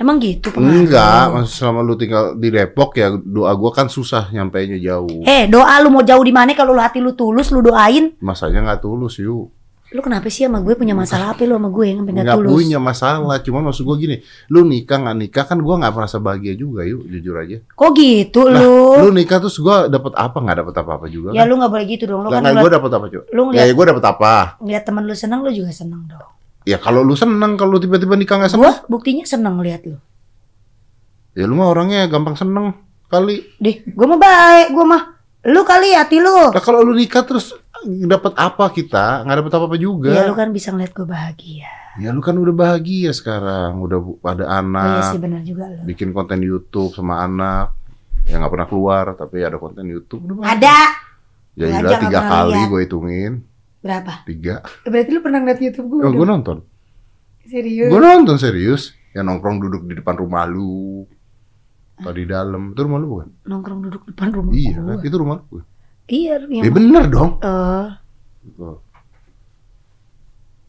Emang 0.02 0.18
gitu 0.18 0.50
pengaruh? 0.50 0.82
Enggak, 0.82 1.24
maksud 1.30 1.54
selama 1.62 1.80
lu 1.86 1.94
tinggal 1.94 2.34
di 2.34 2.50
Depok 2.50 2.98
ya 2.98 3.14
doa 3.14 3.54
gua 3.54 3.70
kan 3.70 3.86
susah 3.86 4.34
nyampainya 4.34 4.82
jauh. 4.82 5.22
eh 5.30 5.46
doa 5.46 5.78
lu 5.78 5.94
mau 5.94 6.02
jauh 6.02 6.26
di 6.26 6.34
mana? 6.34 6.58
Kalau 6.58 6.74
lu 6.74 6.82
hati 6.82 6.98
lu 6.98 7.14
tulus 7.14 7.54
lu 7.54 7.62
doain. 7.62 8.18
Masanya 8.18 8.66
nggak 8.66 8.82
tulus 8.82 9.22
yuk. 9.22 9.54
Lu 9.92 10.00
kenapa 10.00 10.32
sih 10.32 10.48
sama 10.48 10.64
gue 10.64 10.72
punya 10.72 10.96
masalah 10.96 11.36
apa 11.36 11.44
lu 11.44 11.60
sama 11.60 11.68
gue 11.68 11.84
yang 11.84 12.00
sampai 12.00 12.14
nggak 12.16 12.32
tulus? 12.40 12.52
punya 12.56 12.80
masalah, 12.80 13.38
cuman 13.44 13.62
maksud 13.68 13.84
gua 13.84 13.96
gini, 13.96 14.24
lu 14.48 14.64
nikah 14.64 14.98
nggak 14.98 15.18
nikah 15.20 15.44
kan 15.44 15.60
gua 15.60 15.76
nggak 15.78 15.92
merasa 15.92 16.16
bahagia 16.16 16.56
juga 16.56 16.88
yuk, 16.88 17.04
jujur 17.06 17.36
aja. 17.36 17.60
Kok 17.76 17.90
gitu 17.92 18.48
Lah, 18.48 18.64
lu? 18.64 19.04
Lu 19.04 19.08
nikah 19.12 19.44
terus 19.44 19.60
gua 19.60 19.86
dapat 19.86 20.16
apa 20.16 20.38
nggak 20.40 20.58
dapat 20.64 20.76
apa-apa 20.80 21.06
juga 21.06 21.36
Ya 21.36 21.44
kan? 21.44 21.52
lu 21.52 21.60
nggak 21.60 21.72
boleh 21.76 21.86
gitu 21.86 22.04
dong. 22.08 22.24
Lu 22.24 22.32
Lah, 22.32 22.40
kan 22.40 22.56
gua 22.56 22.72
dapat 22.72 22.88
apa 22.90 23.06
coba? 23.06 23.24
lu 23.28 23.42
ngeliat, 23.52 23.64
ya 23.68 23.74
gua 23.76 23.86
dapat 23.92 24.04
apa? 24.08 24.34
ngeliat 24.64 24.84
temen 24.88 25.04
lu 25.04 25.12
seneng 25.12 25.40
lu 25.44 25.52
juga 25.52 25.72
seneng 25.76 26.02
dong. 26.08 26.24
Ya 26.64 26.78
kalau 26.78 27.02
lu 27.02 27.14
seneng, 27.14 27.52
kalau 27.58 27.76
tiba-tiba 27.76 28.16
nikah 28.16 28.40
nggak 28.40 28.56
Gue 28.56 28.64
seneng, 28.64 28.88
buktinya 28.88 29.26
seneng 29.28 29.60
lihat 29.60 29.82
lu. 29.84 30.00
ya 31.34 31.44
lu 31.44 31.56
mah 31.56 31.68
orangnya 31.68 32.08
gampang 32.08 32.36
seneng. 32.36 32.76
kali. 33.08 33.44
Deh, 33.60 33.84
gue 33.84 34.06
mah 34.08 34.16
baik, 34.16 34.72
gue 34.72 34.86
mah. 34.88 35.04
Lu 35.42 35.62
kali 35.64 35.98
hati 35.98 36.22
lu. 36.22 36.54
Nah 36.54 36.62
kalau 36.62 36.86
lu 36.86 36.94
nikah 36.94 37.26
terus 37.26 37.58
dapat 38.06 38.38
apa 38.38 38.70
kita? 38.70 39.26
Nggak 39.26 39.38
dapat 39.42 39.54
apa-apa 39.58 39.78
juga. 39.78 40.14
Ya 40.14 40.30
lu 40.30 40.38
kan 40.38 40.54
bisa 40.54 40.70
ngeliat 40.70 40.94
gue 40.94 41.06
bahagia. 41.06 41.70
Ya 41.98 42.14
lu 42.14 42.22
kan 42.22 42.38
udah 42.38 42.54
bahagia 42.54 43.12
sekarang, 43.12 43.82
udah 43.82 44.00
ada 44.24 44.46
Oh 44.46 44.48
iya 44.48 44.60
anak, 44.64 45.12
sih 45.12 45.20
benar 45.20 45.44
juga 45.44 45.68
lu. 45.68 45.84
bikin 45.84 46.16
konten 46.16 46.40
YouTube 46.40 46.96
sama 46.96 47.20
anak, 47.20 47.76
yang 48.32 48.40
nggak 48.40 48.54
pernah 48.54 48.68
keluar 48.70 49.06
tapi 49.12 49.44
ada 49.44 49.60
konten 49.60 49.84
YouTube. 49.84 50.24
Udah 50.24 50.36
bahagia. 50.40 50.56
Ada. 50.56 50.80
Ya 51.52 51.66
gila 51.68 51.80
nggak 51.84 52.02
tiga 52.08 52.20
kali 52.24 52.60
gue 52.64 52.80
hitungin, 52.88 53.32
Berapa? 53.84 54.24
tiga. 54.24 54.64
Berarti 54.88 55.10
lu 55.12 55.20
pernah 55.20 55.40
ngeliat 55.44 55.60
YouTube 55.60 55.88
gue? 55.92 56.00
Oh, 56.00 56.12
gue 56.16 56.24
nonton, 56.24 56.58
Serius? 57.44 57.90
gue 57.92 58.00
nonton 58.00 58.38
serius. 58.40 58.96
Ya 59.12 59.20
nongkrong 59.20 59.60
duduk 59.60 59.84
di 59.84 60.00
depan 60.00 60.16
rumah 60.16 60.48
lu, 60.48 61.04
atau 62.02 62.14
di 62.18 62.26
dalam. 62.26 62.74
Itu 62.74 62.82
rumah 62.90 62.98
lu 62.98 63.08
bukan? 63.14 63.30
Nongkrong 63.46 63.80
duduk 63.86 64.04
depan 64.10 64.34
rumah 64.34 64.52
Iya 64.58 64.78
kan, 64.82 64.98
itu 65.06 65.16
rumah 65.16 65.38
lu. 65.54 65.62
Iya, 66.10 66.34
yang 66.50 66.64
Ya 66.66 66.72
bener 66.74 67.04
dong. 67.08 67.38
Tuh. 67.40 68.82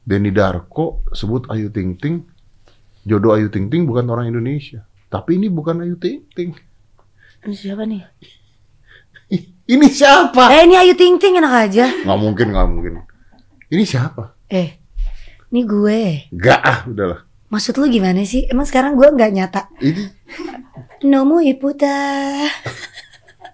Denny 0.02 0.30
Darko 0.34 1.06
sebut 1.14 1.48
Ayu 1.48 1.70
Ting 1.72 1.96
Ting, 1.96 2.26
jodoh 3.06 3.32
Ayu 3.38 3.48
Ting 3.48 3.70
Ting 3.72 3.88
bukan 3.88 4.06
orang 4.12 4.28
Indonesia. 4.28 4.84
Tapi 5.08 5.40
ini 5.40 5.48
bukan 5.48 5.80
Ayu 5.80 5.96
Ting 5.96 6.28
Ting. 6.36 6.52
ini 7.42 7.54
siapa 7.58 7.82
nih? 7.88 8.02
Ini 9.62 9.88
siapa? 9.88 10.52
Eh, 10.52 10.68
ini 10.68 10.76
Ayu 10.76 10.92
Ting 10.92 11.16
Ting 11.16 11.38
enak 11.40 11.54
aja. 11.70 11.88
Nggak 12.04 12.18
mungkin, 12.20 12.46
nggak 12.52 12.68
mungkin. 12.68 12.92
Ini 13.72 13.88
siapa? 13.88 14.36
Eh, 14.52 14.76
ini 15.48 15.64
gue. 15.64 16.28
Gak 16.34 16.60
ah, 16.60 16.78
udahlah. 16.84 17.24
Maksud 17.52 17.76
lu 17.76 17.86
gimana 17.92 18.24
sih? 18.24 18.48
Emang 18.48 18.64
sekarang 18.64 18.96
gue 18.96 19.04
nggak 19.04 19.32
nyata. 19.36 19.68
Ini 19.76 20.08
Nomu 21.04 21.44
iputa. 21.44 21.92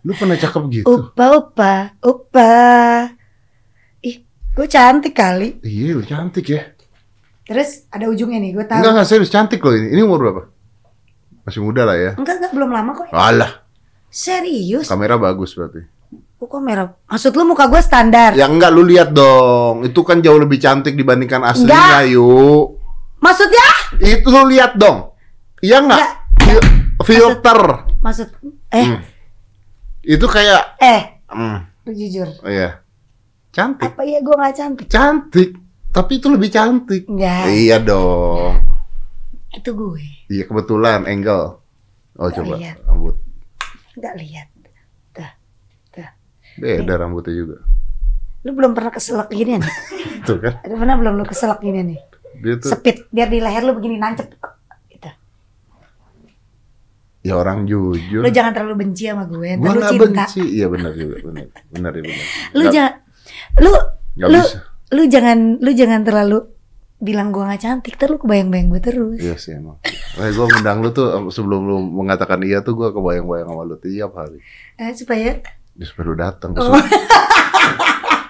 lu 0.07 0.15
pernah 0.15 0.39
cakep 0.39 0.63
gitu? 0.71 0.87
Upa, 0.87 1.27
upa, 1.35 1.73
upa. 1.99 2.55
Ih, 3.99 4.23
gue 4.55 4.67
cantik 4.71 5.19
kali. 5.19 5.59
Iya, 5.67 5.99
lu 5.99 6.07
cantik 6.07 6.47
ya. 6.47 6.63
Terus 7.43 7.91
ada 7.91 8.07
ujungnya 8.07 8.39
nih, 8.39 8.55
gue 8.55 8.65
tahu. 8.71 8.79
Enggak, 8.79 8.93
enggak 8.95 9.09
serius 9.11 9.35
cantik 9.35 9.59
loh 9.59 9.75
ini. 9.75 9.91
Ini 9.91 10.01
umur 10.07 10.23
berapa? 10.23 10.43
Masih 11.43 11.65
muda 11.67 11.83
lah 11.83 11.99
ya. 11.99 12.11
Enggak, 12.15 12.39
enggak, 12.39 12.53
belum 12.55 12.71
lama 12.71 12.91
kok. 12.95 13.07
Alah, 13.11 13.67
Serius? 14.13 14.87
kamera 14.87 15.19
bagus 15.19 15.59
berarti. 15.59 15.83
Kok 16.39 16.61
merah? 16.63 16.95
Maksud 17.11 17.35
lu 17.35 17.51
muka 17.51 17.67
gue 17.67 17.83
standar? 17.83 18.39
Ya 18.39 18.47
enggak, 18.47 18.71
lu 18.71 18.87
lihat 18.87 19.11
dong. 19.11 19.83
Itu 19.83 20.07
kan 20.07 20.23
jauh 20.23 20.39
lebih 20.39 20.63
cantik 20.63 20.95
dibandingkan 20.95 21.43
aslinya, 21.43 22.07
yuk. 22.07 22.79
Maksudnya? 23.19 23.78
Itu 23.97 24.28
lu 24.28 24.47
lihat 24.47 24.76
dong. 24.76 25.16
Iya. 25.59 25.80
Fil- 26.39 26.66
filter. 27.01 27.61
Maksud 27.99 28.28
eh 28.68 28.86
Hmm. 28.86 29.01
Itu 30.01 30.24
kayak 30.24 30.76
eh 30.78 31.24
hmm, 31.26 31.57
lu 31.84 31.93
jujur. 31.93 32.28
oh 32.39 32.49
iya. 32.49 32.80
Cantik. 33.49 33.91
Apa 33.91 34.05
ya 34.05 34.20
gue 34.20 34.34
nggak 34.34 34.55
cantik? 34.55 34.86
Cantik. 34.86 35.51
Tapi 35.89 36.12
itu 36.16 36.28
lebih 36.28 36.49
cantik. 36.49 37.05
Enggak. 37.05 37.49
Iya 37.49 37.76
dong. 37.78 38.61
Itu 39.51 39.72
gue. 39.72 40.05
Iya 40.28 40.45
kebetulan 40.45 41.05
angle. 41.05 41.59
Oh 42.14 42.26
Nggak 42.26 42.36
coba 42.36 42.55
lihat. 42.57 42.76
rambut. 42.84 43.16
Enggak 43.95 44.14
lihat. 44.16 44.49
Beda 46.59 46.99
rambutnya 46.99 47.30
juga. 47.32 47.57
Lu 48.43 48.51
belum 48.51 48.74
pernah 48.74 48.91
keselak 48.91 49.30
gini 49.30 49.59
nih? 49.59 49.74
Tuh 50.26 50.39
kan. 50.39 50.59
Ada 50.59 50.74
pernah 50.74 50.97
belum 50.97 51.14
lu 51.14 51.24
keselak 51.24 51.62
gini 51.62 51.86
nih? 51.86 51.99
Dia 52.39 52.55
tuh 52.57 52.70
Sepit 52.70 52.97
biar 53.09 53.26
di 53.26 53.39
leher 53.39 53.62
lu 53.62 53.74
begini 53.74 53.97
nancep. 53.97 54.28
Gitu. 54.86 55.11
ya 57.20 57.34
orang 57.34 57.64
jujur. 57.64 58.22
Lu 58.22 58.30
jangan 58.30 58.53
terlalu 58.53 58.74
benci 58.80 59.05
sama 59.07 59.24
gue. 59.24 59.57
Gua 59.57 59.68
Ntar 59.68 59.74
lu 59.74 59.78
nggak 59.78 59.93
cinta. 59.93 60.07
benci. 60.24 60.43
Iya 60.55 60.66
benar 60.66 60.93
juga, 60.93 61.16
benar. 61.20 61.47
Benar 61.68 61.93
ya 61.93 62.03
benar. 62.03 62.26
Lu 62.51 62.64
jangan 62.66 62.93
lu 63.59 63.72
lu 64.18 64.41
bisa. 64.41 64.59
lu 64.89 65.03
jangan 65.07 65.39
lu 65.59 65.70
jangan 65.72 66.01
terlalu 66.03 66.39
bilang 66.99 67.28
gue 67.28 67.43
nggak 67.43 67.61
cantik. 67.61 67.95
Terus 67.95 68.11
lu 68.11 68.18
kebayang-bayang 68.18 68.68
gue 68.68 68.80
terus. 68.80 69.18
Iya 69.18 69.34
sih 69.34 69.53
emang. 69.53 69.76
Eh, 70.16 70.30
gue 70.30 70.47
ngundang 70.47 70.78
lu 70.80 70.91
tuh 70.91 71.07
sebelum 71.28 71.62
lu 71.62 71.76
mengatakan 71.84 72.41
iya 72.41 72.59
tuh 72.61 72.74
gue 72.74 72.89
kebayang-bayang 72.89 73.47
sama 73.47 73.62
lu 73.62 73.76
tiap 73.76 74.14
hari. 74.14 74.39
Eh, 74.76 74.95
supaya 74.95 75.39
Ya, 75.74 75.86
supaya 75.86 76.05
lu 76.05 76.16
datang 76.16 76.51
ke 76.51 76.59
Oh. 76.59 76.74
su- 76.74 76.91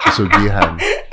kesugihan. 0.05 0.77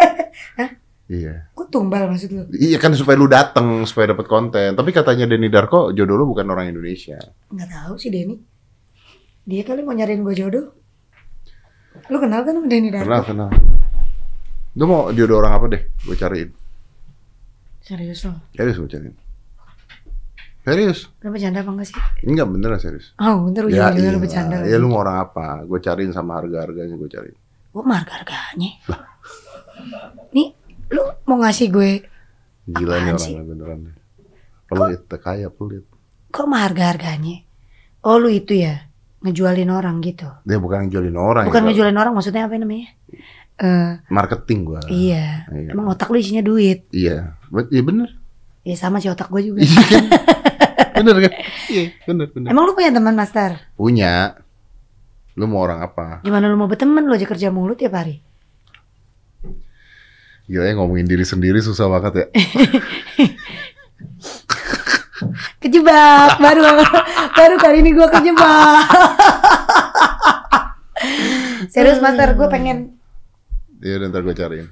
Iya. 1.05 1.53
gue 1.53 1.65
tumbal 1.69 2.09
maksud 2.09 2.33
lu. 2.33 2.43
Iya 2.49 2.81
kan 2.81 2.89
supaya 2.97 3.13
lu 3.13 3.29
datang 3.29 3.85
supaya 3.85 4.11
dapat 4.11 4.25
konten. 4.25 4.73
Tapi 4.73 4.89
katanya 4.89 5.29
Denny 5.29 5.53
Darko 5.53 5.93
jodoh 5.93 6.17
lu 6.17 6.25
bukan 6.25 6.49
orang 6.49 6.73
Indonesia. 6.73 7.21
Nggak 7.53 7.69
tahu 7.69 7.93
sih 7.95 8.09
Denny. 8.09 8.41
Dia 9.45 9.61
kali 9.61 9.85
mau 9.85 9.93
nyariin 9.93 10.25
gue 10.25 10.33
jodoh. 10.33 10.65
Lu 12.09 12.17
kenal 12.17 12.41
kan 12.41 12.57
sama 12.57 12.65
Denny 12.65 12.89
Darko? 12.89 13.05
Kenal 13.05 13.21
kenal. 13.21 13.49
Lu 14.73 14.83
mau 14.89 15.13
jodoh 15.13 15.37
orang 15.37 15.53
apa 15.53 15.65
deh? 15.69 15.81
Gue 16.01 16.17
cariin. 16.17 16.49
Serius 17.85 18.25
lo? 18.25 18.33
Serius 18.51 18.77
gue 18.81 18.89
cariin. 18.89 19.15
Serius? 20.65 20.99
Lu 21.21 21.29
bercanda 21.29 21.61
apa 21.61 21.69
enggak 21.69 21.87
sih? 21.93 21.97
Enggak 22.25 22.49
beneran 22.49 22.81
serius. 22.81 23.13
Oh, 23.21 23.45
bentar 23.45 23.69
Ya, 23.69 23.93
iya. 23.93 24.09
lu 24.09 24.17
bercanda. 24.17 24.65
ya 24.65 24.81
lu 24.81 24.89
mau 24.89 25.05
orang 25.05 25.21
apa? 25.21 25.61
Gue 25.69 25.77
cariin 25.77 26.09
sama 26.09 26.41
harga-harganya 26.41 26.97
gue 26.97 27.05
cariin. 27.05 27.37
Gue 27.69 27.83
harga-harganya. 27.85 28.73
Nih, 30.33 30.57
lu 30.95 31.03
mau 31.27 31.37
ngasih 31.43 31.67
gue 31.67 31.91
Gila 32.65 32.95
nih 32.97 33.13
orangnya 33.13 33.43
beneran. 33.45 33.79
Pelit, 34.65 35.05
kaya 35.21 35.53
pelit. 35.53 35.85
kok 36.33 36.45
mah 36.49 36.65
harga-harganya? 36.65 37.45
Oh, 38.01 38.17
lu 38.17 38.33
itu 38.33 38.57
ya 38.57 38.89
ngejualin 39.21 39.69
orang 39.69 40.01
gitu. 40.01 40.25
Dia 40.41 40.57
bukan 40.57 40.89
ngejualin 40.89 41.13
orang. 41.13 41.45
Bukan 41.45 41.61
ya, 41.61 41.65
ngejualin 41.69 41.97
orang 42.01 42.13
maksudnya 42.17 42.49
apa 42.49 42.57
namanya? 42.57 42.89
Eh, 43.55 43.91
Marketing 44.09 44.59
gua. 44.65 44.81
iya. 44.89 45.45
Iya. 45.53 45.77
Emang 45.77 45.93
otak 45.93 46.09
lu 46.09 46.17
isinya 46.17 46.41
duit. 46.41 46.89
Iya. 46.89 47.37
Iya 47.69 47.81
bener. 47.85 48.09
Ya 48.65 48.73
sama 48.73 48.97
sih 48.97 49.13
otak 49.13 49.29
gue 49.29 49.45
juga. 49.45 49.61
Iya 49.61 49.81
kan? 49.85 50.05
bener 51.05 51.15
kan? 51.29 51.31
Iya 51.69 51.83
bener 52.09 52.27
bener. 52.33 52.49
Emang 52.49 52.63
lu 52.65 52.73
punya 52.73 52.89
teman 52.89 53.13
master? 53.13 53.61
Punya. 53.77 54.41
Lu 55.37 55.45
mau 55.45 55.61
orang 55.61 55.85
apa? 55.85 56.25
Gimana 56.25 56.49
lu 56.49 56.57
mau 56.57 56.65
berteman 56.65 57.05
lu 57.05 57.13
aja 57.13 57.29
kerja 57.29 57.53
mulu 57.53 57.77
tiap 57.77 57.93
hari? 57.93 58.24
Gila 60.45 60.65
ya 60.69 60.73
ngomongin 60.77 61.09
diri 61.09 61.25
sendiri 61.25 61.57
susah 61.61 61.89
banget 61.89 62.13
ya. 62.21 62.25
Kejebak 65.65 66.37
baru 66.37 66.61
baru 67.33 67.55
kali 67.57 67.81
ini 67.81 67.91
gue 67.97 68.07
kejebak. 68.09 68.85
Serius 71.73 71.97
master 71.97 72.37
gue 72.37 72.47
pengen 72.47 72.93
Iya 73.81 74.05
ntar 74.09 74.21
gue 74.21 74.37
cariin. 74.37 74.69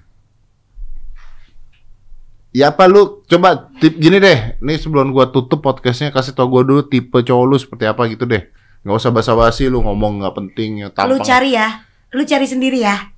Ya 2.54 2.70
apa 2.70 2.86
lu 2.86 3.26
coba 3.26 3.74
tip 3.82 3.98
gini 3.98 4.22
deh. 4.22 4.62
Nih 4.62 4.78
sebelum 4.78 5.10
gua 5.10 5.34
tutup 5.34 5.66
podcastnya 5.66 6.14
kasih 6.14 6.38
tau 6.38 6.46
gua 6.46 6.62
dulu 6.62 6.86
tipe 6.86 7.18
cowok 7.26 7.46
lu 7.50 7.58
seperti 7.58 7.90
apa 7.90 8.06
gitu 8.14 8.30
deh. 8.30 8.46
Nggak 8.86 8.98
usah 9.02 9.10
basa-basi 9.10 9.66
lu 9.74 9.82
ngomong 9.82 10.22
nggak 10.22 10.38
penting 10.38 10.86
ya 10.86 10.94
lu 10.94 11.18
tampang. 11.18 11.26
cari 11.26 11.58
ya, 11.58 11.82
lu 12.14 12.22
cari 12.22 12.46
sendiri 12.46 12.86
ya. 12.86 13.10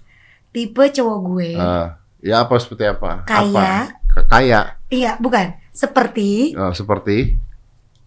Tipe 0.55 0.87
cowok 0.87 1.17
gue. 1.27 1.49
Ah, 1.59 1.99
ya 2.25 2.41
apa 2.41 2.57
seperti 2.57 2.83
apa? 2.83 3.21
Kaya. 3.23 3.85
Apa? 3.85 4.25
Kaya. 4.25 4.59
Iya, 4.89 5.21
bukan. 5.21 5.53
Seperti 5.69 6.55
Ah, 6.55 6.71
seperti 6.71 7.37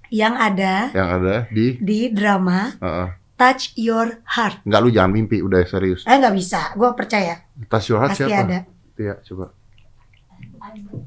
yang 0.09 0.35
ada 0.35 0.89
yang 0.91 1.09
ada 1.15 1.45
di 1.49 1.77
di 1.79 2.09
drama 2.09 2.73
ah, 2.79 2.89
ah. 3.05 3.09
Touch 3.37 3.77
Your 3.77 4.25
Heart. 4.27 4.65
Nggak 4.65 4.81
lu 4.81 4.91
jangan 4.91 5.13
mimpi 5.13 5.39
udah 5.39 5.63
serius. 5.63 6.03
Eh 6.03 6.17
nggak 6.17 6.33
bisa, 6.33 6.73
gue 6.75 6.91
percaya 6.91 7.45
Touch 7.69 7.87
your 7.87 8.01
heart 8.01 8.17
pasti 8.17 8.25
siapa? 8.25 8.43
ada. 8.43 8.59
Iya, 8.99 9.15
coba. 9.23 9.47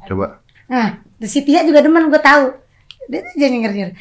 Coba. 0.08 0.26
Nah, 0.66 0.88
The 1.18 1.28
Cynthia 1.28 1.62
juga 1.62 1.84
demen 1.84 2.08
gue 2.08 2.22
tahu. 2.22 2.56
Dia 3.10 3.20
tuh 3.22 3.34
jadi 3.36 3.52
nyengir 3.52 3.98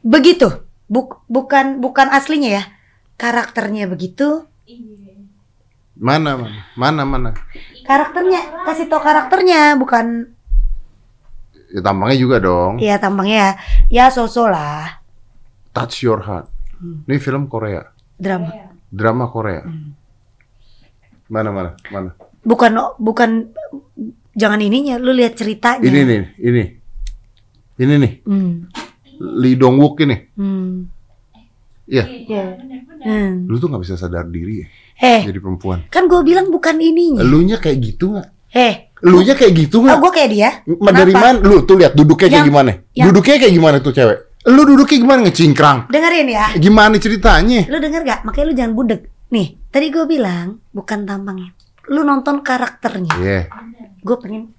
Begitu, 0.00 0.48
Buk- 0.86 1.26
bukan 1.26 1.82
bukan 1.82 2.08
aslinya 2.08 2.50
ya. 2.56 2.64
Karakternya 3.16 3.84
begitu. 3.86 4.46
Iya. 4.64 5.05
Mana 5.96 6.36
mana? 6.36 6.60
Mana 6.76 7.02
mana? 7.04 7.30
Karakternya, 7.82 8.66
kasih 8.68 8.86
tau 8.86 9.00
karakternya, 9.00 9.76
bukan 9.76 10.28
Ya 11.66 11.82
tampangnya 11.82 12.16
juga 12.16 12.36
dong. 12.38 12.78
ya 12.78 12.94
tampangnya 12.96 13.36
ya, 13.36 13.50
ya 13.90 14.04
sosok 14.06 14.48
lah. 14.48 15.02
Touch 15.72 16.04
your 16.04 16.22
heart. 16.22 16.46
Hmm. 16.78 17.02
Ini 17.04 17.18
film 17.18 17.48
Korea. 17.48 17.90
Drama. 18.16 18.48
Drama 18.88 19.24
Korea. 19.26 19.64
Hmm. 19.64 19.92
Mana 21.26 21.50
mana? 21.50 21.70
Mana? 21.90 22.10
Bukan 22.46 22.70
bukan 22.96 23.50
jangan 24.32 24.62
ininya, 24.62 24.96
lu 24.96 25.10
lihat 25.10 25.34
ceritanya. 25.34 25.82
Ini 25.82 26.00
nih, 26.06 26.20
ini. 26.38 26.64
Ini 27.76 27.94
nih, 27.98 28.12
Hmm. 28.24 28.70
Lee 29.36 29.56
Dong 29.56 29.76
Wook 29.76 30.00
ini. 30.00 30.16
Hmm. 30.38 30.86
Iya. 31.84 32.04
Iya. 32.04 32.44
Bener-bener. 32.56 33.04
Hmm. 33.04 33.32
Lu 33.48 33.56
tuh 33.56 33.68
nggak 33.68 33.82
bisa 33.82 33.96
sadar 33.96 34.26
diri 34.26 34.64
ya 34.64 34.68
Eh, 34.96 35.20
jadi 35.24 35.36
perempuan. 35.36 35.84
kan 35.88 36.08
gue 36.08 36.20
bilang 36.22 36.48
bukan 36.48 36.80
ininya. 36.80 37.20
Elunya 37.20 37.56
kayak 37.56 37.78
gitu 37.78 38.16
nggak? 38.16 38.28
Eh, 38.50 38.74
Elunya 39.04 39.36
kayak 39.36 39.52
gitu 39.52 39.76
oh, 39.78 39.82
nggak? 39.84 39.98
gue 40.00 40.10
kayak 40.10 40.30
dia. 40.32 40.50
Ma- 40.80 40.88
dari 40.90 41.12
Kenapa? 41.12 41.26
mana? 41.36 41.38
Lu 41.44 41.56
tuh 41.62 41.76
lihat 41.76 41.92
duduknya 41.92 42.26
kayak 42.26 42.40
Yang- 42.40 42.48
gimana? 42.48 42.70
yang- 42.96 43.06
Duduknya 43.06 43.36
kayak 43.36 43.54
gimana 43.54 43.76
tuh 43.78 43.92
cewek? 43.92 44.18
Lu 44.46 44.62
duduknya 44.62 44.96
gimana 44.96 45.20
ngecingkrang? 45.22 45.78
Dengerin 45.90 46.28
ya. 46.30 46.44
Gimana 46.54 46.94
ceritanya? 46.96 47.60
Lu 47.66 47.76
denger 47.76 48.02
gak? 48.02 48.20
Makanya 48.24 48.46
lu 48.46 48.54
jangan 48.54 48.72
budek. 48.72 49.00
Nih, 49.26 49.46
tadi 49.68 49.86
gue 49.90 50.04
bilang 50.06 50.62
bukan 50.70 51.02
tampangnya. 51.02 51.50
Lu 51.90 52.00
nonton 52.00 52.40
karakternya. 52.40 53.12
Iya, 53.18 53.40
Gue 54.00 54.16
pengen. 54.16 54.54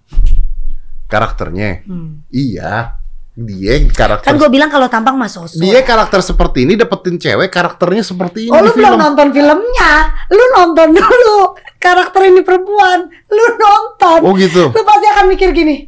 karakternya. 1.08 1.88
Hmm. 1.88 2.28
Iya. 2.30 3.00
Dia 3.38 3.78
karakter 3.86 4.26
Kan 4.26 4.42
gue 4.42 4.50
bilang 4.50 4.66
kalau 4.66 4.90
tampang 4.90 5.14
mah 5.14 5.30
sosok. 5.30 5.62
dia 5.62 5.86
karakter 5.86 6.26
seperti 6.26 6.66
ini 6.66 6.74
dapetin 6.74 7.22
cewek 7.22 7.54
karakternya 7.54 8.02
seperti 8.02 8.50
ini 8.50 8.52
Oh 8.52 8.66
lu 8.66 8.74
belum 8.74 8.98
film. 8.98 8.98
nonton 8.98 9.28
filmnya 9.30 9.92
Lu 10.34 10.44
nonton 10.58 10.88
dulu 10.98 11.54
Karakter 11.78 12.34
ini 12.34 12.42
perempuan 12.42 13.06
Lu 13.30 13.46
nonton 13.54 14.20
Oh 14.26 14.34
gitu. 14.34 14.74
Lu 14.74 14.82
pasti 14.82 15.06
akan 15.06 15.26
mikir 15.30 15.54
gini 15.54 15.86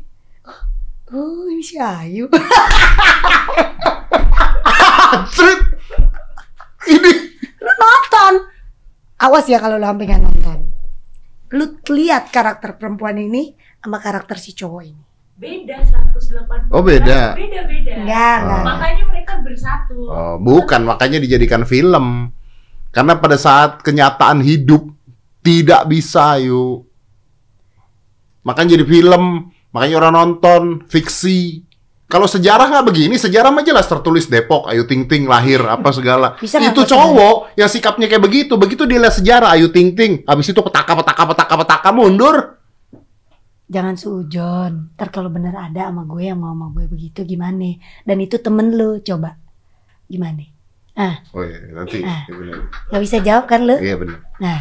Oh 1.10 1.50
ini 1.50 1.66
si 1.66 1.74
Ayu. 1.82 2.30
Ini 6.86 7.12
Lu 7.60 7.72
nonton 7.74 8.34
Awas 9.20 9.50
ya 9.50 9.58
kalau 9.58 9.82
lu 9.82 9.89
sampai 9.89 10.06
nonton 10.22 10.70
Lu 11.58 11.66
lihat 11.97 12.30
karakter 12.30 12.78
perempuan 12.78 13.18
ini 13.18 13.58
Sama 13.82 13.97
karakter 13.97 14.38
si 14.38 14.54
cowok 14.54 14.84
ini 14.86 15.09
Beda 15.39 15.79
180. 15.87 16.67
Oh, 16.67 16.83
beda. 16.83 17.31
Beda 17.31 17.63
beda. 17.63 17.91
Enggak, 18.03 18.37
enggak 18.43 18.59
Oh. 18.59 18.63
Makanya 18.67 19.03
mereka 19.07 19.33
bersatu. 19.39 19.97
Oh, 20.11 20.35
bukan 20.35 20.83
makanya 20.83 21.23
dijadikan 21.23 21.63
film. 21.63 22.35
Karena 22.91 23.15
pada 23.15 23.39
saat 23.39 23.79
kenyataan 23.79 24.43
hidup 24.43 24.91
tidak 25.39 25.87
bisa, 25.87 26.35
yuk. 26.43 26.83
Makanya 28.43 28.75
jadi 28.75 28.83
film, 28.83 29.47
makanya 29.71 29.95
orang 30.03 30.13
nonton 30.19 30.61
fiksi. 30.91 31.63
Kalau 32.09 32.27
sejarah 32.27 32.67
nggak 32.67 32.87
begini, 32.89 33.15
sejarah 33.15 33.47
mah 33.53 33.63
jelas 33.63 33.87
tertulis 33.87 34.27
Depok, 34.27 34.67
Ayu 34.67 34.83
Ting 34.83 35.07
Ting 35.07 35.23
lahir 35.23 35.63
apa 35.63 35.93
segala. 35.95 36.35
Bisa 36.43 36.59
itu 36.59 36.83
cowok 36.83 37.55
yang 37.55 37.69
sikapnya 37.71 38.11
kayak 38.11 38.25
begitu, 38.27 38.59
begitu 38.59 38.83
dia 38.83 38.99
lihat 38.99 39.15
sejarah 39.15 39.55
Ayu 39.55 39.71
Ting 39.71 39.95
Ting, 39.95 40.27
habis 40.27 40.51
itu 40.51 40.59
petaka 40.59 40.99
petaka 40.99 41.23
petaka 41.31 41.55
petaka 41.63 41.89
mundur. 41.95 42.59
Jangan 43.70 43.95
sujon 43.95 44.72
Ntar 44.97 45.13
kalau 45.13 45.30
bener 45.30 45.53
ada 45.53 45.93
sama 45.93 46.01
gue 46.03 46.26
yang 46.26 46.41
mau 46.41 46.51
sama 46.51 46.74
gue 46.74 46.89
begitu 46.89 47.22
gimana 47.24 47.78
Dan 48.01 48.17
itu 48.20 48.41
temen 48.41 48.74
lu 48.74 48.97
coba 48.99 49.38
Gimana 50.09 50.43
Oh 51.32 51.45
iya, 51.45 51.70
nanti 51.72 52.03
Ah. 52.03 52.26
iya 52.28 52.34
bener. 52.36 52.59
Gak 52.91 53.01
bisa 53.05 53.17
jawab 53.24 53.45
kan 53.45 53.61
lu 53.63 53.78
Iya 53.78 53.95
benar. 53.95 54.20
Nah 54.41 54.59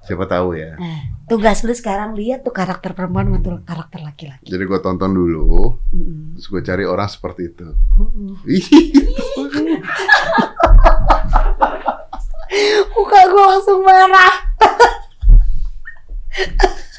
Siapa 0.00 0.26
tahu 0.26 0.58
ya. 0.58 0.74
Nah, 0.74 1.06
tugas 1.28 1.62
lu 1.62 1.70
sekarang 1.70 2.18
lihat 2.18 2.42
tuh 2.42 2.50
karakter 2.50 2.98
perempuan 2.98 3.30
betul 3.30 3.62
karakter 3.62 4.02
laki-laki. 4.02 4.42
Jadi 4.42 4.64
gue 4.66 4.80
tonton 4.82 5.14
dulu, 5.14 5.78
Mm-mm. 5.94 6.34
terus 6.34 6.50
gue 6.50 6.62
cari 6.66 6.82
orang 6.82 7.06
seperti 7.06 7.54
itu. 7.54 7.68
Mm-mm. 7.94 8.34
Ih, 8.42 8.58
Muka 12.90 13.20
gue 13.22 13.44
langsung 13.54 13.86
merah. 13.86 14.34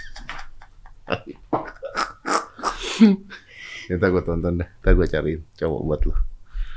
Ya, 3.89 3.93
ntar 3.97 4.09
gue 4.09 4.23
tonton 4.23 4.61
deh, 4.61 4.69
ntar 4.81 4.93
gue 4.93 5.07
cariin 5.07 5.41
cowok 5.57 5.81
buat 5.83 6.01
lo. 6.05 6.13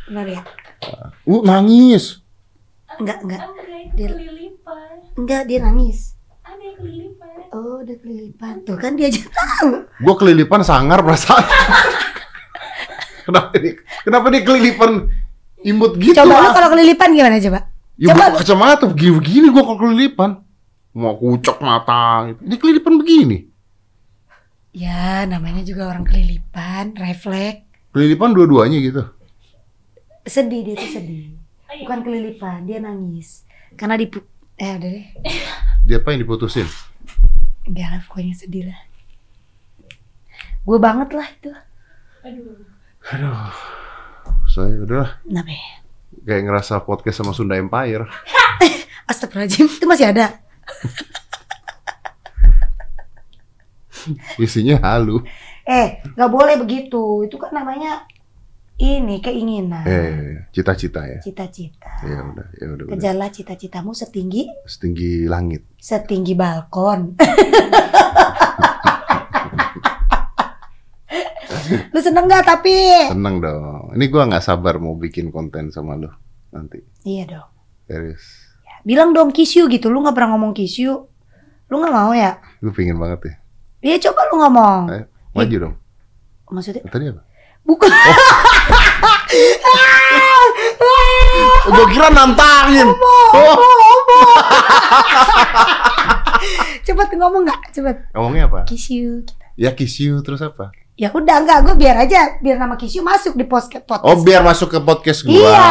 Benar 0.09 0.27
ya? 0.27 0.43
Uh, 1.25 1.41
nangis. 1.43 2.21
Enggak, 3.01 3.19
enggak. 3.23 3.41
Dia- 3.95 4.11
kelilipan. 4.11 4.97
Enggak, 5.15 5.43
dia 5.47 5.59
nangis. 5.61 6.19
Ada 6.43 6.61
yang 6.61 6.77
kelilipan. 6.77 7.37
Oh, 7.55 7.81
udah 7.81 7.97
kelilipan. 7.97 8.55
Tuh 8.67 8.77
kan 8.77 8.93
dia 8.95 9.09
aja 9.09 9.21
tahu. 9.23 9.87
Gue 9.87 10.15
kelilipan 10.19 10.61
sangar 10.61 11.01
perasaan. 11.01 11.45
kenapa 13.27 13.55
dia, 13.57 13.73
kenapa 14.03 14.27
dia 14.29 14.43
kelilipan 14.43 14.91
imut 15.63 15.97
gitu? 15.97 16.19
Coba 16.19 16.43
lu 16.43 16.51
kalau 16.53 16.69
kelilipan 16.75 17.09
gimana 17.15 17.39
coba? 17.41 17.61
Ya 17.95 18.11
coba- 18.13 18.35
coba 18.35 18.39
kacamata 18.43 18.85
begini-begini 18.91 19.47
gue 19.49 19.63
kalau 19.63 19.79
kelilipan. 19.79 20.31
Mau 20.95 21.15
kucok 21.19 21.59
mata 21.59 22.31
gitu. 22.31 22.41
Dia 22.45 22.59
kelilipan 22.59 22.95
begini. 22.99 23.54
Ya, 24.75 25.23
namanya 25.23 25.63
juga 25.63 25.87
orang 25.87 26.03
kelilipan, 26.03 26.99
refleks. 26.99 27.63
Kelilipan 27.95 28.35
dua-duanya 28.35 28.83
gitu. 28.83 29.07
Sedih 30.27 30.67
dia 30.67 30.75
tuh 30.75 30.91
sedih. 30.99 31.31
Bukan 31.87 32.03
kelilipan, 32.03 32.67
dia 32.67 32.83
nangis. 32.83 33.47
Karena 33.79 33.95
dipu 33.95 34.19
eh 34.59 34.75
udah 34.75 34.91
deh. 34.91 35.07
Dia 35.87 36.03
apa 36.03 36.11
yang 36.11 36.27
diputusin? 36.27 36.67
Enggak 37.71 37.87
lah, 37.87 38.01
pokoknya 38.03 38.35
sedih 38.35 38.75
lah. 38.75 38.81
Gue 40.67 40.79
banget 40.83 41.15
lah 41.15 41.29
itu. 41.31 41.51
Aduh. 42.27 42.59
Aduh. 43.15 43.55
Saya 44.51 44.75
udahlah 44.83 45.23
Kenapa 45.23 45.51
ya? 45.55 45.67
kayak 46.27 46.43
ngerasa 46.51 46.83
podcast 46.83 47.23
sama 47.23 47.31
Sunda 47.31 47.55
Empire. 47.55 48.11
Astagfirullahaladzim, 49.11 49.71
itu 49.71 49.87
masih 49.87 50.11
ada. 50.11 50.35
Isinya 54.43 54.77
halu. 54.81 55.23
Eh, 55.65 56.05
nggak 56.11 56.31
boleh 56.31 56.57
begitu. 56.57 57.23
Itu 57.23 57.37
kan 57.37 57.51
namanya 57.51 58.05
ini 58.75 59.19
keinginan, 59.19 59.87
Eh, 59.87 60.51
cita-cita 60.51 61.05
ya. 61.05 61.23
cita-cita. 61.23 61.87
Ya 62.03 62.19
udah, 62.21 62.47
ya 62.53 62.67
udah. 62.69 62.85
Kejarlah 62.91 63.31
cita-citamu 63.31 63.95
setinggi 63.95 64.51
Setinggi 64.65 65.25
langit. 65.25 65.63
setinggi 65.79 66.35
balkon. 66.35 67.15
Lu 71.65 71.99
seneng 71.99 72.27
gak 72.27 72.45
tapi? 72.45 72.75
Seneng 73.09 73.41
dong. 73.41 73.95
Ini 73.95 74.05
gua 74.09 74.27
nggak 74.27 74.45
sabar 74.45 74.77
mau 74.77 74.95
bikin 74.95 75.31
konten 75.31 75.71
sama 75.71 75.95
lu 75.95 76.11
nanti. 76.51 76.83
Iya 77.03 77.25
dong. 77.31 77.49
Serius. 77.87 78.25
Bilang 78.83 79.15
dong 79.15 79.33
kiss 79.33 79.55
you 79.55 79.65
gitu. 79.69 79.89
Lu 79.89 80.03
nggak 80.03 80.13
pernah 80.13 80.37
ngomong 80.37 80.53
kiss 80.53 80.77
you. 80.77 81.09
Lu 81.71 81.81
nggak 81.81 81.95
mau 81.95 82.13
ya? 82.13 82.37
Gue 82.59 82.73
pingin 82.73 82.99
banget 82.99 83.21
ya. 83.23 83.35
Iya 83.85 84.01
coba 84.01 84.21
lu 84.33 84.41
ngomong. 84.41 84.83
Ayo, 84.89 85.05
maju 85.37 85.57
dong. 85.61 85.75
Maksudnya 86.49 86.81
Tadi 86.89 87.13
apa? 87.13 87.21
bukan. 87.65 87.89
Gue 91.65 91.87
kira 91.93 92.09
nantangin. 92.13 92.89
Oh. 93.33 93.57
Cepet 96.87 97.09
ngomong 97.17 97.45
nggak? 97.45 97.61
Cepet. 97.73 97.97
Ngomongnya 98.17 98.45
apa? 98.49 98.61
Kiss 98.69 98.89
you. 98.89 99.25
Ya 99.57 99.73
kiss 99.77 100.01
you 100.01 100.21
terus 100.25 100.41
apa? 100.41 100.73
Ya 100.95 101.11
udah 101.11 101.43
enggak, 101.43 101.59
gue 101.67 101.75
biar 101.75 102.07
aja 102.07 102.39
biar 102.39 102.55
nama 102.55 102.79
kiss 102.79 102.95
you 102.95 103.03
masuk 103.03 103.35
di 103.35 103.43
podcast 103.45 103.83
podcast. 103.83 104.07
Oh 104.07 104.23
biar 104.23 104.47
masuk 104.47 104.71
ke 104.71 104.79
podcast 104.79 105.27
gua. 105.27 105.35
Iya. 105.35 105.67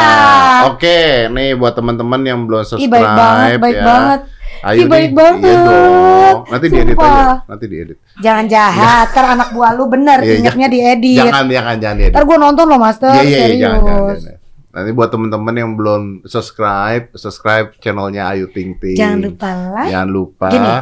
Oke, 0.69 1.31
nih 1.31 1.55
buat 1.55 1.73
teman-teman 1.73 2.19
yang 2.27 2.43
belum 2.43 2.61
Ih 2.61 2.67
subscribe 2.67 2.91
baik 2.91 3.07
banget, 3.07 3.57
baik 3.63 3.77
ya. 3.79 3.85
banget. 3.87 4.21
Ayo 4.63 4.79
Ih, 4.79 4.87
baik 4.87 5.03
nih. 5.05 5.13
banget. 5.13 5.43
Iya 5.43 5.57
dong. 5.59 6.39
Nanti 6.47 6.65
diedit 6.67 6.95
Sumpah. 6.95 7.11
aja. 7.11 7.35
Nanti 7.45 7.65
diedit. 7.67 7.97
Jangan 8.15 8.45
jahat, 8.47 9.07
ter 9.11 9.25
anak 9.25 9.49
buah 9.51 9.71
lu 9.73 9.85
bener 9.85 10.17
Iya, 10.19 10.33
ingetnya 10.39 10.67
diedit. 10.67 11.19
Jangan 11.19 11.43
jangan 11.45 11.75
jangan 11.77 11.97
diedit. 11.99 12.13
Ntar 12.15 12.23
gue 12.23 12.37
nonton 12.39 12.65
loh 12.65 12.79
master, 12.79 13.11
Iya 13.13 13.21
iya 13.21 13.27
iya, 13.27 13.57
jangan, 13.59 13.81
jangan, 13.81 14.15
jangan. 14.15 14.37
Nanti 14.73 14.89
buat 14.89 15.09
teman-teman 15.09 15.53
yang 15.53 15.71
belum 15.75 16.01
subscribe, 16.25 17.11
subscribe 17.13 17.75
channelnya 17.77 18.25
Ayu 18.25 18.47
Ting 18.47 18.79
Ting. 18.79 18.95
Jangan 18.95 19.19
lupa 19.21 19.49
like, 19.69 19.89
Jangan 19.91 20.09
lupa 20.09 20.47
Gini, 20.49 20.73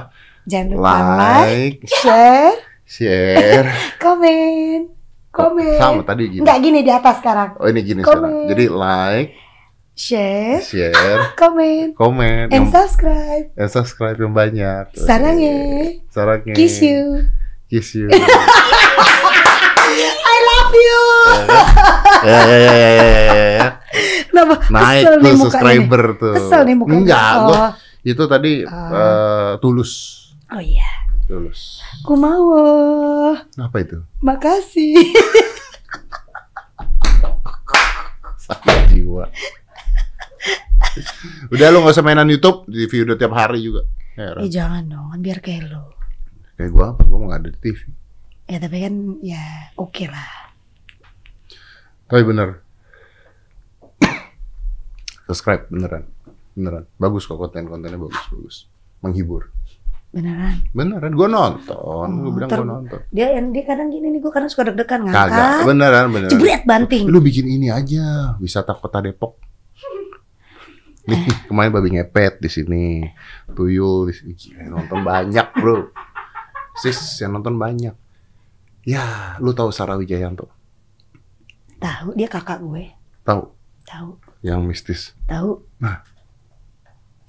jangan 0.48 0.68
lupa 0.72 0.94
like, 0.94 1.42
like, 1.44 1.78
share, 1.92 2.56
share. 2.86 3.68
komen, 4.04 4.88
komen. 5.28 5.76
Sama 5.76 6.02
tadi 6.04 6.24
gini. 6.30 6.40
Enggak 6.40 6.58
gini 6.62 6.80
di 6.80 6.92
atas 6.92 7.18
sekarang. 7.18 7.50
Oh 7.58 7.66
ini 7.66 7.82
gini 7.82 8.00
Komen. 8.00 8.16
sekarang. 8.16 8.34
Jadi 8.48 8.64
like, 8.70 9.30
Share, 10.02 10.66
share, 10.66 11.30
komen, 11.38 11.94
komen, 11.94 12.50
and 12.50 12.52
yang, 12.66 12.66
subscribe. 12.74 13.54
yang 13.54 13.70
subscribe 13.70 14.18
yang 14.18 14.34
banyak. 14.34 14.98
Sarangnya. 14.98 15.94
Sarangnya. 16.10 16.58
Kiss 16.58 16.82
you. 16.82 17.30
Kiss 17.70 17.94
you. 17.94 18.10
I 18.10 18.18
love 20.42 20.74
you. 20.74 21.04
ya, 22.26 22.42
ya, 22.50 22.58
ya, 22.58 22.74
ya, 22.74 22.90
ya, 22.90 23.06
ya, 23.30 23.46
ya. 23.62 23.78
Kenapa? 24.26 24.58
Naik 24.74 25.06
Kesel 25.06 25.22
tuh 25.22 25.38
subscriber 25.38 26.02
nih. 26.02 26.18
tuh. 26.18 26.34
Kesel 26.34 26.62
nih 26.66 26.76
mukanya. 26.82 26.98
Enggak, 26.98 27.30
oh. 27.30 27.38
gua 27.46 27.78
itu 28.02 28.24
tadi 28.26 28.66
Ah. 28.66 28.90
eh, 28.90 29.62
tulus. 29.62 29.92
oh 30.50 30.58
iya. 30.58 30.90
Tulus. 31.30 31.78
Ku 32.02 32.18
mau. 32.18 32.58
Apa 33.38 33.78
itu? 33.78 34.02
Makasih. 34.18 34.98
Sakit 38.50 38.90
jiwa. 38.90 39.30
Udah 41.54 41.68
lu 41.70 41.82
gak 41.82 41.94
usah 41.94 42.02
mainan 42.02 42.28
YouTube, 42.28 42.66
di 42.66 42.86
video 42.86 43.16
tiap 43.16 43.32
hari 43.32 43.62
juga. 43.62 43.86
Heran. 44.12 44.44
eh 44.44 44.50
jangan 44.50 44.84
dong, 44.86 45.08
kan 45.08 45.20
biar 45.20 45.40
kayak 45.40 45.64
lo. 45.68 45.96
Kayak 46.54 46.70
gua 46.70 46.86
apa? 46.92 47.02
Gua 47.04 47.18
mau 47.18 47.28
gak 47.28 47.42
ada 47.42 47.50
di 47.50 47.60
TV. 47.60 47.80
Ya 48.46 48.58
tapi 48.58 48.78
kan 48.80 48.94
ya 49.22 49.44
oke 49.76 50.04
lah. 50.06 50.30
Tapi 52.06 52.22
bener. 52.22 52.60
Subscribe 55.26 55.68
beneran. 55.68 56.04
Beneran. 56.52 56.84
Bagus 56.98 57.24
kok 57.24 57.40
konten-kontennya 57.40 57.96
bagus, 57.98 58.20
bagus. 58.28 58.56
Menghibur. 59.00 59.48
Beneran. 60.12 60.60
Beneran, 60.70 61.16
gue 61.16 61.24
nonton. 61.26 62.08
gue 62.12 62.28
Oh, 62.28 62.34
bilang 62.36 62.50
ter- 62.52 62.60
gue 62.60 62.68
nonton. 62.68 63.00
Dia 63.10 63.28
yang 63.32 63.56
dia 63.56 63.64
kadang 63.64 63.88
gini 63.88 64.12
nih 64.12 64.20
gue 64.20 64.28
kadang 64.30 64.52
suka 64.52 64.68
deg-degan 64.68 65.08
Kagak, 65.08 65.32
ngangkat. 65.32 65.64
beneran, 65.64 66.06
beneran. 66.12 66.32
Jebret 66.36 66.64
banting. 66.68 67.08
Lu 67.08 67.24
bikin 67.24 67.48
ini 67.48 67.72
aja, 67.72 68.36
wisata 68.36 68.76
kota 68.76 69.00
Depok. 69.00 69.40
Nih, 71.12 71.20
kemarin 71.46 71.72
babi 71.72 71.90
ngepet 71.92 72.40
di 72.40 72.48
sini. 72.48 72.86
Tuyul 73.48 74.08
di 74.08 74.14
sini. 74.14 74.32
Gila, 74.32 74.64
nonton 74.72 75.04
banyak, 75.04 75.48
Bro. 75.54 75.92
Sis, 76.74 76.98
yang 77.20 77.36
nonton 77.36 77.56
banyak. 77.56 77.92
Ya, 78.82 79.04
lu 79.38 79.52
tahu 79.52 79.70
Sarah 79.70 80.00
Wijayanto? 80.00 80.48
Tahu 81.78 82.16
dia 82.16 82.26
kakak 82.26 82.62
gue. 82.62 82.94
Tahu 83.22 83.44
Tahu. 83.84 84.10
yang 84.42 84.64
mistis. 84.64 85.12
Tahu. 85.28 85.60
Nah. 85.78 86.02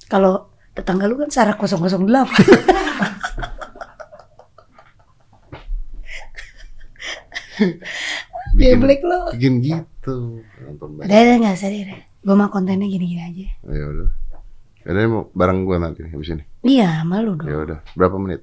Kalau 0.06 0.46
tetangga 0.72 1.04
lu 1.04 1.16
kan 1.16 1.28
Sarah 1.28 1.56
008. 1.56 1.68
Dia 8.52 8.76
Bikin, 8.76 8.80
balik 8.80 9.00
lu. 9.00 9.20
bikin 9.32 9.54
gitu. 9.60 10.44
Nonton 10.60 10.88
Udah, 10.92 11.08
banyak. 11.08 11.12
udah 11.24 11.36
nggak 11.40 11.56
usah 11.56 11.68
deh. 11.68 11.84
Gue 12.22 12.34
mau 12.38 12.46
kontennya 12.48 12.86
gini-gini 12.86 13.22
aja. 13.22 13.46
Ya 13.66 13.84
udah. 13.90 14.10
Ya 14.82 14.88
udah 14.94 15.02
mau 15.10 15.22
bareng 15.34 15.62
gua 15.62 15.78
nanti 15.78 16.02
habis 16.06 16.30
ini. 16.34 16.42
Iya, 16.62 17.06
malu 17.06 17.38
dong. 17.38 17.46
Ya 17.46 17.56
udah. 17.62 17.78
Berapa 17.94 18.18
menit? 18.18 18.42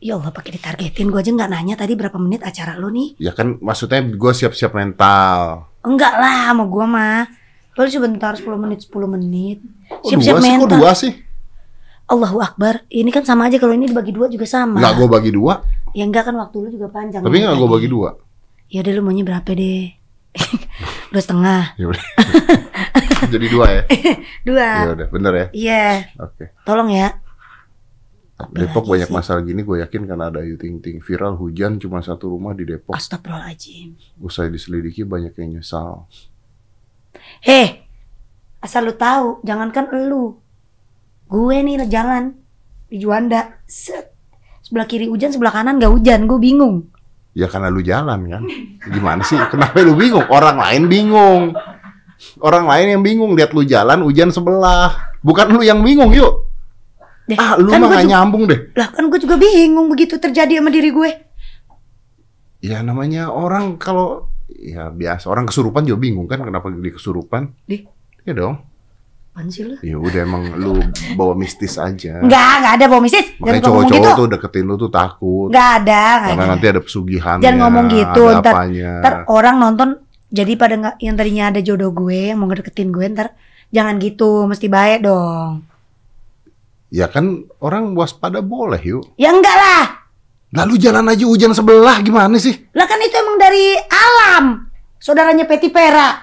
Ya 0.00 0.16
Allah 0.16 0.32
pakai 0.32 0.56
ditargetin. 0.56 1.08
Gue 1.12 1.20
aja 1.20 1.32
nggak 1.32 1.50
nanya 1.52 1.74
tadi 1.76 1.92
berapa 1.96 2.16
menit 2.16 2.40
acara 2.44 2.76
lu 2.76 2.88
nih. 2.92 3.16
Ya 3.20 3.32
kan 3.36 3.60
maksudnya 3.60 4.00
gua 4.16 4.32
siap-siap 4.32 4.72
mental. 4.72 5.68
Enggak 5.84 6.16
lah, 6.16 6.52
sama 6.52 6.64
gue 6.68 6.86
mah. 6.88 7.24
Lu 7.76 7.88
sebentar 7.88 8.36
10 8.36 8.44
menit, 8.60 8.84
10 8.88 9.08
menit. 9.08 9.58
Siap-siap 10.04 10.36
sih? 10.40 10.52
Kok 10.56 10.68
mental. 10.68 10.76
dua 10.80 10.90
sih? 10.92 11.12
Allahu 12.08 12.38
Akbar. 12.44 12.84
Ini 12.92 13.08
kan 13.08 13.24
sama 13.24 13.48
aja 13.48 13.56
kalau 13.56 13.72
ini 13.72 13.88
dibagi 13.88 14.12
dua 14.12 14.28
juga 14.28 14.44
sama. 14.44 14.80
Enggak 14.80 14.96
gua 15.00 15.08
bagi 15.20 15.32
dua. 15.32 15.64
Ya 15.96 16.04
enggak 16.04 16.28
kan 16.28 16.36
waktu 16.36 16.56
lu 16.60 16.68
juga 16.72 16.88
panjang. 16.92 17.24
Tapi 17.24 17.36
enggak 17.40 17.56
gua 17.56 17.68
bagi 17.76 17.88
dua. 17.88 18.16
Ya 18.68 18.84
udah 18.84 18.92
lu 18.96 19.00
maunya 19.00 19.24
berapa 19.24 19.48
deh? 19.52 19.96
dua 21.12 21.22
setengah. 21.24 21.76
Ya 21.80 21.88
udah. 21.88 22.04
Jadi 23.28 23.46
dua 23.52 23.66
ya. 23.68 23.82
Dua. 24.48 24.68
Ya 24.86 24.90
udah, 24.96 25.08
bener 25.12 25.32
ya. 25.36 25.46
Iya. 25.52 25.86
Oke. 26.16 26.56
Tolong 26.64 26.88
ya. 26.88 27.20
Depok 28.56 28.88
banyak 28.88 29.12
sih? 29.12 29.16
masalah 29.16 29.44
gini, 29.44 29.60
gue 29.60 29.84
yakin 29.84 30.08
karena 30.08 30.32
ada 30.32 30.40
Ayu 30.40 30.56
Ting 30.56 30.80
Ting 30.80 31.04
viral 31.04 31.36
hujan 31.36 31.76
cuma 31.76 32.00
satu 32.00 32.32
rumah 32.32 32.56
di 32.56 32.64
Depok. 32.64 32.96
Astagfirullahaladzim. 32.96 34.00
Usai 34.16 34.48
diselidiki 34.48 35.04
banyak 35.04 35.36
yang 35.36 35.60
nyesal. 35.60 36.08
Heh. 37.44 37.84
Asal 38.64 38.88
lu 38.88 38.94
tahu, 38.96 39.44
jangankan 39.44 39.88
lu. 40.08 40.40
Gue 41.28 41.60
nih 41.60 41.84
jalan 41.88 42.36
di 42.88 42.96
Juanda. 43.00 43.60
Set. 43.68 44.12
Sebelah 44.64 44.88
kiri 44.88 45.08
hujan, 45.08 45.32
sebelah 45.32 45.52
kanan 45.52 45.76
gak 45.80 45.92
hujan. 45.92 46.24
Gue 46.24 46.40
bingung. 46.40 46.88
Ya 47.32 47.46
karena 47.46 47.70
lu 47.70 47.80
jalan 47.80 48.26
kan. 48.26 48.44
Gimana 48.90 49.22
sih? 49.24 49.38
Kenapa 49.48 49.80
lu 49.80 49.96
bingung? 49.96 50.26
Orang 50.28 50.60
lain 50.60 50.90
bingung. 50.90 51.54
Orang 52.38 52.68
lain 52.68 52.98
yang 52.98 53.02
bingung 53.02 53.32
lihat 53.32 53.52
lu 53.52 53.64
jalan 53.64 54.04
hujan 54.04 54.28
sebelah. 54.28 55.12
Bukan 55.20 55.52
lu 55.52 55.60
yang 55.60 55.80
bingung 55.80 56.12
yuk. 56.12 56.46
Deh, 57.24 57.38
Ah, 57.38 57.54
lu 57.56 57.70
kan 57.70 57.80
mah 57.80 57.94
gak 57.94 58.08
nyambung 58.10 58.44
deh. 58.50 58.74
Lah 58.74 58.90
kan 58.90 59.06
gue 59.06 59.20
juga 59.22 59.38
bingung 59.38 59.86
begitu 59.86 60.18
terjadi 60.18 60.58
sama 60.58 60.68
diri 60.68 60.90
gue. 60.90 61.10
Ya 62.60 62.84
namanya 62.84 63.32
orang 63.32 63.80
kalau 63.80 64.28
ya 64.50 64.90
biasa 64.90 65.30
orang 65.30 65.48
kesurupan 65.48 65.86
juga 65.86 65.98
bingung 66.02 66.26
kan 66.28 66.42
kenapa 66.42 66.68
dia 66.68 66.92
kesurupan? 66.92 67.54
Dih. 67.64 67.86
Iya 68.26 68.34
dong. 68.36 68.56
Sih 69.48 69.64
lu? 69.64 69.72
Ya 69.80 69.96
udah 69.96 70.20
emang 70.20 70.52
lu 70.52 70.84
bawa 71.16 71.32
mistis 71.32 71.80
aja. 71.80 72.20
Enggak, 72.20 72.60
enggak 72.60 72.72
ada 72.76 72.84
bau 72.92 73.00
mistis. 73.00 73.24
Makanya 73.40 73.62
cowok-cowok 73.64 74.04
gitu. 74.04 74.20
tuh 74.20 74.26
deketin 74.28 74.64
lu 74.68 74.76
tuh 74.76 74.92
takut. 74.92 75.48
Enggak 75.48 75.70
ada, 75.80 76.02
enggak 76.04 76.28
Karena 76.28 76.42
ada. 76.44 76.52
nanti 76.52 76.66
ada 76.68 76.80
pesugihannya. 76.84 77.44
Jangan 77.48 77.58
ngomong 77.64 77.84
gitu, 77.88 78.22
ntar-. 78.36 78.68
Ntar 79.00 79.14
orang 79.32 79.56
nonton 79.56 79.88
jadi 80.30 80.54
pada 80.54 80.78
nggak 80.78 80.96
yang 81.02 81.18
tadinya 81.18 81.50
ada 81.50 81.58
jodoh 81.58 81.90
gue 81.90 82.30
yang 82.30 82.38
mau 82.38 82.46
ngedeketin 82.46 82.94
gue 82.94 83.02
ntar 83.10 83.34
jangan 83.74 83.98
gitu, 83.98 84.46
mesti 84.46 84.70
baik 84.70 85.02
dong. 85.02 85.66
Ya 86.90 87.06
kan 87.06 87.46
orang 87.62 87.94
waspada 87.94 88.42
boleh 88.42 88.82
yuk. 88.82 89.14
Ya 89.14 89.30
enggak 89.30 89.54
lah. 89.54 90.10
Lalu 90.50 90.74
jalan 90.82 91.06
aja 91.06 91.22
hujan 91.22 91.54
sebelah 91.54 92.02
gimana 92.02 92.34
sih? 92.38 92.66
Lah 92.74 92.86
kan 92.86 92.98
itu 92.98 93.14
emang 93.14 93.38
dari 93.38 93.78
alam. 93.86 94.66
Saudaranya 94.98 95.46
Peti 95.46 95.70
Pera. 95.70 96.10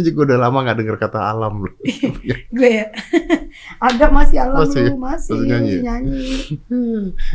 Jadi 0.00 0.08
gue 0.08 0.24
udah 0.24 0.40
lama 0.40 0.64
gak 0.64 0.80
denger 0.80 0.96
kata 0.96 1.20
alam 1.20 1.68
loh. 1.68 1.74
Gue 2.48 2.70
ya. 2.72 2.88
ada 3.78 4.06
masih 4.08 4.36
alam 4.38 4.62
Masih? 4.62 4.84
lu, 4.84 4.96
masih, 4.96 5.32
Masih 5.32 5.46
nyanyi? 5.46 5.70
masih 5.70 5.82
nyanyi. 5.86 6.22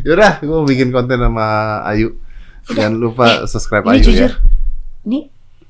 Yaudah, 0.04 0.34
gue 0.39 0.52
mau 0.54 0.64
bikin 0.64 0.89
konten 0.89 1.18
sama 1.18 1.46
Ayu. 1.86 2.20
Jangan 2.66 2.94
lupa 2.94 3.26
subscribe 3.44 3.84
Ini 3.86 3.91
Ayu 3.94 4.04
jujur. 4.04 4.32
ya. 4.32 4.39
Ini 5.04 5.20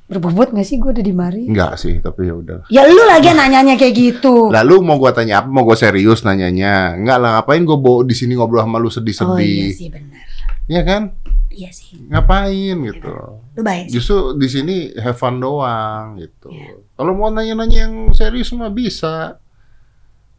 berbobot 0.03 0.51
gak 0.51 0.61
sih 0.61 0.77
gue 0.77 0.91
udah 0.91 1.01
di 1.01 1.09
mari? 1.11 1.43
Enggak 1.45 1.77
sih, 1.77 1.97
tapi 1.97 2.27
ya 2.27 2.35
udah. 2.35 2.59
Ya 2.67 2.85
lu 2.85 3.01
lagi 3.03 3.29
nanyanya 3.29 3.73
kayak 3.73 3.93
gitu. 3.93 4.49
Lalu 4.49 4.75
mau 4.79 4.97
gua 4.97 5.09
tanya 5.09 5.41
apa? 5.41 5.47
Mau 5.47 5.63
gue 5.63 5.73
serius 5.73 6.21
nanyanya? 6.21 6.93
Enggak 6.93 7.17
lah, 7.17 7.29
ngapain 7.37 7.61
gue 7.61 7.73
bawa 7.73 8.01
di 8.01 8.13
sini 8.13 8.33
ngobrol 8.33 8.61
sama 8.61 8.77
lu 8.77 8.85
oh 8.85 8.89
iya 8.89 8.93
sedih-sedih? 8.93 9.65
sih 9.73 9.87
benar. 9.89 10.25
Iya 10.63 10.81
kan? 10.83 11.01
Iya 11.49 11.69
sih. 11.69 11.97
Ngapain 12.07 12.75
gitu? 12.83 13.13
Lu 13.53 13.61
baik 13.61 13.89
sih. 13.89 13.93
Justru 13.93 14.17
di 14.37 14.47
sini 14.47 14.75
have 14.95 15.13
fun 15.13 15.37
doang 15.37 16.17
gitu. 16.17 16.49
Iya. 16.49 16.81
Kalau 16.93 17.13
mau 17.13 17.29
nanya-nanya 17.29 17.77
yang 17.83 17.93
serius 18.09 18.53
mah 18.53 18.69
bisa. 18.69 19.41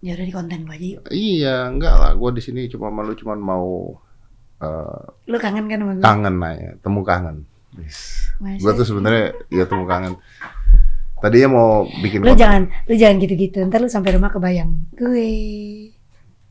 Ya 0.05 0.13
udah 0.13 0.23
di 0.23 0.35
konten 0.35 0.59
gue 0.63 0.75
aja 0.75 0.87
yuk. 0.91 1.03
Iya, 1.09 1.57
enggak 1.67 1.95
lah. 1.95 2.13
Gue 2.13 2.31
di 2.31 2.43
sini 2.43 2.69
cuma 2.69 2.93
malu 2.93 3.13
cuma 3.15 3.33
mau 3.35 3.97
eh, 4.59 5.05
Lu 5.25 5.37
kangen 5.39 5.65
kan 5.65 5.79
sama 5.79 5.93
gue? 5.95 6.03
kangen 6.03 6.35
aja, 6.39 6.71
temu 6.79 7.01
kangen. 7.01 7.37
Yes. 7.75 8.29
Gue 8.61 8.73
tuh 8.73 8.85
sebenarnya 8.85 9.33
ya 9.49 9.65
temu 9.65 9.85
kangen. 9.85 10.21
Tadinya 11.17 11.49
mau 11.51 11.69
bikin 11.97 12.21
Lu 12.21 12.29
konten- 12.29 12.37
jangan, 12.39 12.63
lu 12.85 12.95
jangan 12.95 13.17
gitu-gitu. 13.19 13.65
Ntar 13.65 13.81
lu 13.81 13.89
sampai 13.89 14.13
rumah 14.13 14.29
kebayang. 14.29 14.77
Gue, 14.93 15.25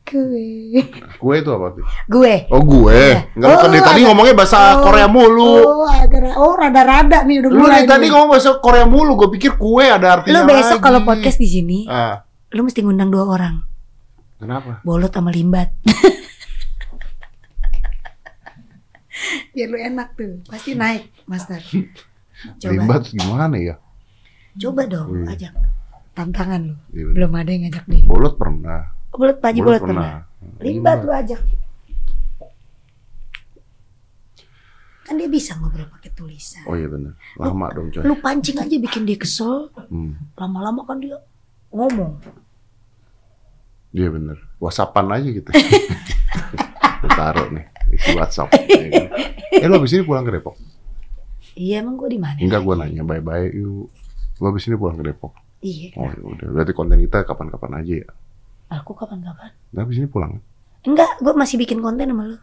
gue, 0.04 0.82
Kue 1.16 1.34
itu 1.38 1.48
apa 1.48 1.66
sih? 1.72 1.84
gue. 2.06 2.34
Oh 2.50 2.58
gue. 2.60 2.90
Iya. 2.92 3.30
Enggak 3.32 3.48
lu 3.48 3.54
Oh, 3.54 3.62
tadi 3.62 3.78
tadi 3.78 4.00
ada- 4.00 4.06
ngomongnya 4.10 4.34
bahasa 4.34 4.58
Oh, 4.74 4.82
Korea 4.82 5.06
mulu. 5.06 5.54
Oh, 5.62 5.86
ada, 5.86 6.18
oh 6.36 6.52
rada-rada 6.52 7.18
nih 7.22 7.38
udah 7.38 7.50
Lu 7.50 7.58
mulai. 7.62 7.72
dari 7.78 7.86
tadi 7.86 8.06
ngomong 8.10 8.28
bahasa 8.28 8.50
Korea 8.58 8.84
mulu. 8.84 9.14
Gue 9.16 9.30
pikir 9.32 9.54
kue 9.54 9.86
ada 9.86 10.18
artinya 10.18 10.42
Lu 10.42 10.50
besok 10.50 10.82
kalau 10.82 11.00
podcast 11.02 11.38
di 11.38 11.46
sini, 11.46 11.78
Ah, 11.86 12.20
lu 12.54 12.62
mesti 12.62 12.80
ngundang 12.80 13.10
dua 13.10 13.24
orang. 13.28 13.56
kenapa? 14.36 14.80
Bolot 14.82 15.08
sama 15.08 15.28
limbat. 15.28 15.72
Biar 19.54 19.68
lu 19.68 19.78
enak 19.78 20.08
tuh. 20.14 20.42
Pasti 20.44 20.74
naik, 20.74 21.08
Master. 21.24 21.60
Coba. 22.58 22.70
Limbat 22.70 23.02
gimana 23.08 23.56
ya? 23.56 23.74
Coba 24.54 24.82
dong, 24.84 25.08
Iya. 25.16 25.24
ajak. 25.32 25.52
Tantangan 26.14 26.60
lu. 26.62 26.74
Iya, 26.90 27.04
Belum 27.10 27.30
ada 27.32 27.50
yang 27.50 27.62
ngajak 27.66 27.84
dia. 27.86 28.04
Bolot 28.04 28.34
pernah. 28.36 28.80
Bolot 29.10 29.36
Pak 29.38 29.48
Haji 29.48 29.60
Bolot 29.62 29.80
pernah. 29.80 30.26
Limbat 30.60 30.98
lu 31.02 31.10
ajak. 31.10 31.40
Kan 35.04 35.20
dia 35.20 35.28
bisa 35.28 35.52
ngobrol 35.58 35.84
pakai 35.90 36.10
tulisan. 36.12 36.64
Oh 36.64 36.74
iya 36.74 36.88
benar. 36.88 37.12
Lama 37.36 37.66
dong 37.70 37.88
coy. 37.90 38.02
Lu 38.02 38.14
pancing 38.16 38.56
aja 38.56 38.74
bikin 38.74 39.04
dia 39.04 39.16
kesel, 39.16 39.68
Hmm. 39.90 40.16
lama-lama 40.34 40.80
kan 40.82 40.96
dia 40.96 41.18
ngomong. 41.68 42.18
Iya 43.94 44.10
benar. 44.10 44.36
Whatsappan 44.58 45.06
aja 45.08 45.28
gitu. 45.30 45.50
Taruh 47.14 47.48
nih 47.48 47.64
di 47.86 47.96
WhatsApp. 48.12 48.50
ya 48.66 48.88
kan? 48.90 49.06
Eh 49.54 49.66
lu 49.66 49.78
abis 49.78 49.94
ini 49.94 50.02
pulang 50.02 50.26
ke 50.26 50.34
Depok? 50.34 50.58
Iya 51.54 51.80
emang 51.80 51.94
gue 51.94 52.10
di 52.10 52.18
mana? 52.18 52.34
Enggak 52.36 52.60
gue 52.60 52.74
nanya 52.74 53.02
bye-bye 53.02 53.54
yuk. 53.54 53.86
Lu 54.34 54.44
abis 54.44 54.66
ini 54.66 54.74
pulang 54.74 54.98
ke 54.98 55.06
Depok? 55.06 55.30
Iya. 55.62 55.94
Oh 55.94 56.10
ya 56.10 56.20
udah. 56.20 56.46
Berarti 56.50 56.72
konten 56.74 56.98
kita 56.98 57.22
kapan-kapan 57.22 57.72
aja 57.78 57.94
ya. 58.02 58.08
Aku 58.74 58.92
kapan-kapan? 58.92 59.54
Nah, 59.70 59.86
abis 59.86 59.96
ini 59.96 60.08
pulang. 60.08 60.42
Enggak, 60.82 61.22
gue 61.22 61.32
masih 61.32 61.56
bikin 61.56 61.78
konten 61.78 62.10
sama 62.10 62.24
lu. 62.26 62.38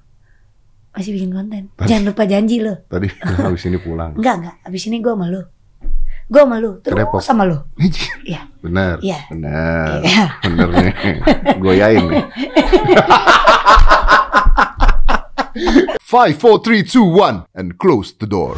Masih 0.91 1.11
bikin 1.11 1.31
konten. 1.31 1.61
Tadi- 1.75 1.89
Jangan 1.91 2.03
lupa 2.07 2.23
janji 2.23 2.55
lu. 2.63 2.73
Tadi 2.93 3.07
abis 3.43 3.63
ini 3.67 3.77
pulang. 3.77 4.15
Enggak, 4.15 4.35
enggak. 4.39 4.55
Abis 4.63 4.83
ini 4.87 5.03
gue 5.03 5.11
sama 5.11 5.27
lu. 5.27 5.41
Gue 6.31 6.47
sama 6.47 6.63
lu. 6.63 6.79
Terus 6.79 7.27
sama 7.27 7.43
lu. 7.43 7.59
Iya. 8.23 8.47
Bener. 8.63 9.03
Iya. 9.03 9.19
Bener. 9.27 9.99
Iya. 9.99 10.25
Bener 10.47 10.67
nih. 10.71 10.93
Goyain 11.59 12.07
nih. 12.07 12.23
Five, 15.99 16.39
four, 16.39 16.63
three, 16.63 16.83
two, 16.83 17.03
one, 17.03 17.43
and 17.55 17.75
close 17.75 18.15
the 18.15 18.27
door. 18.27 18.55